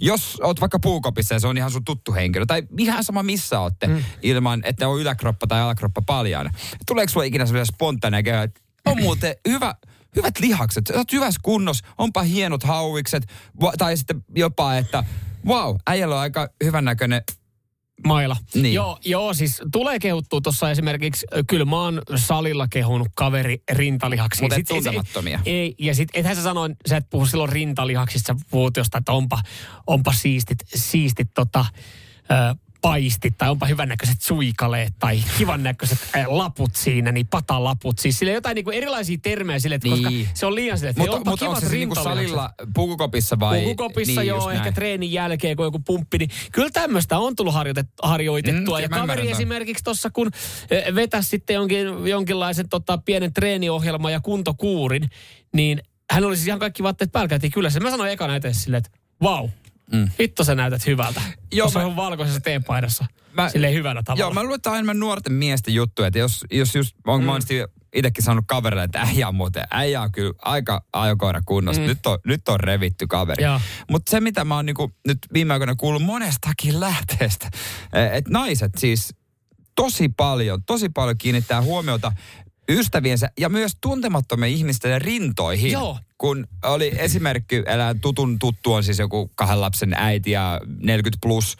Jos 0.00 0.38
oot 0.42 0.60
vaikka 0.60 0.78
puukopissa 0.78 1.34
ja 1.34 1.40
se 1.40 1.46
on 1.46 1.56
ihan 1.56 1.70
sun 1.70 1.84
tuttu 1.84 2.14
henkilö, 2.14 2.46
tai 2.46 2.62
ihan 2.78 3.04
sama 3.04 3.22
missä 3.22 3.60
ootte, 3.60 3.86
mm. 3.86 4.04
ilman, 4.22 4.60
että 4.64 4.88
on 4.88 5.00
yläkroppa 5.00 5.46
tai 5.46 5.60
alakroppa 5.60 6.02
paljaana. 6.06 6.50
Tuleeko 6.86 7.10
sulla 7.10 7.26
ikinä 7.26 7.46
sellaisia 7.46 7.74
spontaaneja 7.74 8.22
käydä, 8.22 8.42
että 8.42 8.60
on 8.86 9.02
muuten 9.02 9.34
hyvä, 9.48 9.74
hyvät 10.16 10.38
lihakset, 10.40 10.86
sä 10.86 10.94
oot 10.94 11.12
hyvässä 11.12 11.40
kunnossa, 11.42 11.86
onpa 11.98 12.22
hienot 12.22 12.62
hauikset, 12.62 13.26
tai 13.78 13.96
sitten 13.96 14.24
jopa, 14.36 14.76
että 14.76 15.04
wow, 15.46 15.76
äijällä 15.86 16.14
on 16.14 16.20
aika 16.20 16.48
hyvännäköinen 16.64 17.22
Maila. 18.06 18.36
Niin. 18.54 18.74
Joo, 18.74 18.98
joo, 19.04 19.34
siis 19.34 19.62
tulee 19.72 19.98
kehuttua 19.98 20.40
tuossa 20.40 20.70
esimerkiksi, 20.70 21.26
kyllä 21.46 21.64
mä 21.64 21.82
oon 21.82 22.02
salilla 22.16 22.68
kehunut 22.68 23.08
kaveri 23.14 23.62
rintalihaksi. 23.72 24.42
Mutta 24.42 24.56
tuntemattomia. 24.68 25.40
Ei, 25.46 25.74
ja 25.78 25.94
sit 25.94 26.08
ethän 26.14 26.36
sä 26.36 26.42
sanoin, 26.42 26.76
sä 26.88 26.96
et 26.96 27.06
puhu 27.10 27.26
silloin 27.26 27.52
rintalihaksista, 27.52 28.34
sä 28.38 28.44
puhut 28.50 28.76
jostain, 28.76 29.00
että 29.00 29.12
onpa, 29.12 29.38
onpa 29.86 30.12
siistit, 30.12 30.58
siistit 30.74 31.28
tota, 31.34 31.64
ö, 32.30 32.54
paistit 32.80 33.38
tai 33.38 33.50
onpa 33.50 33.66
hyvännäköiset 33.66 34.20
suikaleet 34.22 34.94
tai 34.98 35.22
kivan 35.38 35.62
näköiset 35.62 35.98
äh, 36.16 36.26
laput 36.28 36.76
siinä, 36.76 37.12
niin 37.12 37.26
patalaput. 37.26 37.98
Siis 37.98 38.18
sille 38.18 38.32
jotain 38.32 38.54
niin 38.54 38.64
kuin 38.64 38.76
erilaisia 38.76 39.18
termejä 39.22 39.58
sille, 39.58 39.74
että 39.74 39.88
koska 39.88 40.10
Niin. 40.10 40.28
se 40.34 40.46
on 40.46 40.54
liian 40.54 40.78
sille, 40.78 40.90
että 40.90 41.00
Mutta 41.00 41.16
onpa 41.16 41.30
mut 41.30 41.42
onko 41.42 41.54
kivat 41.54 41.70
se 41.70 41.76
niinku 41.76 41.94
rintalihakset. 41.94 42.28
salilla 42.28 42.54
pukukopissa 42.74 43.40
vai? 43.40 43.60
Pukukopissa 43.60 44.20
niin, 44.20 44.28
joo, 44.28 44.50
ehkä 44.50 44.62
näin. 44.62 44.74
treenin 44.74 45.12
jälkeen, 45.12 45.56
kun 45.56 45.66
joku 45.66 45.78
pumppi, 45.78 46.18
niin 46.18 46.30
kyllä 46.52 46.70
tämmöistä 46.72 47.18
on 47.18 47.36
tullut 47.36 47.54
harjoitet, 47.54 47.86
harjoitettua. 48.02 48.78
Mm, 48.78 48.82
ja 48.82 48.88
kaveri 48.88 49.30
esimerkiksi 49.30 49.84
tuossa, 49.84 50.10
kun 50.10 50.30
eh, 50.70 50.94
vetäisi 50.94 51.28
sitten 51.28 51.54
jonkin, 51.54 51.86
jonkinlaisen 52.08 52.68
tota, 52.68 52.98
pienen 52.98 53.32
treeniohjelman 53.32 54.12
ja 54.12 54.20
kuntokuurin, 54.20 55.10
niin 55.54 55.82
hän 56.10 56.24
olisi 56.24 56.46
ihan 56.46 56.58
kaikki 56.58 56.82
vaatteet 56.82 57.12
päällä 57.12 57.38
kyllä. 57.54 57.70
Se 57.70 57.80
mä 57.80 57.90
sanoin 57.90 58.10
ekana 58.10 58.36
eteen 58.36 58.54
silleen, 58.54 58.78
että 58.86 58.98
vau, 59.22 59.48
Mm. 59.92 60.10
hitto 60.20 60.44
sä 60.44 60.54
näytät 60.54 60.86
hyvältä. 60.86 61.20
Joo, 61.52 61.64
Tuossa 61.64 61.78
mä- 61.78 61.86
on 61.86 61.96
valkoisessa 61.96 62.40
teepaidassa. 62.40 63.06
Mä- 63.32 63.48
silleen 63.48 63.74
hyvällä 63.74 64.02
tavalla. 64.02 64.22
Joo, 64.22 64.30
mä 64.34 64.42
luulen, 64.42 64.56
että 64.56 64.70
enemmän 64.70 65.00
nuorten 65.00 65.32
miesten 65.32 65.74
juttu, 65.74 66.02
että 66.02 66.18
jos, 66.18 66.44
jos 66.50 66.74
just, 66.74 66.96
on 67.06 67.22
mm. 67.22 67.28
itsekin 67.94 68.24
sanonut 68.24 68.44
kaverille, 68.48 68.84
että 68.84 69.00
äijä 69.00 69.28
on 69.28 69.34
muuten, 69.34 69.64
äijä 69.70 70.02
on 70.02 70.12
kyllä 70.12 70.32
aika 70.42 70.84
ajokoira 70.92 71.40
kunnossa. 71.46 71.82
Mm. 71.82 71.88
Nyt, 71.88 72.06
on, 72.06 72.18
nyt 72.26 72.48
on 72.48 72.60
revitty 72.60 73.06
kaveri. 73.06 73.44
Mutta 73.90 74.10
se, 74.10 74.20
mitä 74.20 74.44
mä 74.44 74.56
oon 74.56 74.66
niinku 74.66 74.92
nyt 75.06 75.18
viime 75.32 75.52
aikoina 75.52 75.74
kuullut 75.74 76.02
monestakin 76.02 76.80
lähteestä, 76.80 77.50
että 78.12 78.30
naiset 78.30 78.72
siis 78.78 79.14
tosi 79.76 80.08
paljon, 80.08 80.64
tosi 80.64 80.88
paljon 80.88 81.18
kiinnittää 81.18 81.62
huomiota 81.62 82.12
ystäviensä 82.70 83.30
ja 83.38 83.48
myös 83.48 83.72
tuntemattomien 83.80 84.52
ihmisten 84.52 85.02
rintoihin. 85.02 85.72
Joo. 85.72 85.98
Kun 86.18 86.46
oli 86.64 86.92
esimerkki, 86.96 87.62
elää 87.66 87.94
tutun 87.94 88.38
tuttu 88.38 88.72
on 88.72 88.84
siis 88.84 88.98
joku 88.98 89.30
kahden 89.34 89.60
lapsen 89.60 89.94
äiti 89.94 90.30
ja 90.30 90.60
40 90.78 91.18
plus. 91.22 91.56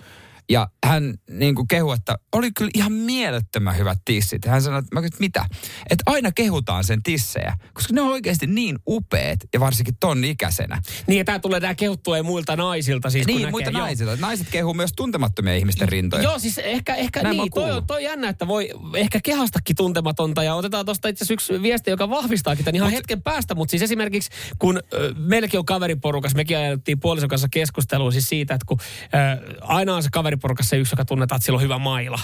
Ja 0.50 0.68
hän 0.86 1.14
niin 1.30 1.54
kuin 1.54 1.68
kehui, 1.68 1.94
että 1.94 2.16
oli 2.32 2.50
kyllä 2.52 2.70
ihan 2.74 2.92
mielettömän 2.92 3.78
hyvät 3.78 3.98
tissit. 4.04 4.44
Hän 4.44 4.62
sanoi, 4.62 4.78
että 4.78 4.94
mä 4.94 5.00
kysyin, 5.00 5.16
mitä? 5.20 5.44
Että 5.90 6.02
aina 6.06 6.32
kehutaan 6.32 6.84
sen 6.84 7.02
tissejä, 7.02 7.54
koska 7.72 7.94
ne 7.94 8.00
on 8.00 8.08
oikeasti 8.08 8.46
niin 8.46 8.78
upeat 8.88 9.38
ja 9.54 9.60
varsinkin 9.60 9.94
ton 10.00 10.24
ikäisenä. 10.24 10.82
Niin, 11.06 11.18
ja 11.18 11.24
tää 11.24 11.38
tulee 11.38 11.60
tää 11.60 11.74
kehuttua 11.74 12.16
ja 12.16 12.22
muilta 12.22 12.56
naisilta 12.56 13.10
siis. 13.10 13.26
Niin, 13.26 13.36
näkee. 13.36 13.50
muita 13.50 13.70
Joo. 13.70 13.80
naisilta. 13.80 14.16
Naiset 14.16 14.46
kehuu 14.50 14.74
myös 14.74 14.90
tuntemattomien 14.96 15.58
ihmisten 15.58 15.88
rintoja. 15.88 16.22
Joo, 16.22 16.38
siis 16.38 16.58
ehkä, 16.58 16.94
ehkä 16.94 17.22
Näin 17.22 17.36
niin, 17.36 17.50
toi, 17.54 17.70
on, 17.70 17.86
toi 17.86 18.04
jännä, 18.04 18.28
että 18.28 18.46
voi 18.46 18.70
ehkä 18.94 19.20
kehastakin 19.24 19.76
tuntematonta. 19.76 20.42
Ja 20.42 20.54
otetaan 20.54 20.84
tuosta 20.84 21.08
itse 21.08 21.24
asiassa 21.24 21.34
yksi 21.34 21.62
viesti, 21.62 21.90
joka 21.90 22.10
vahvistaakin 22.10 22.64
tämän 22.64 22.76
ihan 22.76 22.88
Mut, 22.88 22.96
hetken 22.96 23.22
päästä. 23.22 23.54
Mutta 23.54 23.70
siis 23.70 23.82
esimerkiksi, 23.82 24.30
kun 24.58 24.80
ö, 24.92 25.14
meilläkin 25.16 25.58
on 25.58 25.66
kaveriporukas, 25.66 26.34
mekin 26.34 26.58
ajettiin 26.58 27.00
puolison 27.00 27.28
kanssa 27.28 27.48
keskustelua 27.50 28.10
siis 28.10 28.28
siitä, 28.28 28.54
että 28.54 28.66
kun 28.66 28.78
ö, 28.80 29.58
aina 29.60 29.94
on 29.94 30.02
se 30.02 30.08
kaveriporukassa 30.40 30.76
yksi, 30.76 30.92
joka 30.92 31.04
tunnetaan, 31.04 31.36
että 31.36 31.44
sillä 31.44 31.56
on 31.56 31.62
hyvä 31.62 31.78
maila. 31.78 32.18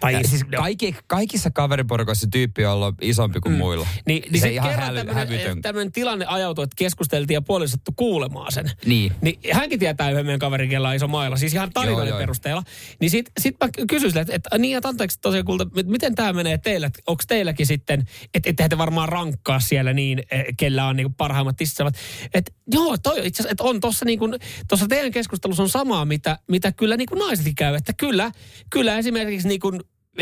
Tai 0.00 0.12
Ja 0.12 0.28
siis 0.28 0.44
kaikki, 0.56 0.96
kaikissa 1.06 1.50
kaveriporukoissa 1.50 2.26
tyyppi 2.32 2.64
on 2.64 2.72
ollut 2.72 2.94
isompi 3.00 3.40
kuin 3.40 3.52
mm. 3.52 3.58
muilla. 3.58 3.86
Niin, 4.06 4.22
niin 4.30 4.40
se 4.40 4.50
ihan 4.50 4.68
kerran 4.68 4.86
häly, 4.86 4.98
tämmönen, 4.98 5.28
hävytön. 5.28 5.62
tämmönen 5.62 5.92
tilanne 5.92 6.26
ajautui, 6.28 6.64
että 6.64 6.74
keskusteltiin 6.76 7.34
ja 7.34 7.42
puolisottu 7.42 7.92
kuulemaan 7.96 8.52
sen. 8.52 8.70
Niin. 8.86 9.12
Niin 9.22 9.38
hänkin 9.52 9.78
tietää 9.78 10.10
yhden 10.10 10.26
meidän 10.26 10.38
kaverin, 10.38 10.80
on 10.80 10.94
iso 10.94 11.08
maila, 11.08 11.36
siis 11.36 11.54
ihan 11.54 11.70
tarinoiden 11.72 12.14
perusteella. 12.14 12.62
Niin 13.00 13.10
sit, 13.10 13.30
sit 13.40 13.56
mä 13.60 13.86
kysyin 13.88 14.10
sille, 14.10 14.20
että, 14.20 14.34
että 14.34 14.58
niin, 14.58 14.76
että 14.76 14.88
anteeksi 14.88 15.18
tosiaan 15.20 15.44
kulta, 15.44 15.66
että 15.76 15.92
miten 15.92 16.14
tämä 16.14 16.32
menee 16.32 16.58
teille? 16.58 16.90
Onko 17.06 17.22
teilläkin 17.28 17.66
sitten, 17.66 18.04
että 18.34 18.50
ettehän 18.50 18.70
te 18.70 18.78
varmaan 18.78 19.08
rankkaa 19.08 19.60
siellä 19.60 19.92
niin, 19.92 20.22
eh, 20.30 20.44
kellä 20.56 20.86
on 20.86 20.96
niinku 20.96 21.14
parhaimmat 21.16 21.56
tissavat. 21.56 21.94
Että 22.34 22.52
joo, 22.72 22.98
toi 22.98 23.26
itse 23.26 23.42
asiassa, 23.42 23.52
että 23.52 23.64
on 23.64 23.80
tuossa 23.80 24.04
niinku, 24.04 24.28
tuossa 24.68 24.86
teidän 24.88 25.10
keskustelussa 25.10 25.62
on 25.62 25.68
samaa, 25.68 26.04
mitä, 26.04 26.38
mitä 26.48 26.72
kyllä 26.72 26.96
niinku 26.96 27.14
naisetkin 27.14 27.54
käy. 27.54 27.74
Että 27.74 27.92
kyllä, 27.92 28.32
kyllä 28.70 28.98
esimerkiksi 28.98 29.48
niinku 29.48 29.72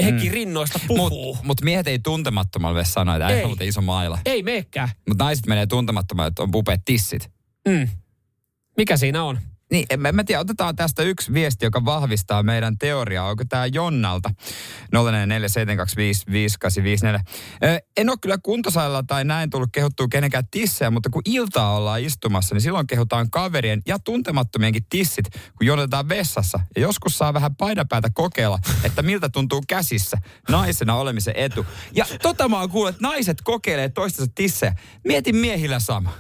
hekin 0.03 0.33
rinnoista 0.33 0.81
puhuu. 0.87 1.35
Mutta 1.35 1.47
mut 1.47 1.61
miehet 1.63 1.87
ei 1.87 1.99
tuntemattomalle 1.99 2.85
sano, 2.85 3.15
että 3.15 3.29
Ei. 3.29 3.47
muuten 3.47 3.69
iso 3.69 3.81
maila. 3.81 4.19
Ei 4.25 4.43
meekään. 4.43 4.89
Mutta 5.09 5.25
naiset 5.25 5.47
menee 5.47 5.67
tuntemattomalle, 5.67 6.29
että 6.29 6.43
on 6.43 6.51
upeat 6.55 6.81
tissit. 6.85 7.31
Mm. 7.69 7.89
Mikä 8.77 8.97
siinä 8.97 9.25
on? 9.25 9.39
Niin, 9.71 9.87
en 9.91 10.01
mä, 10.01 10.13
mä 10.13 10.25
tiedä, 10.25 10.41
otetaan 10.41 10.77
tästä 10.77 11.03
yksi 11.03 11.33
viesti, 11.33 11.67
joka 11.67 11.85
vahvistaa 11.85 12.43
meidän 12.43 12.79
teoriaa. 12.79 13.29
Onko 13.29 13.45
tämä 13.49 13.67
Jonnalta? 13.67 14.31
0447255854. 14.95 14.99
Ö, 17.65 17.81
En 17.97 18.11
ole 18.11 18.19
kyllä 18.23 18.39
kuntosalilla 18.43 19.03
tai 19.03 19.25
näin 19.25 19.51
tullut 19.51 19.69
kehuttua 19.73 20.07
kenenkään 20.11 20.49
tissejä, 20.51 20.91
mutta 20.91 21.11
kun 21.11 21.23
iltaa 21.25 21.77
ollaan 21.77 22.01
istumassa, 22.01 22.55
niin 22.55 22.63
silloin 22.63 22.87
kehutaan 22.87 23.31
kaverien 23.31 23.83
ja 23.87 23.99
tuntemattomienkin 23.99 24.87
tissit, 24.91 25.31
kun 25.31 25.67
jonotetaan 25.67 26.09
vessassa. 26.09 26.61
Ja 26.77 26.83
joskus 26.83 27.19
saa 27.19 27.35
vähän 27.35 27.57
painapäätä 27.57 28.09
kokeilla, 28.15 28.59
että 28.85 29.03
miltä 29.03 29.29
tuntuu 29.29 29.63
käsissä 29.69 30.19
naisena 30.49 30.95
olemisen 30.95 31.35
etu. 31.37 31.67
Ja 31.93 32.07
tota 32.23 32.49
mä 32.49 32.61
oon 32.61 32.71
kuullut, 32.71 32.95
että 32.95 33.09
naiset 33.09 33.39
kokeilee 33.45 33.89
toistensa 33.89 34.33
tissejä. 34.35 34.75
Mietin 35.05 35.37
miehillä 35.37 35.79
sama. 35.79 36.13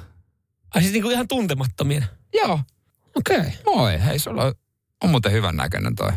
Ai 0.75 0.81
siis 0.83 0.93
niinku 0.93 1.11
ihan 1.11 1.29
tuntemattomien. 1.29 2.05
Joo, 2.35 2.61
Okei. 3.19 3.39
Okay. 3.39 3.53
moi. 3.66 4.05
Hei, 4.05 4.19
sulla 4.19 4.45
on, 4.45 4.55
on 5.05 5.11
muuten 5.11 5.33
hyvän 5.33 5.57
näköinen 5.57 5.95
toi. 5.95 6.12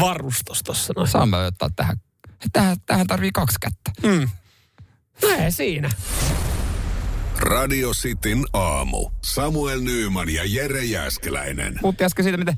Varustus 0.00 0.62
tossa 0.62 0.92
noin. 0.96 1.08
Saamme 1.08 1.36
ottaa 1.36 1.68
tähän. 1.76 1.96
Tähän, 2.52 2.76
tähän 2.86 3.06
tarvii 3.06 3.30
kaksi 3.32 3.56
kättä. 3.60 3.90
Mm. 4.02 4.28
Näin 5.22 5.52
siinä. 5.52 5.90
Radio 7.38 7.90
Cityn 7.90 8.44
aamu. 8.52 9.10
Samuel 9.22 9.80
Nyyman 9.80 10.28
ja 10.28 10.42
Jere 10.46 10.84
Jäskeläinen. 10.84 11.74
Puhuttiin 11.80 12.06
äsken 12.06 12.24
siitä, 12.24 12.38
miten 12.38 12.56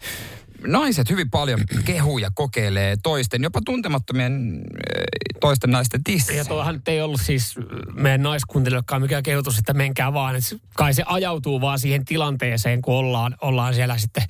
naiset 0.66 1.10
hyvin 1.10 1.30
paljon 1.30 1.60
kehuu 1.84 2.18
ja 2.18 2.30
kokeilee 2.34 2.96
toisten, 3.02 3.42
jopa 3.42 3.60
tuntemattomien 3.64 4.62
äh, 4.62 5.02
toisten 5.40 5.70
naisten 5.70 6.04
tissejä. 6.04 6.38
Ja 6.38 6.44
tuohan 6.44 6.74
nyt 6.74 6.88
ei 6.88 7.00
ollut 7.02 7.20
siis 7.20 7.54
meidän 7.92 8.22
naiskuntilijoillekaan 8.22 9.02
mikään 9.02 9.22
kehotus, 9.22 9.58
että 9.58 9.74
menkää 9.74 10.12
vaan. 10.12 10.36
Et 10.36 10.44
kai 10.74 10.94
se 10.94 11.02
ajautuu 11.06 11.60
vaan 11.60 11.78
siihen 11.78 12.04
tilanteeseen, 12.04 12.82
kun 12.82 12.94
ollaan, 12.94 13.36
ollaan 13.40 13.74
siellä 13.74 13.98
sitten 13.98 14.22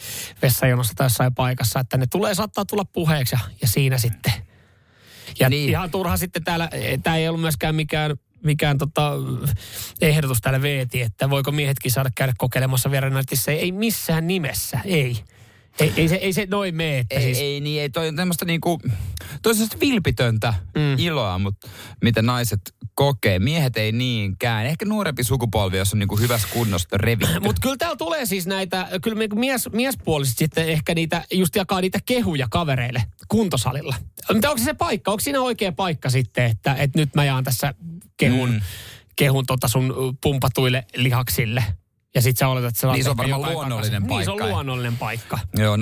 vessajonossa 0.43 0.95
tai 0.97 1.05
jossain 1.05 1.35
paikassa, 1.35 1.81
että 1.81 1.97
ne 1.97 2.07
tulee, 2.07 2.35
saattaa 2.35 2.64
tulla 2.64 2.85
puheeksi 2.85 3.35
ja, 3.35 3.41
ja 3.62 3.68
siinä 3.68 3.99
sitten. 3.99 4.33
Ja 5.41 5.49
Niin. 5.49 5.70
ihan 5.70 5.91
turha 5.91 6.16
sitten 6.16 6.45
täällä, 6.45 6.70
tämä 7.03 7.16
ei 7.16 7.28
ollut 7.28 7.41
myöskään 7.41 7.74
mikään 7.74 8.16
mikään 8.45 8.78
tota, 8.78 9.12
ehdotus 10.01 10.41
täällä 10.41 10.62
veeti, 10.62 11.03
että 11.03 11.31
voiko 11.31 11.53
miehetkin 11.53 11.91
saada 11.93 12.11
käydä 12.14 12.33
kokeilemassa 12.39 12.91
vierenätissä. 12.91 13.53
Ei 13.53 13.72
missään 13.72 14.26
nimessä, 14.26 14.81
ei. 14.85 15.16
Ei, 15.81 15.93
ei, 15.97 16.09
se, 16.09 16.14
ei 16.14 16.33
se 16.33 16.47
noin 16.51 16.74
mene. 16.74 16.99
Että 16.99 17.14
Ei, 17.14 17.22
siis, 17.22 17.39
ei 17.39 17.61
niin, 17.61 17.83
ei 17.83 17.91
toi 17.91 18.09
on 18.09 18.16
tämmöistä 18.16 18.45
niinku, 18.45 18.81
toi 19.43 19.51
on 19.51 19.55
sellaista 19.55 19.81
vilpitöntä 19.81 20.55
mm. 20.74 20.99
iloa, 20.99 21.39
mutta 21.39 21.68
mitä 22.03 22.22
naiset 22.22 22.61
kokee. 22.95 23.39
Miehet 23.39 23.76
ei 23.76 23.93
niinkään. 23.93 24.66
Ehkä 24.66 24.85
nuorempi 24.85 25.24
sukupolvi, 25.24 25.76
jos 25.76 25.93
on 25.93 25.99
niinku 25.99 26.16
hyvässä 26.16 26.49
kunnossa 26.53 26.89
revitty. 26.93 27.41
Mutta 27.41 27.61
kyllä 27.61 27.76
täällä 27.76 27.97
tulee 27.97 28.26
siis 28.26 28.47
näitä, 28.47 28.89
kyllä 29.03 29.18
niinku 29.18 29.37
mies, 29.37 29.68
miespuoliset 29.72 30.39
sitten 30.39 30.68
ehkä 30.68 30.95
niitä, 30.95 31.24
just 31.33 31.57
jakaa 31.57 31.81
niitä 31.81 31.99
kehuja 32.07 32.47
kavereille 32.51 33.03
kuntosalilla. 33.28 33.95
Mutta 34.33 34.51
onko 34.51 34.59
se 34.59 34.70
se 34.70 34.74
paikka, 34.74 35.11
onko 35.11 35.20
siinä 35.20 35.41
oikea 35.41 35.72
paikka 35.72 36.11
sitten, 36.11 36.45
että, 36.45 36.74
että 36.74 36.99
nyt 36.99 37.14
mä 37.14 37.24
jaan 37.24 37.45
tässä 37.45 37.74
kehun, 38.16 38.51
mm. 38.51 38.61
kehun 39.16 39.47
tota 39.47 39.68
sun 39.68 39.95
pumpatuille 40.22 40.85
lihaksille. 40.97 41.64
Ja 42.14 42.22
sit 42.22 42.36
sä 42.36 42.48
oletat, 42.48 42.68
että 42.68 42.80
se 42.80 42.86
Niin 42.86 43.04
se 43.04 43.11
on 43.11 43.16
varmaan 43.16 43.42
luonnollinen 43.42 44.02
takaisin. 44.02 44.08
Niin 44.08 44.24
se 44.24 44.30
paikka. 44.30 44.44
on 44.44 44.50
luonnollinen 44.50 44.96
paikka. 44.96 45.38
Joo, 45.56 45.76
0447255854. 45.76 45.80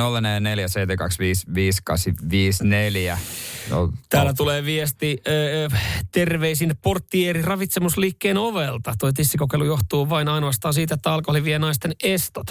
No, 3.71 3.93
Täällä 4.09 4.35
tulee 4.35 4.65
viesti 4.65 5.19
ö, 5.29 5.69
terveisin 6.13 6.77
portieri 6.83 7.43
ravitsemusliikkeen 7.43 8.39
ovelta. 8.39 8.95
Tuo 8.99 9.13
tissikokeilu 9.13 9.65
johtuu 9.65 10.09
vain 10.09 10.29
ainoastaan 10.29 10.75
siitä, 10.75 10.95
että 10.95 11.13
alkoholi 11.13 11.45
vie 11.45 11.59
naisten 11.59 11.93
estot. 12.03 12.47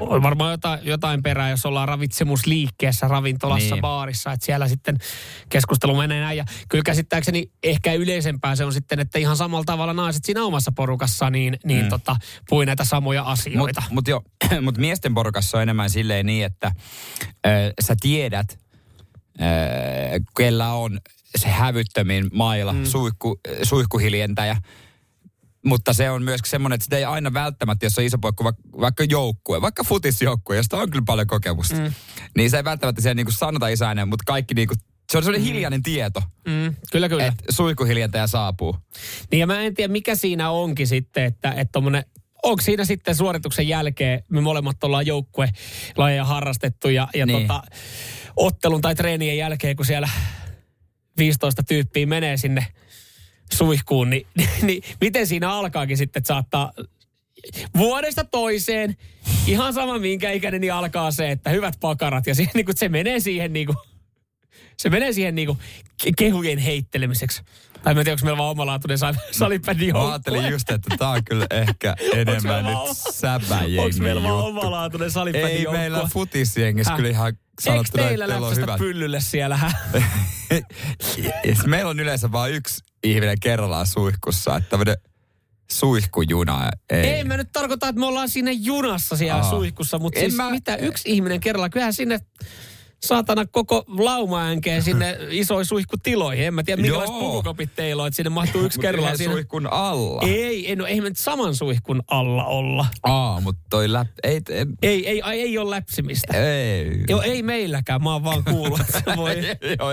On 0.00 0.22
varmaan 0.22 0.50
jotain, 0.50 0.80
jotain 0.82 1.22
perää, 1.22 1.50
jos 1.50 1.66
ollaan 1.66 1.88
ravitsemusliikkeessä, 1.88 3.08
ravintolassa, 3.08 3.74
Niin. 3.74 3.82
baarissa, 3.82 4.32
että 4.32 4.46
siellä 4.46 4.68
sitten 4.68 4.96
keskustelu 5.48 5.96
menee 5.96 6.20
näin. 6.20 6.36
Ja 6.38 6.44
kyllä 6.68 6.82
käsittääkseni 6.84 7.50
ehkä 7.62 7.92
yleisempää 7.92 8.56
se 8.56 8.64
on 8.64 8.72
sitten, 8.72 9.00
että 9.00 9.18
ihan 9.18 9.36
samalla 9.36 9.64
tavalla 9.64 9.92
naiset 9.92 10.24
siinä 10.24 10.44
omassa 10.44 10.72
porukassa 10.72 11.30
niin, 11.30 11.58
niin 11.64 11.82
Mm. 11.82 11.88
tota, 11.88 12.16
pui 12.48 12.66
näitä 12.66 12.84
samoja 12.84 13.22
asioita. 13.22 13.58
Mutta 13.64 13.82
mut 13.90 14.08
jo, 14.08 14.22
mut 14.62 14.78
miesten 14.78 15.14
porukassa 15.14 15.56
on 15.58 15.62
enemmän 15.62 15.90
silleen 15.90 16.26
niin, 16.26 16.44
että 16.44 16.72
ö, 17.46 17.50
sä 17.80 17.94
tiedät, 18.00 18.58
ö, 19.40 19.44
kellä 20.36 20.72
on 20.72 21.00
se 21.36 21.48
hävyttömin 21.48 22.26
maila, 22.32 22.72
mm. 22.72 22.84
suihku, 22.84 23.40
suihkuhiljentäjä. 23.62 24.56
Mutta 25.64 25.92
se 25.92 26.10
on 26.10 26.22
myös 26.22 26.40
semmoinen, 26.46 26.74
että 26.74 26.84
sitä 26.84 26.96
ei 26.96 27.04
aina 27.04 27.32
välttämättä, 27.34 27.86
jos 27.86 27.98
on 27.98 28.04
iso 28.04 28.18
poikku, 28.18 28.44
vaikka, 28.44 28.62
vaikka 28.80 29.04
joukkue, 29.04 29.60
vaikka 29.60 29.84
futisjoukkue, 29.84 30.56
josta 30.56 30.76
on 30.76 30.90
kyllä 30.90 31.04
paljon 31.06 31.26
kokemusta. 31.26 31.76
Mm. 31.76 31.92
Niin 32.36 32.50
se 32.50 32.56
ei 32.56 32.64
välttämättä 32.64 33.02
siellä 33.02 33.14
niinku 33.14 33.32
sanota 33.32 33.68
isäinen, 33.68 34.08
mutta 34.08 34.24
kaikki 34.26 34.54
niinku, 34.54 34.74
se 35.12 35.18
on 35.18 35.24
sellainen 35.24 35.48
mm. 35.48 35.52
hiljainen 35.52 35.82
tieto, 35.82 36.22
Mm, 36.48 36.74
kyllä, 36.92 37.08
kyllä. 37.08 37.26
että 37.26 37.44
suihkuhiljentäjä 37.52 38.26
saapuu. 38.26 38.76
Niin 39.30 39.40
ja 39.40 39.46
mä 39.46 39.60
en 39.60 39.74
tiedä, 39.74 39.92
mikä 39.92 40.14
siinä 40.14 40.50
onkin 40.50 40.86
sitten, 40.86 41.24
että 41.24 41.50
että 41.50 41.72
tommonen 41.72 42.04
onko 42.42 42.62
siinä 42.62 42.84
sitten 42.84 43.14
suorituksen 43.14 43.68
jälkeen, 43.68 44.22
me 44.28 44.40
molemmat 44.40 44.84
ollaan 44.84 45.06
joukkue 45.06 45.48
lajeja 45.96 46.24
harrastettu 46.24 46.88
ja, 46.88 47.08
ja 47.14 47.26
Niin. 47.26 47.40
tota, 47.40 47.62
ottelun 48.36 48.80
tai 48.80 48.94
treenien 48.94 49.36
jälkeen, 49.38 49.76
kun 49.76 49.86
siellä 49.86 50.08
15 51.18 51.62
tyyppiä 51.62 52.06
menee 52.06 52.36
sinne 52.36 52.66
suihkuun, 53.52 54.10
niin, 54.12 54.26
niin 54.62 54.82
miten 55.00 55.26
siinä 55.26 55.52
alkaakin 55.52 55.96
sitten, 55.96 56.20
että 56.20 56.28
saattaa 56.28 56.72
vuodesta 57.76 58.24
toiseen, 58.24 58.96
ihan 59.46 59.72
sama 59.72 59.98
minkä 59.98 60.30
ikäinen, 60.30 60.60
niin 60.60 60.72
alkaa 60.72 61.10
se, 61.10 61.30
että 61.30 61.50
hyvät 61.50 61.74
pakarat 61.80 62.26
ja 62.26 62.34
siihen, 62.38 62.52
niin 62.54 62.64
kuin, 62.64 62.76
se 62.76 62.88
menee 62.88 63.20
siihen 63.20 63.52
niin 63.52 63.66
kuin, 63.66 63.76
se 64.78 64.90
menee 64.90 65.12
siihen 65.12 65.34
niin 65.34 65.46
kuin 65.46 65.58
ke- 66.04 66.12
kehujen 66.18 66.58
heittelemiseksi. 66.58 67.42
Tai 67.82 67.94
mä 67.94 68.00
en 68.00 68.04
tiedä, 68.04 68.14
onko 68.14 68.24
meillä 68.24 68.38
vaan 68.38 68.50
omalaatuinen 68.50 68.98
sal- 68.98 69.14
salibändin 69.30 69.92
Mä 69.94 70.08
ajattelin 70.08 70.48
just, 70.48 70.70
että 70.70 70.96
tää 70.98 71.08
on 71.08 71.24
kyllä 71.24 71.46
ehkä 71.50 71.94
enemmän 72.14 72.64
nyt 72.64 72.74
säbäjengi 73.10 73.78
Onko 73.78 73.96
meillä 73.98 74.22
vaan 74.22 74.44
omalaatuinen 74.44 75.10
salibändin 75.10 75.50
Ei 75.50 75.66
meillä 75.72 76.08
futisjengissä 76.12 76.92
kyllä 76.96 77.08
ihan 77.08 77.26
Eikö 77.28 77.38
sanottu, 77.60 77.90
että 77.98 78.08
teillä 78.08 78.36
on 78.36 78.56
hyvä. 78.56 78.78
pyllylle 78.78 79.20
siellä? 79.20 79.58
meillä 81.66 81.90
on 81.90 82.00
yleensä 82.00 82.32
vain 82.32 82.54
yksi 82.54 82.82
ihminen 83.04 83.40
kerrallaan 83.40 83.86
suihkussa, 83.86 84.56
että 84.56 84.70
tämmöinen 84.70 84.96
suihkujuna 85.70 86.70
ei. 86.90 87.06
Ei 87.06 87.24
mä 87.24 87.36
nyt 87.36 87.48
tarkoita, 87.52 87.88
että 87.88 88.00
me 88.00 88.06
ollaan 88.06 88.28
siinä 88.28 88.50
junassa 88.52 89.16
siellä 89.16 89.42
Aa. 89.42 89.50
suihkussa, 89.50 89.98
mutta 89.98 90.18
En 90.20 90.24
siis 90.24 90.36
mä- 90.36 90.50
mitä 90.50 90.76
yksi 90.76 91.10
ihminen 91.12 91.40
kerrallaan, 91.40 91.70
kyllähän 91.70 91.94
sinne 91.94 92.20
saatana 93.02 93.46
koko 93.46 93.84
lauma 93.88 94.42
änkeen 94.46 94.82
sinne 94.82 95.18
isoihin 95.30 95.64
suihkutiloihin. 95.66 96.46
En 96.46 96.54
mä 96.54 96.62
tiedä, 96.62 96.82
minkälaiset 96.82 97.14
Joo. 97.16 97.24
pukukopit 97.24 97.70
teillä 97.74 98.02
on, 98.02 98.06
että 98.06 98.16
sinne 98.16 98.30
mahtuu 98.30 98.62
yksi 98.64 98.80
yhden 98.86 99.16
siinä. 99.16 99.32
suihkun 99.32 99.66
alla. 99.72 100.22
Ei, 100.26 100.68
ei, 100.68 100.76
no, 100.76 100.86
ei 100.86 101.00
me 101.00 101.08
nyt 101.08 101.18
saman 101.18 101.54
suihkun 101.54 102.02
alla 102.10 102.44
olla. 102.44 102.86
Aa, 103.02 103.40
mutta 103.40 103.62
toi 103.70 103.92
läp... 103.92 104.08
Ei, 104.22 104.40
ei, 104.50 104.66
Ei, 104.82 105.08
ei, 105.08 105.22
ai, 105.22 105.40
ei 105.40 105.58
ole 105.58 105.70
läpsimistä. 105.70 106.36
ei. 106.52 107.04
Joo, 107.08 107.20
ei 107.22 107.42
meilläkään. 107.42 108.02
Mä 108.02 108.12
oon 108.12 108.24
vaan 108.24 108.44
kuullut, 108.44 108.80
että 108.80 108.92
se 109.06 109.16
voi. 109.16 109.36
Joo, 109.78 109.88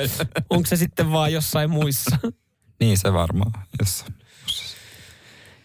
Onko 0.49 0.66
se 0.70 0.76
sitten 0.76 1.12
vaan 1.12 1.34
jossain 1.34 1.70
muissa? 1.70 2.18
niin 2.80 2.97
se 2.97 3.14
varmaan. 3.14 3.51
Jos... 3.80 4.06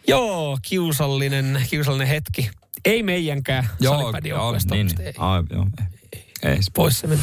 Joo, 0.08 0.58
kiusallinen, 0.68 1.62
kiusallinen 1.70 2.08
hetki. 2.08 2.50
Ei 2.84 3.02
meidänkään 3.02 3.68
Joo, 3.80 3.98
salibändijoukkueesta. 3.98 4.74
niin. 4.74 4.90
Ei, 5.00 5.12
Ai, 5.18 5.42
joo. 5.50 5.66
Ei, 6.42 6.62
se 6.62 6.70
pois 6.74 6.98
se 7.00 7.06
meni. 7.06 7.22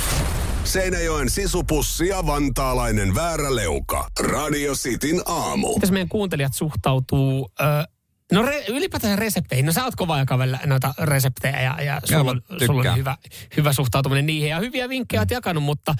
Seinäjoen 0.63 1.29
sisupussi 1.29 2.07
ja 2.07 2.25
vantaalainen 2.25 3.15
vääräleuka. 3.15 4.07
Radio 4.19 4.73
Cityn 4.75 5.21
aamu. 5.25 5.73
Mitäs 5.73 5.91
meidän 5.91 6.09
kuuntelijat 6.09 6.53
suhtautuu... 6.53 7.51
Ö, 7.61 7.63
no 8.31 8.41
re, 8.41 8.65
ylipäätään 8.67 9.17
resepteihin. 9.17 9.65
No 9.65 9.71
sä 9.71 9.83
oot 9.85 9.95
kova 9.95 10.17
jakaa 10.17 10.37
noita 10.65 10.93
reseptejä 11.01 11.61
ja, 11.61 11.81
ja 11.83 12.01
sulla, 12.05 12.31
on- 12.31 12.41
sulla 12.65 12.91
on 12.91 12.97
hyvä, 12.97 13.17
hyvä 13.57 13.73
suhtautuminen 13.73 14.25
niihin. 14.25 14.49
Ja 14.49 14.59
hyviä 14.59 14.89
vinkkejä 14.89 15.21
oot 15.21 15.31
jakanut, 15.31 15.63
mutta 15.63 15.95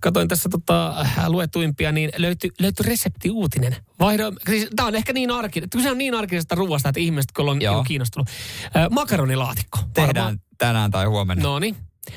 katoin 0.00 0.28
tässä 0.28 0.48
tota, 0.48 1.06
luetuimpia, 1.26 1.92
niin 1.92 2.10
löytyi 2.16 2.50
löyty 2.60 2.82
reseptiuutinen. 2.82 3.76
Vaihdo, 4.00 4.32
siis, 4.50 4.68
tää 4.76 4.86
on 4.86 4.94
ehkä 4.94 5.12
niin 5.12 5.30
arkinen, 5.30 5.70
kun 5.72 5.82
se 5.82 5.90
on 5.90 5.98
niin 5.98 6.14
arkisesta 6.14 6.54
ruoasta, 6.54 6.88
että 6.88 7.00
ihmiset 7.00 7.32
kyllä 7.34 7.50
on, 7.50 7.58
on 7.76 7.84
kiinnostunut. 7.84 8.28
Ö, 8.76 8.88
makaronilaatikko. 8.90 9.78
Tehdään 9.94 10.38
tänään 10.58 10.90
tai 10.90 11.04
huomenna. 11.06 11.42
No 11.42 11.58
niin. 11.58 11.76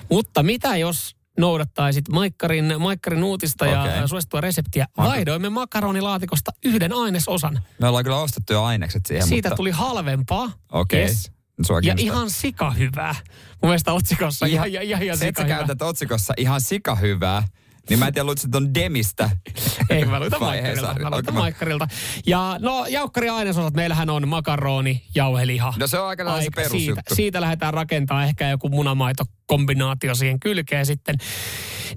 Mutta 0.10 0.44
mitä 0.44 0.78
jos 0.78 1.16
noudattaisit 1.40 2.10
Maikkarin, 2.10 2.74
Maikkarin 2.80 3.24
uutista 3.24 3.66
ja 3.66 3.82
Okei. 3.82 4.08
suosittua 4.08 4.42
reseptiä? 4.42 4.88
Vaihdoimme 4.98 5.50
makaronilaatikosta 5.50 6.52
yhden 6.66 6.94
ainesosan. 6.94 7.60
Me 7.80 7.88
ollaan 7.88 8.04
kyllä 8.04 8.18
ostettu 8.20 8.54
jo 8.54 8.64
ainekset 8.64 9.06
siihen, 9.06 9.28
Siitä 9.28 9.50
mutta... 9.50 9.56
tuli 9.58 9.72
halvempaa. 9.72 10.52
Okei. 10.72 11.02
Yes. 11.02 11.32
Sua 11.68 11.80
Ja 11.84 11.94
ihan 11.98 12.30
sika 12.30 12.72
hyvää. 12.72 13.16
Mun 13.62 13.70
mielestä 13.70 13.94
otsikossa 13.94 14.46
ihan, 14.46 14.68
ihan, 14.70 14.84
ihan, 14.84 15.04
ihan 15.04 15.18
sika 15.18 15.42
sä 15.42 15.48
käytät 15.48 15.82
otsikossa 15.82 16.34
ihan 16.38 16.62
sika 16.62 16.96
hyvää, 16.96 17.44
niin 17.92 18.00
mä 18.00 18.08
en 18.08 18.14
tiedä, 18.14 18.26
luitsit 18.26 18.52
ton 18.52 18.74
Demistä. 18.74 19.30
Ei, 19.90 20.06
mä 20.06 20.20
luitan 20.20 20.40
Maikkarilta. 20.40 20.96
Mä 21.00 21.10
luitan 21.10 21.34
Maikkarilta. 21.34 21.88
Ja 22.26 22.56
no, 22.60 22.86
jaukkari 22.90 23.30
ainesosat. 23.30 23.74
Meillähän 23.74 24.10
on 24.10 24.28
makaroni, 24.28 25.04
jauheliha. 25.16 25.74
No 25.80 25.88
se 25.88 26.00
on 26.00 26.08
aika 26.08 26.26
lailla 26.26 26.42
se 26.42 26.46
Aika 26.46 26.62
perusjuttu. 26.62 27.02
Siitä, 27.02 27.16
siitä 27.16 27.42
lähdetään 27.42 27.74
rakentamaan 27.74 28.28
ehkä 28.28 28.50
joku 28.50 28.70
munamaito-kombinaatio 28.70 30.16
siihen 30.16 30.40
kylkeen 30.40 30.86
sitten. 30.86 31.16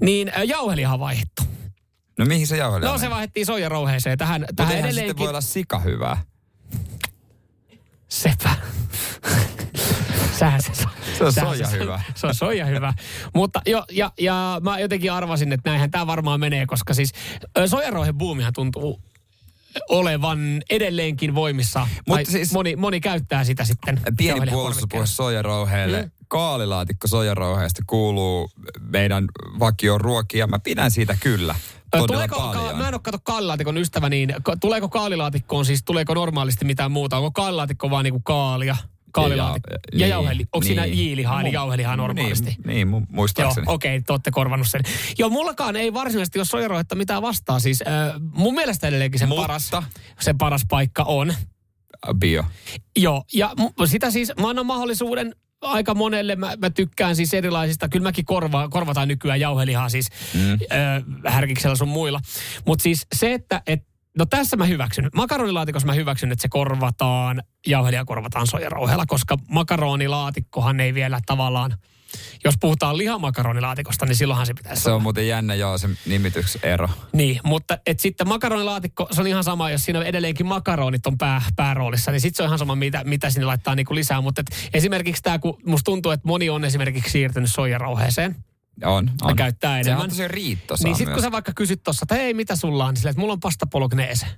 Niin 0.00 0.28
äh, 0.28 0.42
jauheliha 0.44 0.98
vaihdettu. 0.98 1.42
No 2.18 2.26
mihin 2.26 2.46
se 2.46 2.56
jauhelee? 2.56 2.88
No 2.88 2.98
se 2.98 3.10
vaihdettiin 3.10 3.46
soijarouheeseen. 3.46 4.18
Tähän, 4.18 4.44
tähän 4.56 4.72
eihän 4.72 4.90
sitten 4.90 5.02
edelleenkin... 5.02 5.22
voi 5.22 5.28
olla 5.28 5.40
sika 5.40 5.78
hyvää. 5.78 6.22
Sepä. 8.08 8.56
Sähän 10.38 10.62
se, 10.62 10.72
Se 11.18 11.24
on 11.24 11.32
sähän 11.32 11.56
soija 11.56 11.68
hyvä. 11.68 12.00
Se 12.14 12.26
on 12.26 12.34
soija 12.34 12.66
hyvä. 12.66 12.94
Mutta 13.34 13.62
jo, 13.66 13.84
ja, 13.92 14.12
ja 14.20 14.60
mä 14.64 14.78
jotenkin 14.78 15.12
arvasin, 15.12 15.52
että 15.52 15.70
näinhän 15.70 15.90
tämä 15.90 16.06
varmaan 16.06 16.40
menee, 16.40 16.66
koska 16.66 16.94
siis 16.94 17.12
ö, 17.58 17.68
soijarouhen 17.68 18.18
buumihan 18.18 18.52
tuntuu 18.52 19.00
olevan 19.88 20.62
edelleenkin 20.70 21.34
voimissa. 21.34 21.88
Mut 22.08 22.14
tai 22.16 22.24
siis- 22.24 22.52
moni, 22.52 22.76
moni 22.76 23.00
käyttää 23.00 23.44
sitä 23.44 23.64
sitten. 23.64 24.00
Pieni 24.16 24.50
puolustuspuhe 24.50 25.06
soijarouheelle. 25.06 26.02
Mm. 26.02 26.10
Kaalilaatikko 26.28 27.08
soijarouheesta 27.08 27.82
kuuluu 27.86 28.50
meidän 28.80 29.24
vakioon 29.58 30.00
ruokia. 30.00 30.46
Mä 30.46 30.58
pidän 30.58 30.90
siitä 30.90 31.16
kyllä. 31.20 31.54
Tuleeko, 32.06 32.36
ka, 32.52 32.72
mä 32.76 32.88
en 32.88 32.94
ole 32.94 33.00
kato 33.02 33.18
kaalilaatikon 33.22 33.76
ystävä, 33.76 34.08
niin 34.08 34.34
tuleeko 34.60 34.88
kaalilaatikkoon 34.88 35.64
siis, 35.64 35.82
tuleeko 35.84 36.14
normaalisti 36.14 36.64
mitään 36.64 36.90
muuta? 36.92 37.16
Onko 37.16 37.30
kaalilaatikko 37.30 37.90
vaan 37.90 38.04
niinku 38.04 38.20
kaalia? 38.20 38.76
Kaalilaatikko. 39.14 39.70
Ja, 39.70 39.78
ja 39.92 39.98
niin, 39.98 40.08
jauheli. 40.10 40.44
Onko 40.52 40.66
siinä 40.66 40.82
niin. 40.82 40.98
jiilihaa, 40.98 41.42
niin 41.42 41.52
jauhelihaa 41.52 41.96
normaalisti? 41.96 42.56
Niin, 42.66 42.66
niin 42.66 42.88
mu- 42.88 42.92
Joo, 42.92 43.06
muistaakseni. 43.10 43.64
okei, 43.68 44.02
te 44.02 44.12
olette 44.12 44.30
korvannut 44.30 44.68
sen. 44.68 44.80
Joo, 45.18 45.28
mullakaan 45.30 45.76
ei 45.76 45.94
varsinaisesti 45.94 46.38
ole 46.38 46.44
soijarouhetta 46.44 46.94
mitään 46.94 47.22
vastaa. 47.22 47.60
Siis 47.60 47.82
äh, 47.82 48.20
mun 48.32 48.54
mielestä 48.54 48.88
edelleenkin 48.88 49.18
sen 49.18 49.28
Mutta- 49.28 49.42
paras, 49.42 49.70
sen 50.20 50.38
paras 50.38 50.62
paikka 50.68 51.02
on. 51.02 51.34
Bio. 52.18 52.44
Joo, 52.96 53.24
ja 53.32 53.50
mu- 53.60 53.86
sitä 53.86 54.10
siis 54.10 54.32
mä 54.40 54.48
annan 54.48 54.66
mahdollisuuden 54.66 55.34
aika 55.60 55.94
monelle. 55.94 56.36
Mä, 56.36 56.52
mä 56.58 56.70
tykkään 56.70 57.16
siis 57.16 57.34
erilaisista, 57.34 57.88
kyllä 57.88 58.02
mäkin 58.02 58.24
korva, 58.24 58.68
korvataan 58.68 59.08
nykyään 59.08 59.40
jauhelihaa 59.40 59.88
siis 59.88 60.08
mm. 60.34 60.52
äh, 60.52 61.32
härkiksellä 61.32 61.76
sun 61.76 61.88
muilla. 61.88 62.20
Mutta 62.66 62.82
siis 62.82 63.06
se, 63.14 63.32
että 63.32 63.62
et, 63.66 63.82
no 64.18 64.26
tässä 64.26 64.56
mä 64.56 64.64
hyväksyn. 64.64 65.10
Makaronilaatikossa 65.14 65.86
mä 65.86 65.92
hyväksyn, 65.92 66.32
että 66.32 66.42
se 66.42 66.48
korvataan, 66.48 67.42
jauhelia 67.66 68.04
korvataan 68.04 68.46
soijarouheella, 68.46 69.04
koska 69.06 69.36
makaronilaatikkohan 69.50 70.80
ei 70.80 70.94
vielä 70.94 71.20
tavallaan, 71.26 71.74
jos 72.44 72.54
puhutaan 72.60 72.98
lihamakaronilaatikkosta, 72.98 74.06
niin 74.06 74.16
silloinhan 74.16 74.46
se 74.46 74.54
pitäisi 74.54 74.82
Se 74.82 74.90
on 74.90 75.02
muuten 75.02 75.28
jännä, 75.28 75.54
joo, 75.54 75.78
se 75.78 75.88
nimitysero. 76.06 76.88
niin, 77.12 77.40
mutta 77.44 77.78
et 77.86 78.00
sitten 78.00 78.28
makaronilaatikko, 78.28 79.08
se 79.10 79.20
on 79.20 79.26
ihan 79.26 79.44
sama, 79.44 79.70
jos 79.70 79.84
siinä 79.84 80.02
edelleenkin 80.02 80.46
makaronit 80.46 81.06
on 81.06 81.18
pää, 81.18 81.42
pääroolissa, 81.56 82.10
niin 82.10 82.20
sitten 82.20 82.36
se 82.36 82.42
on 82.42 82.48
ihan 82.48 82.58
sama, 82.58 82.76
mitä, 82.76 83.02
mitä 83.04 83.30
sinne 83.30 83.46
laittaa 83.46 83.74
niinku 83.74 83.94
lisää. 83.94 84.20
Mutta 84.20 84.40
et 84.40 84.70
esimerkiksi 84.74 85.22
tämä, 85.22 85.38
kun 85.38 85.58
musta 85.66 85.84
tuntuu, 85.84 86.12
että 86.12 86.28
moni 86.28 86.50
on 86.50 86.64
esimerkiksi 86.64 87.10
siirtynyt 87.10 87.50
soijarauheeseen, 87.52 88.36
On, 88.84 89.06
ja 89.06 89.26
on. 89.26 89.36
käyttää 89.36 89.70
Sehän 89.70 89.80
enemmän. 89.80 90.02
on 90.04 90.08
tosi 90.10 90.28
riittosaa 90.28 90.84
Niin 90.84 90.94
sitten 90.96 91.14
kun 91.14 91.20
myös. 91.20 91.22
sä 91.22 91.32
vaikka 91.32 91.52
kysyt 91.56 91.82
tuossa, 91.82 92.04
että 92.04 92.14
hei, 92.14 92.34
mitä 92.34 92.56
sulla 92.56 92.84
on, 92.84 92.90
niin 92.94 92.96
silleen, 92.98 93.10
että 93.10 93.20
mulla 93.20 93.32
on 93.32 93.40
pasta 93.40 93.66
bolognese. 93.66 94.26
Niin, 94.26 94.36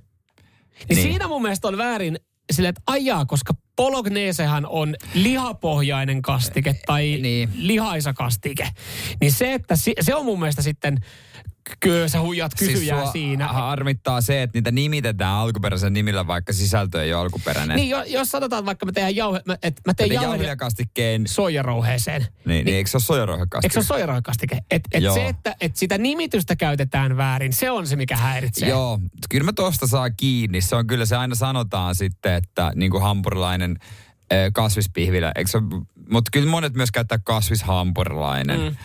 Niin. 0.89 1.01
siinä 1.01 1.27
mun 1.27 1.41
mielestä 1.41 1.67
on 1.67 1.77
väärin 1.77 2.19
silleen, 2.51 2.69
että 2.69 2.81
ajaa, 2.87 3.25
koska 3.25 3.53
bolognesehan 3.75 4.65
on 4.65 4.95
lihapohjainen 5.13 6.21
kastike 6.21 6.75
tai 6.85 7.17
Niin. 7.21 7.49
lihaisa 7.55 8.13
kastike. 8.13 8.69
Niin 9.21 9.31
se, 9.31 9.53
että 9.53 9.75
si- 9.75 9.95
se 10.01 10.15
on 10.15 10.25
mun 10.25 10.39
mielestä 10.39 10.61
sitten, 10.61 10.97
kyllä 11.79 12.07
sä 12.07 12.21
huijat 12.21 12.51
kysyjää 12.59 13.01
siis 13.01 13.11
siinä. 13.11 13.47
harmittaa 13.47 14.21
se, 14.21 14.43
että 14.43 14.57
niitä 14.57 14.71
nimitetään 14.71 15.33
alkuperäisen 15.33 15.93
nimillä, 15.93 16.27
vaikka 16.27 16.53
sisältö 16.53 17.03
ei 17.03 17.13
ole 17.13 17.21
alkuperäinen. 17.21 17.75
Niin, 17.75 17.89
jo- 17.89 18.03
jos 18.03 18.31
sanotaan, 18.31 18.65
vaikka 18.65 18.85
mä 18.85 18.91
teen 18.91 19.15
jauhe, 19.15 19.41
mä, 19.45 19.57
et 19.63 19.81
mä 19.87 19.93
teen 19.93 20.07
Eli 20.07 20.13
jauhe 20.13 20.27
jauhelijakastikkeen, 20.27 21.27
soijarouheeseen. 21.27 22.27
niin, 22.45 22.65
niin, 22.65 22.77
eikö 22.77 22.89
se 22.89 22.97
ole 22.97 23.03
soijarouhekastike? 23.03 23.65
Eikö 23.65 23.73
se 23.73 23.79
ole 23.79 23.85
soijarauhekastike? 23.85 24.59
Et, 24.71 24.81
et 24.93 25.03
Joo. 25.03 25.15
se, 25.15 25.27
että 25.27 25.55
et 25.61 25.75
sitä 25.75 25.97
nimitystä 25.97 26.55
käytetään 26.55 27.17
väärin, 27.17 27.53
se 27.53 27.71
on 27.71 27.87
se, 27.87 27.95
mikä 27.95 28.17
häiritsee. 28.17 28.69
Joo, 28.69 28.99
kyllä 29.29 29.45
mä 29.45 29.53
tosta 29.53 29.87
saa 29.87 30.09
kiinni. 30.09 30.61
Se 30.61 30.75
on 30.75 30.87
kyllä, 30.87 31.05
se 31.05 31.15
aina 31.15 31.35
sanotaan 31.35 31.95
sitten, 31.95 32.33
että 32.33 32.71
niin 32.75 32.91
kuin 32.91 33.03
hampurilainen 33.03 33.77
kasvispihvillä. 34.53 35.31
Eikö 35.35 35.49
se, 35.51 35.59
mutta 36.11 36.29
kyllä 36.33 36.49
monet 36.49 36.73
myös 36.73 36.91
käyttää 36.91 37.19
kasvishampurilainen. 37.23 38.59
Mm. 38.59 38.75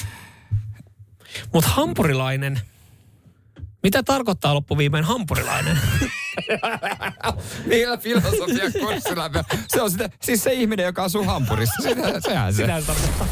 Mutta 1.52 1.70
hampurilainen, 1.70 2.60
mitä 3.82 4.02
tarkoittaa 4.02 4.54
loppuviimein 4.54 5.04
hampurilainen? 5.04 5.78
Millä 7.66 7.96
filosofia 7.96 8.70
kurssilla? 8.80 9.30
Se 9.68 9.82
on 9.82 9.90
sitä, 9.90 10.10
siis 10.22 10.42
se 10.42 10.52
ihminen, 10.52 10.86
joka 10.86 11.04
asuu 11.04 11.24
hampurissa. 11.24 11.82
Sitä, 11.82 12.20
sehän 12.20 12.52
se. 12.54 12.56
Sitä 12.56 12.80
se 12.80 12.86
tarkoittaa. 12.86 13.26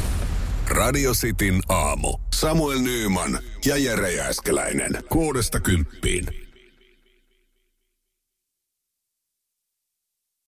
Radio 0.69 1.13
Cityn 1.13 1.61
aamu. 1.69 2.19
Samuel 2.35 2.79
Nyyman 2.79 3.39
ja 3.65 3.77
Jere 3.77 4.13
Jääskeläinen. 4.13 4.93
Kuudesta 5.09 5.61
kymppiin. 5.61 6.50